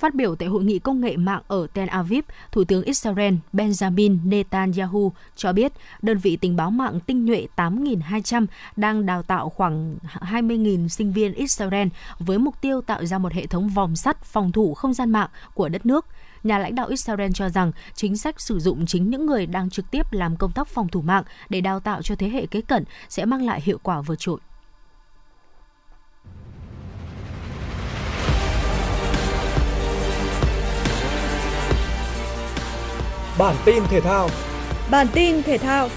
Phát 0.00 0.14
biểu 0.14 0.36
tại 0.36 0.48
hội 0.48 0.64
nghị 0.64 0.78
công 0.78 1.00
nghệ 1.00 1.16
mạng 1.16 1.42
ở 1.48 1.66
Tel 1.74 1.88
Aviv, 1.88 2.24
Thủ 2.52 2.64
tướng 2.64 2.82
Israel 2.82 3.34
Benjamin 3.52 4.18
Netanyahu 4.24 5.12
cho 5.36 5.52
biết 5.52 5.72
đơn 6.02 6.18
vị 6.18 6.36
tình 6.36 6.56
báo 6.56 6.70
mạng 6.70 7.00
tinh 7.00 7.24
nhuệ 7.24 7.46
8.200 7.56 8.46
đang 8.76 9.06
đào 9.06 9.22
tạo 9.22 9.48
khoảng 9.48 9.96
20.000 10.20 10.88
sinh 10.88 11.12
viên 11.12 11.34
Israel 11.34 11.88
với 12.18 12.38
mục 12.38 12.60
tiêu 12.60 12.80
tạo 12.80 13.04
ra 13.04 13.18
một 13.18 13.32
hệ 13.32 13.46
thống 13.46 13.68
vòng 13.68 13.96
sắt 13.96 14.24
phòng 14.24 14.52
thủ 14.52 14.74
không 14.74 14.94
gian 14.94 15.10
mạng 15.10 15.28
của 15.54 15.68
đất 15.68 15.86
nước. 15.86 16.06
Nhà 16.42 16.58
lãnh 16.58 16.74
đạo 16.74 16.86
Israel 16.86 17.30
cho 17.34 17.48
rằng 17.48 17.72
chính 17.94 18.16
sách 18.16 18.40
sử 18.40 18.58
dụng 18.58 18.86
chính 18.86 19.10
những 19.10 19.26
người 19.26 19.46
đang 19.46 19.70
trực 19.70 19.90
tiếp 19.90 20.12
làm 20.12 20.36
công 20.36 20.52
tác 20.52 20.68
phòng 20.68 20.88
thủ 20.88 21.00
mạng 21.00 21.24
để 21.48 21.60
đào 21.60 21.80
tạo 21.80 22.02
cho 22.02 22.14
thế 22.14 22.28
hệ 22.28 22.46
kế 22.46 22.60
cận 22.60 22.84
sẽ 23.08 23.24
mang 23.24 23.46
lại 23.46 23.60
hiệu 23.64 23.78
quả 23.82 24.00
vượt 24.00 24.18
trội. 24.18 24.38
Bản 33.40 33.56
tin 33.64 33.82
thể 33.90 34.00
thao. 34.00 34.28
Bản 34.90 35.06
tin 35.14 35.42
thể 35.42 35.58
thao. 35.58 35.88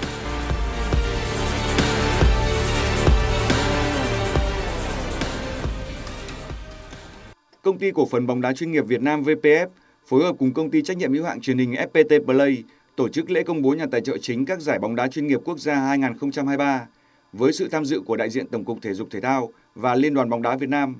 Công 7.61 7.77
ty 7.77 7.91
cổ 7.91 8.05
phần 8.05 8.27
bóng 8.27 8.41
đá 8.41 8.53
chuyên 8.53 8.71
nghiệp 8.71 8.85
Việt 8.87 9.01
Nam 9.01 9.23
VPF 9.23 9.67
phối 10.05 10.23
hợp 10.23 10.35
cùng 10.39 10.53
công 10.53 10.71
ty 10.71 10.81
trách 10.81 10.97
nhiệm 10.97 11.13
hữu 11.13 11.23
hạn 11.23 11.41
truyền 11.41 11.57
hình 11.57 11.71
FPT 11.71 12.25
Play 12.25 12.63
tổ 12.95 13.09
chức 13.09 13.31
lễ 13.31 13.43
công 13.43 13.61
bố 13.61 13.69
nhà 13.69 13.85
tài 13.91 14.01
trợ 14.01 14.17
chính 14.21 14.45
các 14.45 14.61
giải 14.61 14.79
bóng 14.79 14.95
đá 14.95 15.07
chuyên 15.07 15.27
nghiệp 15.27 15.39
quốc 15.45 15.59
gia 15.59 15.75
2023 15.75 16.87
với 17.33 17.53
sự 17.53 17.67
tham 17.71 17.85
dự 17.85 18.01
của 18.01 18.15
đại 18.15 18.29
diện 18.29 18.47
Tổng 18.47 18.65
cục 18.65 18.81
Thể 18.81 18.93
dục 18.93 19.07
Thể 19.11 19.21
thao 19.21 19.49
và 19.75 19.95
Liên 19.95 20.13
đoàn 20.13 20.29
bóng 20.29 20.41
đá 20.41 20.55
Việt 20.55 20.69
Nam. 20.69 20.95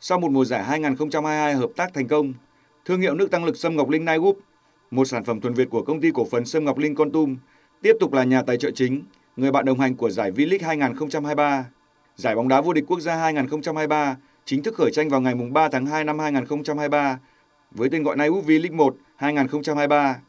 Sau 0.00 0.18
một 0.18 0.30
mùa 0.30 0.44
giải 0.44 0.64
2022 0.64 1.54
hợp 1.54 1.70
tác 1.76 1.94
thành 1.94 2.08
công, 2.08 2.34
thương 2.84 3.00
hiệu 3.00 3.14
nước 3.14 3.30
tăng 3.30 3.44
lực 3.44 3.56
Sâm 3.56 3.76
Ngọc 3.76 3.88
Linh 3.88 4.04
Night 4.04 4.20
Group 4.20 4.38
một 4.92 5.04
sản 5.04 5.24
phẩm 5.24 5.40
thuần 5.40 5.54
Việt 5.54 5.70
của 5.70 5.82
công 5.82 6.00
ty 6.00 6.10
cổ 6.14 6.24
phần 6.24 6.44
Sâm 6.44 6.64
Ngọc 6.64 6.78
Linh 6.78 6.94
Con 6.94 7.10
Tum, 7.12 7.36
tiếp 7.82 7.96
tục 8.00 8.12
là 8.12 8.24
nhà 8.24 8.42
tài 8.42 8.56
trợ 8.56 8.70
chính, 8.70 9.02
người 9.36 9.52
bạn 9.52 9.64
đồng 9.64 9.80
hành 9.80 9.96
của 9.96 10.10
giải 10.10 10.32
V-League 10.32 10.66
2023. 10.66 11.66
Giải 12.16 12.34
bóng 12.34 12.48
đá 12.48 12.60
vô 12.60 12.72
địch 12.72 12.84
quốc 12.88 13.00
gia 13.00 13.16
2023 13.16 14.16
chính 14.44 14.62
thức 14.62 14.74
khởi 14.74 14.90
tranh 14.92 15.08
vào 15.08 15.20
ngày 15.20 15.34
3 15.34 15.68
tháng 15.68 15.86
2 15.86 16.04
năm 16.04 16.18
2023 16.18 17.18
với 17.70 17.88
tên 17.88 18.02
gọi 18.02 18.16
Naip 18.16 18.32
V-League 18.32 18.76
1 18.76 18.96
2023. 19.16 20.20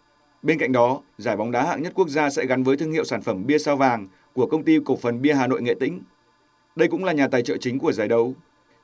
Bên 0.42 0.60
cạnh 0.60 0.72
đó, 0.72 1.02
giải 1.18 1.38
bóng 1.38 1.52
đá 1.52 1.66
hạng 1.66 1.82
nhất 1.82 1.94
quốc 1.96 2.10
gia 2.10 2.30
sẽ 2.30 2.46
gắn 2.46 2.64
với 2.64 2.78
thương 2.78 2.92
hiệu 2.92 3.04
sản 3.04 3.22
phẩm 3.22 3.46
bia 3.46 3.58
sao 3.58 3.76
vàng 3.76 4.08
của 4.34 4.46
công 4.46 4.64
ty 4.64 4.80
cổ 4.86 4.96
phần 4.96 5.22
bia 5.22 5.34
Hà 5.34 5.48
Nội 5.48 5.62
Nghệ 5.62 5.74
Tĩnh. 5.80 6.00
Đây 6.76 6.88
cũng 6.88 7.04
là 7.04 7.14
nhà 7.14 7.28
tài 7.28 7.42
trợ 7.42 7.58
chính 7.58 7.80
của 7.80 7.92
giải 7.92 8.08
đấu. 8.08 8.34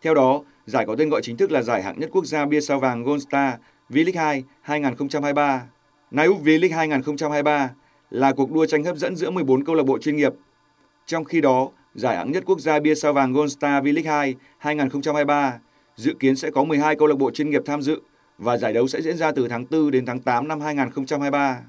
Theo 0.01 0.13
đó, 0.13 0.43
giải 0.65 0.85
có 0.85 0.95
tên 0.95 1.09
gọi 1.09 1.21
chính 1.23 1.37
thức 1.37 1.51
là 1.51 1.61
giải 1.61 1.83
hạng 1.83 1.99
nhất 1.99 2.09
quốc 2.13 2.25
gia 2.25 2.45
bia 2.45 2.61
sao 2.61 2.79
vàng 2.79 3.03
Gold 3.03 3.23
Star 3.23 3.53
V-League 3.89 4.19
2 4.19 4.43
2023. 4.61 5.63
Naiup 6.11 6.43
V-League 6.43 6.75
2023 6.75 7.71
là 8.09 8.33
cuộc 8.33 8.51
đua 8.51 8.65
tranh 8.65 8.83
hấp 8.83 8.97
dẫn 8.97 9.15
giữa 9.15 9.29
14 9.29 9.63
câu 9.63 9.75
lạc 9.75 9.83
bộ 9.83 9.97
chuyên 9.97 10.15
nghiệp. 10.15 10.33
Trong 11.05 11.23
khi 11.23 11.41
đó, 11.41 11.69
giải 11.95 12.17
hạng 12.17 12.31
nhất 12.31 12.43
quốc 12.45 12.59
gia 12.59 12.79
bia 12.79 12.95
sao 12.95 13.13
vàng 13.13 13.33
Gold 13.33 13.53
Star 13.53 13.83
V-League 13.83 14.09
2 14.09 14.35
2023 14.57 15.59
dự 15.95 16.13
kiến 16.19 16.35
sẽ 16.35 16.51
có 16.51 16.63
12 16.63 16.95
câu 16.95 17.07
lạc 17.07 17.17
bộ 17.17 17.31
chuyên 17.31 17.49
nghiệp 17.49 17.61
tham 17.65 17.81
dự 17.81 18.01
và 18.37 18.57
giải 18.57 18.73
đấu 18.73 18.87
sẽ 18.87 19.01
diễn 19.01 19.17
ra 19.17 19.31
từ 19.31 19.47
tháng 19.47 19.65
4 19.69 19.91
đến 19.91 20.05
tháng 20.05 20.19
8 20.19 20.47
năm 20.47 20.61
2023. 20.61 21.59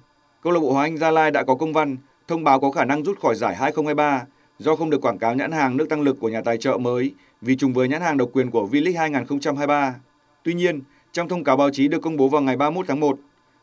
Câu 0.42 0.52
lạc 0.52 0.60
bộ 0.60 0.72
Hoàng 0.72 0.84
Anh 0.84 0.96
Gia 0.96 1.10
Lai 1.10 1.30
đã 1.30 1.44
có 1.44 1.54
công 1.54 1.72
văn 1.72 1.96
thông 2.28 2.44
báo 2.44 2.60
có 2.60 2.70
khả 2.70 2.84
năng 2.84 3.02
rút 3.02 3.20
khỏi 3.20 3.34
giải 3.34 3.56
2023 3.56 4.24
do 4.58 4.76
không 4.76 4.90
được 4.90 5.00
quảng 5.00 5.18
cáo 5.18 5.34
nhãn 5.34 5.52
hàng 5.52 5.76
nước 5.76 5.88
tăng 5.88 6.00
lực 6.00 6.16
của 6.20 6.28
nhà 6.28 6.42
tài 6.42 6.58
trợ 6.58 6.78
mới 6.78 7.14
vì 7.40 7.56
trùng 7.56 7.72
với 7.72 7.88
nhãn 7.88 8.00
hàng 8.00 8.16
độc 8.16 8.28
quyền 8.32 8.50
của 8.50 8.68
V-League 8.72 8.98
2023. 8.98 9.94
Tuy 10.42 10.54
nhiên, 10.54 10.80
trong 11.12 11.28
thông 11.28 11.44
cáo 11.44 11.56
báo 11.56 11.70
chí 11.70 11.88
được 11.88 12.02
công 12.02 12.16
bố 12.16 12.28
vào 12.28 12.42
ngày 12.42 12.56
31 12.56 12.86
tháng 12.88 13.00
1, 13.00 13.18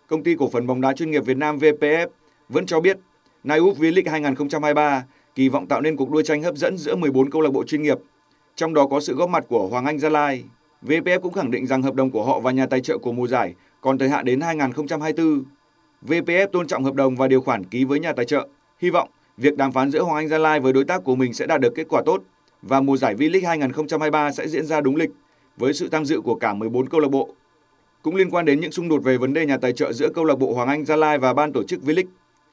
công 0.07 0.23
ty 0.23 0.35
cổ 0.35 0.49
phần 0.49 0.67
bóng 0.67 0.81
đá 0.81 0.93
chuyên 0.93 1.11
nghiệp 1.11 1.25
Việt 1.25 1.37
Nam 1.37 1.57
VPF 1.57 2.07
vẫn 2.49 2.65
cho 2.65 2.79
biết 2.79 2.97
Naiup 3.43 3.77
V-League 3.77 4.11
2023 4.11 5.05
kỳ 5.35 5.49
vọng 5.49 5.67
tạo 5.67 5.81
nên 5.81 5.95
cuộc 5.95 6.11
đua 6.11 6.21
tranh 6.21 6.43
hấp 6.43 6.55
dẫn 6.55 6.77
giữa 6.77 6.95
14 6.95 7.29
câu 7.29 7.41
lạc 7.41 7.49
bộ 7.53 7.63
chuyên 7.63 7.81
nghiệp, 7.81 7.97
trong 8.55 8.73
đó 8.73 8.87
có 8.87 8.99
sự 8.99 9.15
góp 9.15 9.29
mặt 9.29 9.45
của 9.47 9.67
Hoàng 9.67 9.85
Anh 9.85 9.99
Gia 9.99 10.09
Lai. 10.09 10.43
VPF 10.83 11.19
cũng 11.19 11.33
khẳng 11.33 11.51
định 11.51 11.67
rằng 11.67 11.81
hợp 11.81 11.95
đồng 11.95 12.11
của 12.11 12.23
họ 12.23 12.39
và 12.39 12.51
nhà 12.51 12.65
tài 12.65 12.81
trợ 12.81 12.97
của 12.97 13.11
mùa 13.11 13.27
giải 13.27 13.55
còn 13.81 13.97
thời 13.97 14.09
hạn 14.09 14.25
đến 14.25 14.41
2024. 14.41 15.43
VPF 16.07 16.47
tôn 16.47 16.67
trọng 16.67 16.83
hợp 16.83 16.95
đồng 16.95 17.15
và 17.15 17.27
điều 17.27 17.41
khoản 17.41 17.63
ký 17.63 17.83
với 17.83 17.99
nhà 17.99 18.13
tài 18.13 18.25
trợ, 18.25 18.47
hy 18.79 18.89
vọng 18.89 19.09
việc 19.37 19.57
đàm 19.57 19.71
phán 19.71 19.91
giữa 19.91 20.01
Hoàng 20.01 20.17
Anh 20.17 20.27
Gia 20.27 20.37
Lai 20.37 20.59
với 20.59 20.73
đối 20.73 20.83
tác 20.83 21.03
của 21.03 21.15
mình 21.15 21.33
sẽ 21.33 21.45
đạt 21.45 21.61
được 21.61 21.73
kết 21.75 21.87
quả 21.89 22.01
tốt 22.05 22.23
và 22.61 22.81
mùa 22.81 22.97
giải 22.97 23.15
V-League 23.15 23.47
2023 23.47 24.31
sẽ 24.31 24.47
diễn 24.47 24.65
ra 24.65 24.81
đúng 24.81 24.95
lịch 24.95 25.09
với 25.57 25.73
sự 25.73 25.89
tham 25.89 26.05
dự 26.05 26.21
của 26.21 26.35
cả 26.35 26.53
14 26.53 26.89
câu 26.89 27.01
lạc 27.01 27.11
bộ. 27.11 27.29
Cũng 28.01 28.15
liên 28.15 28.29
quan 28.29 28.45
đến 28.45 28.59
những 28.59 28.71
xung 28.71 28.89
đột 28.89 29.03
về 29.03 29.17
vấn 29.17 29.33
đề 29.33 29.45
nhà 29.45 29.57
tài 29.57 29.73
trợ 29.73 29.93
giữa 29.93 30.09
câu 30.15 30.25
lạc 30.25 30.35
bộ 30.39 30.53
Hoàng 30.53 30.67
Anh 30.67 30.85
Gia 30.85 30.95
Lai 30.95 31.17
và 31.17 31.33
ban 31.33 31.53
tổ 31.53 31.63
chức 31.63 31.81
V-League. 31.83 32.07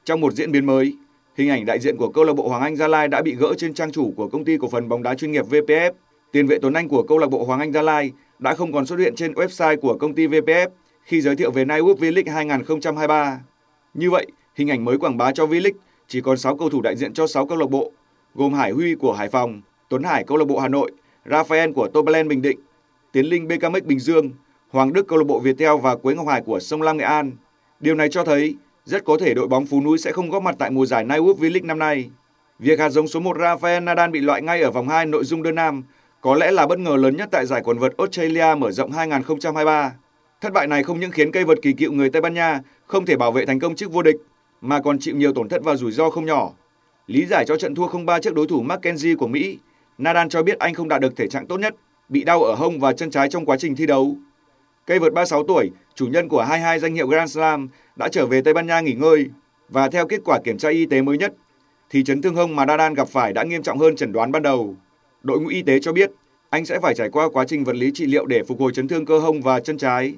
Trong 0.05 0.21
một 0.21 0.33
diễn 0.33 0.51
biến 0.51 0.65
mới, 0.65 0.95
hình 1.35 1.49
ảnh 1.49 1.65
đại 1.65 1.79
diện 1.79 1.97
của 1.97 2.09
câu 2.09 2.23
lạc 2.23 2.33
bộ 2.33 2.47
Hoàng 2.47 2.61
Anh 2.61 2.75
Gia 2.75 2.87
Lai 2.87 3.07
đã 3.07 3.21
bị 3.21 3.35
gỡ 3.35 3.53
trên 3.57 3.73
trang 3.73 3.91
chủ 3.91 4.13
của 4.17 4.27
công 4.27 4.45
ty 4.45 4.57
cổ 4.57 4.67
phần 4.67 4.89
bóng 4.89 5.03
đá 5.03 5.15
chuyên 5.15 5.31
nghiệp 5.31 5.45
VPF. 5.49 5.91
Tiền 6.31 6.47
vệ 6.47 6.57
Tuấn 6.61 6.73
Anh 6.73 6.87
của 6.87 7.03
câu 7.03 7.17
lạc 7.17 7.27
bộ 7.27 7.43
Hoàng 7.43 7.59
Anh 7.59 7.71
Gia 7.71 7.81
Lai 7.81 8.11
đã 8.39 8.53
không 8.53 8.71
còn 8.71 8.85
xuất 8.85 8.99
hiện 8.99 9.15
trên 9.15 9.33
website 9.33 9.79
của 9.79 9.97
công 9.97 10.13
ty 10.15 10.27
VPF 10.27 10.67
khi 11.03 11.21
giới 11.21 11.35
thiệu 11.35 11.51
về 11.51 11.65
Night 11.65 11.83
V-League 11.83 12.33
2023. 12.33 13.39
Như 13.93 14.11
vậy, 14.11 14.27
hình 14.55 14.69
ảnh 14.69 14.85
mới 14.85 14.97
quảng 14.97 15.17
bá 15.17 15.31
cho 15.31 15.45
V-League 15.45 15.77
chỉ 16.07 16.21
còn 16.21 16.37
6 16.37 16.57
cầu 16.57 16.69
thủ 16.69 16.81
đại 16.81 16.95
diện 16.95 17.13
cho 17.13 17.27
6 17.27 17.45
câu 17.45 17.57
lạc 17.57 17.69
bộ, 17.69 17.91
gồm 18.35 18.53
Hải 18.53 18.71
Huy 18.71 18.95
của 18.95 19.13
Hải 19.13 19.29
Phòng, 19.29 19.61
Tuấn 19.89 20.03
Hải 20.03 20.23
câu 20.23 20.37
lạc 20.37 20.45
bộ 20.45 20.59
Hà 20.59 20.67
Nội, 20.67 20.91
Rafael 21.25 21.73
của 21.73 21.87
Toberland 21.87 22.29
Bình 22.29 22.41
Định, 22.41 22.59
Tiến 23.15 23.25
Linh 23.25 23.47
BKMX 23.47 23.83
Bình 23.83 23.99
Dương, 23.99 24.31
Hoàng 24.69 24.93
Đức 24.93 25.07
câu 25.07 25.19
lạc 25.19 25.23
bộ 25.27 25.39
Viettel 25.39 25.71
và 25.81 25.95
Quế 25.95 26.15
Ngọc 26.15 26.27
Hải 26.27 26.41
của 26.41 26.59
Sông 26.59 26.81
Lam 26.81 26.97
Nghệ 26.97 27.03
An. 27.03 27.31
Điều 27.79 27.95
này 27.95 28.09
cho 28.09 28.23
thấy 28.23 28.55
rất 28.85 29.05
có 29.05 29.17
thể 29.17 29.33
đội 29.33 29.47
bóng 29.47 29.65
Phú 29.65 29.81
Núi 29.81 29.97
sẽ 29.97 30.11
không 30.11 30.29
góp 30.29 30.43
mặt 30.43 30.55
tại 30.59 30.69
mùa 30.69 30.85
giải 30.85 31.03
Night 31.03 31.19
World 31.19 31.35
V-League 31.35 31.65
năm 31.65 31.79
nay. 31.79 32.09
Việc 32.59 32.79
hạt 32.79 32.89
giống 32.89 33.07
số 33.07 33.19
1 33.19 33.37
Rafael 33.37 33.83
Nadal 33.83 34.09
bị 34.09 34.19
loại 34.19 34.41
ngay 34.41 34.61
ở 34.61 34.71
vòng 34.71 34.87
2 34.87 35.05
nội 35.05 35.23
dung 35.23 35.43
đơn 35.43 35.55
nam 35.55 35.83
có 36.21 36.35
lẽ 36.35 36.51
là 36.51 36.67
bất 36.67 36.79
ngờ 36.79 36.95
lớn 36.95 37.17
nhất 37.17 37.29
tại 37.31 37.45
giải 37.45 37.61
quần 37.63 37.77
vợt 37.77 37.97
Australia 37.97 38.55
mở 38.57 38.71
rộng 38.71 38.91
2023. 38.91 39.93
Thất 40.41 40.53
bại 40.53 40.67
này 40.67 40.83
không 40.83 40.99
những 40.99 41.11
khiến 41.11 41.31
cây 41.31 41.43
vợt 41.43 41.57
kỳ 41.61 41.73
cựu 41.73 41.91
người 41.91 42.09
Tây 42.09 42.21
Ban 42.21 42.33
Nha 42.33 42.61
không 42.87 43.05
thể 43.05 43.17
bảo 43.17 43.31
vệ 43.31 43.45
thành 43.45 43.59
công 43.59 43.75
chức 43.75 43.93
vô 43.93 44.01
địch, 44.01 44.17
mà 44.61 44.81
còn 44.81 44.99
chịu 44.99 45.15
nhiều 45.15 45.33
tổn 45.33 45.49
thất 45.49 45.63
và 45.63 45.75
rủi 45.75 45.91
ro 45.91 46.09
không 46.09 46.25
nhỏ. 46.25 46.51
Lý 47.07 47.25
giải 47.25 47.45
cho 47.47 47.57
trận 47.57 47.75
thua 47.75 47.87
0-3 47.87 48.19
trước 48.19 48.35
đối 48.35 48.47
thủ 48.47 48.63
Mackenzie 48.63 49.17
của 49.17 49.27
Mỹ, 49.27 49.59
Nadal 49.97 50.27
cho 50.29 50.43
biết 50.43 50.59
anh 50.59 50.73
không 50.73 50.87
đạt 50.87 51.01
được 51.01 51.17
thể 51.17 51.27
trạng 51.27 51.47
tốt 51.47 51.57
nhất, 51.57 51.75
bị 52.09 52.23
đau 52.23 52.43
ở 52.43 52.55
hông 52.55 52.79
và 52.79 52.93
chân 52.93 53.09
trái 53.09 53.29
trong 53.29 53.45
quá 53.45 53.57
trình 53.57 53.75
thi 53.75 53.85
đấu. 53.85 54.15
Cây 54.85 54.99
vợt 54.99 55.13
36 55.13 55.43
tuổi, 55.43 55.71
chủ 55.95 56.07
nhân 56.07 56.29
của 56.29 56.41
22 56.41 56.79
danh 56.79 56.93
hiệu 56.93 57.07
Grand 57.07 57.31
Slam, 57.31 57.69
đã 57.95 58.07
trở 58.07 58.25
về 58.25 58.41
Tây 58.41 58.53
Ban 58.53 58.67
Nha 58.67 58.79
nghỉ 58.79 58.93
ngơi 58.93 59.29
và 59.69 59.89
theo 59.89 60.07
kết 60.07 60.21
quả 60.25 60.39
kiểm 60.43 60.57
tra 60.57 60.69
y 60.69 60.85
tế 60.85 61.01
mới 61.01 61.17
nhất, 61.17 61.33
thì 61.89 62.03
chấn 62.03 62.21
thương 62.21 62.35
hông 62.35 62.55
mà 62.55 62.65
Nadal 62.65 62.93
gặp 62.93 63.07
phải 63.07 63.33
đã 63.33 63.43
nghiêm 63.43 63.63
trọng 63.63 63.79
hơn 63.79 63.95
chẩn 63.95 64.11
đoán 64.11 64.31
ban 64.31 64.41
đầu. 64.41 64.75
Đội 65.23 65.39
ngũ 65.39 65.47
y 65.47 65.61
tế 65.61 65.79
cho 65.79 65.93
biết 65.93 66.11
anh 66.49 66.65
sẽ 66.65 66.79
phải 66.79 66.93
trải 66.95 67.09
qua 67.09 67.29
quá 67.29 67.45
trình 67.47 67.63
vật 67.63 67.75
lý 67.75 67.91
trị 67.93 68.05
liệu 68.05 68.25
để 68.25 68.43
phục 68.43 68.59
hồi 68.59 68.71
chấn 68.73 68.87
thương 68.87 69.05
cơ 69.05 69.19
hông 69.19 69.41
và 69.41 69.59
chân 69.59 69.77
trái. 69.77 70.15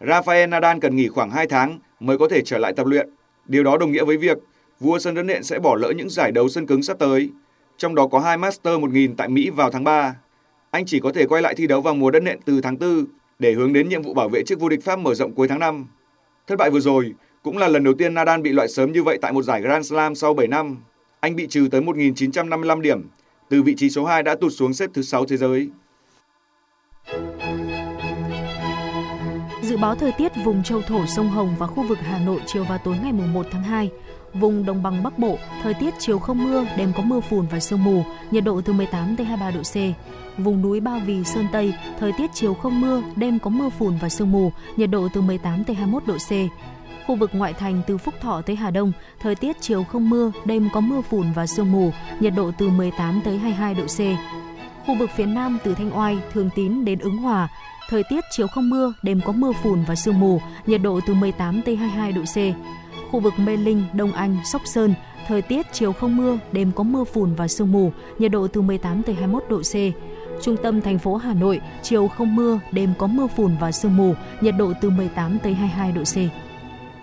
Rafael 0.00 0.48
Nadal 0.48 0.78
cần 0.78 0.96
nghỉ 0.96 1.08
khoảng 1.08 1.30
2 1.30 1.46
tháng 1.46 1.78
mới 2.00 2.18
có 2.18 2.28
thể 2.28 2.42
trở 2.44 2.58
lại 2.58 2.72
tập 2.72 2.86
luyện. 2.86 3.08
Điều 3.46 3.64
đó 3.64 3.76
đồng 3.76 3.92
nghĩa 3.92 4.04
với 4.04 4.16
việc 4.16 4.38
vua 4.80 4.98
sân 4.98 5.14
đất 5.14 5.22
nện 5.22 5.42
sẽ 5.42 5.58
bỏ 5.58 5.76
lỡ 5.76 5.92
những 5.96 6.08
giải 6.10 6.32
đấu 6.32 6.48
sân 6.48 6.66
cứng 6.66 6.82
sắp 6.82 6.98
tới, 6.98 7.30
trong 7.76 7.94
đó 7.94 8.06
có 8.06 8.18
hai 8.20 8.36
Master 8.36 8.80
1000 8.80 9.16
tại 9.16 9.28
Mỹ 9.28 9.50
vào 9.50 9.70
tháng 9.70 9.84
3. 9.84 10.14
Anh 10.72 10.86
chỉ 10.86 11.00
có 11.00 11.12
thể 11.12 11.26
quay 11.26 11.42
lại 11.42 11.54
thi 11.54 11.66
đấu 11.66 11.80
vào 11.80 11.94
mùa 11.94 12.10
đất 12.10 12.22
nện 12.22 12.38
từ 12.44 12.60
tháng 12.60 12.78
4 12.78 13.06
để 13.38 13.52
hướng 13.52 13.72
đến 13.72 13.88
nhiệm 13.88 14.02
vụ 14.02 14.14
bảo 14.14 14.28
vệ 14.28 14.42
chiếc 14.46 14.60
vô 14.60 14.68
địch 14.68 14.84
Pháp 14.84 14.98
mở 14.98 15.14
rộng 15.14 15.34
cuối 15.34 15.48
tháng 15.48 15.58
5. 15.58 15.86
Thất 16.46 16.56
bại 16.58 16.70
vừa 16.70 16.80
rồi 16.80 17.14
cũng 17.42 17.58
là 17.58 17.68
lần 17.68 17.84
đầu 17.84 17.94
tiên 17.94 18.14
Nadal 18.14 18.40
bị 18.40 18.50
loại 18.52 18.68
sớm 18.68 18.92
như 18.92 19.02
vậy 19.02 19.18
tại 19.22 19.32
một 19.32 19.42
giải 19.42 19.60
Grand 19.62 19.88
Slam 19.88 20.14
sau 20.14 20.34
7 20.34 20.46
năm. 20.48 20.76
Anh 21.20 21.36
bị 21.36 21.46
trừ 21.46 21.68
tới 21.70 21.80
1.955 21.80 22.80
điểm, 22.80 23.08
từ 23.48 23.62
vị 23.62 23.74
trí 23.76 23.90
số 23.90 24.04
2 24.04 24.22
đã 24.22 24.34
tụt 24.34 24.52
xuống 24.52 24.74
xếp 24.74 24.90
thứ 24.94 25.02
6 25.02 25.26
thế 25.26 25.36
giới. 25.36 25.68
Dự 29.62 29.76
báo 29.76 29.94
thời 29.94 30.12
tiết 30.12 30.32
vùng 30.44 30.62
châu 30.62 30.82
thổ 30.82 31.06
sông 31.06 31.28
Hồng 31.28 31.54
và 31.58 31.66
khu 31.66 31.82
vực 31.82 31.98
Hà 31.98 32.18
Nội 32.18 32.40
chiều 32.46 32.64
và 32.64 32.78
tối 32.78 32.96
ngày 33.02 33.12
1 33.12 33.46
tháng 33.50 33.62
2. 33.62 33.90
Vùng 34.34 34.66
đồng 34.66 34.82
bằng 34.82 35.02
Bắc 35.02 35.18
Bộ, 35.18 35.38
thời 35.62 35.74
tiết 35.74 35.94
chiều 35.98 36.18
không 36.18 36.44
mưa, 36.44 36.66
đêm 36.76 36.92
có 36.96 37.02
mưa 37.02 37.20
phùn 37.20 37.46
và 37.46 37.60
sương 37.60 37.84
mù, 37.84 38.02
nhiệt 38.30 38.44
độ 38.44 38.60
từ 38.60 38.72
18 38.72 39.16
tới 39.16 39.26
23 39.26 39.50
độ 39.50 39.62
C. 39.62 39.76
Vùng 40.38 40.62
núi 40.62 40.80
Ba 40.80 40.98
Vì, 41.06 41.24
Sơn 41.24 41.46
Tây, 41.52 41.74
thời 42.00 42.12
tiết 42.12 42.30
chiều 42.34 42.54
không 42.54 42.80
mưa, 42.80 43.02
đêm 43.16 43.38
có 43.38 43.50
mưa 43.50 43.68
phùn 43.68 43.96
và 44.00 44.08
sương 44.08 44.32
mù, 44.32 44.52
nhiệt 44.76 44.90
độ 44.90 45.08
từ 45.14 45.20
18 45.20 45.64
tới 45.64 45.76
21 45.76 46.06
độ 46.06 46.14
C. 46.14 46.30
Khu 47.06 47.16
vực 47.16 47.30
ngoại 47.32 47.52
thành 47.52 47.82
từ 47.86 47.98
Phúc 47.98 48.14
Thọ 48.20 48.40
tới 48.40 48.56
Hà 48.56 48.70
Đông, 48.70 48.92
thời 49.20 49.34
tiết 49.34 49.56
chiều 49.60 49.84
không 49.84 50.10
mưa, 50.10 50.32
đêm 50.44 50.68
có 50.72 50.80
mưa 50.80 51.00
phùn 51.00 51.32
và 51.32 51.46
sương 51.46 51.72
mù, 51.72 51.92
nhiệt 52.20 52.32
độ 52.36 52.50
từ 52.58 52.68
18 52.68 53.20
tới 53.24 53.38
22 53.38 53.74
độ 53.74 53.84
C. 53.84 53.98
Khu 54.86 54.94
vực 54.98 55.10
phía 55.16 55.26
Nam 55.26 55.58
từ 55.64 55.74
Thanh 55.74 55.98
Oai, 55.98 56.18
Thường 56.32 56.50
Tín 56.54 56.84
đến 56.84 56.98
Ứng 56.98 57.16
Hòa, 57.16 57.48
thời 57.92 58.04
tiết 58.04 58.24
chiều 58.30 58.46
không 58.46 58.70
mưa, 58.70 58.92
đêm 59.02 59.20
có 59.24 59.32
mưa 59.32 59.52
phùn 59.62 59.84
và 59.84 59.94
sương 59.94 60.20
mù, 60.20 60.40
nhiệt 60.66 60.82
độ 60.82 61.00
từ 61.06 61.14
18 61.14 61.62
tới 61.62 61.76
22 61.76 62.12
độ 62.12 62.22
C. 62.22 62.36
Khu 63.10 63.20
vực 63.20 63.32
Mê 63.36 63.56
Linh, 63.56 63.84
Đông 63.92 64.12
Anh, 64.12 64.36
Sóc 64.44 64.62
Sơn, 64.64 64.94
thời 65.28 65.42
tiết 65.42 65.66
chiều 65.72 65.92
không 65.92 66.16
mưa, 66.16 66.38
đêm 66.52 66.72
có 66.72 66.84
mưa 66.84 67.04
phùn 67.04 67.34
và 67.34 67.48
sương 67.48 67.72
mù, 67.72 67.92
nhiệt 68.18 68.30
độ 68.30 68.46
từ 68.48 68.60
18 68.60 69.02
tới 69.02 69.14
21 69.14 69.44
độ 69.48 69.60
C. 69.60 69.74
Trung 70.42 70.56
tâm 70.62 70.80
thành 70.80 70.98
phố 70.98 71.16
Hà 71.16 71.34
Nội, 71.34 71.60
chiều 71.82 72.08
không 72.08 72.36
mưa, 72.36 72.60
đêm 72.72 72.92
có 72.98 73.06
mưa 73.06 73.26
phùn 73.26 73.56
và 73.60 73.72
sương 73.72 73.96
mù, 73.96 74.14
nhiệt 74.40 74.54
độ 74.58 74.72
từ 74.80 74.90
18 74.90 75.38
tới 75.38 75.54
22 75.54 75.92
độ 75.92 76.02
C. 76.02 76.16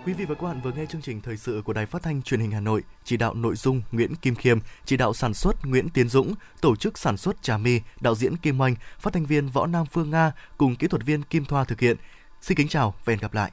Quý 0.04 0.12
vị 0.12 0.24
và 0.24 0.34
các 0.34 0.42
bạn 0.42 0.60
vừa 0.60 0.72
nghe 0.72 0.86
chương 0.86 1.02
trình 1.02 1.20
thời 1.20 1.36
sự 1.36 1.62
của 1.64 1.72
Đài 1.72 1.86
Phát 1.86 2.02
thanh 2.02 2.22
Truyền 2.22 2.40
hình 2.40 2.50
Hà 2.50 2.60
Nội, 2.60 2.82
chỉ 3.04 3.16
đạo 3.16 3.34
nội 3.34 3.56
dung 3.56 3.82
Nguyễn 3.92 4.14
Kim 4.14 4.34
Khiêm, 4.34 4.58
chỉ 4.84 4.96
đạo 4.96 5.14
sản 5.14 5.34
xuất 5.34 5.66
Nguyễn 5.66 5.88
Tiến 5.88 6.08
Dũng, 6.08 6.34
tổ 6.60 6.76
chức 6.76 6.98
sản 6.98 7.16
xuất 7.16 7.42
Trà 7.42 7.58
My, 7.58 7.80
đạo 8.00 8.14
diễn 8.14 8.36
Kim 8.36 8.60
Oanh, 8.60 8.74
phát 8.98 9.12
thanh 9.12 9.26
viên 9.26 9.48
Võ 9.48 9.66
Nam 9.66 9.86
Phương 9.86 10.10
Nga 10.10 10.32
cùng 10.56 10.76
kỹ 10.76 10.86
thuật 10.86 11.04
viên 11.04 11.22
Kim 11.22 11.44
Thoa 11.44 11.64
thực 11.64 11.80
hiện. 11.80 11.96
Xin 12.40 12.56
kính 12.56 12.68
chào 12.68 12.94
và 13.04 13.10
hẹn 13.10 13.20
gặp 13.20 13.34
lại. 13.34 13.50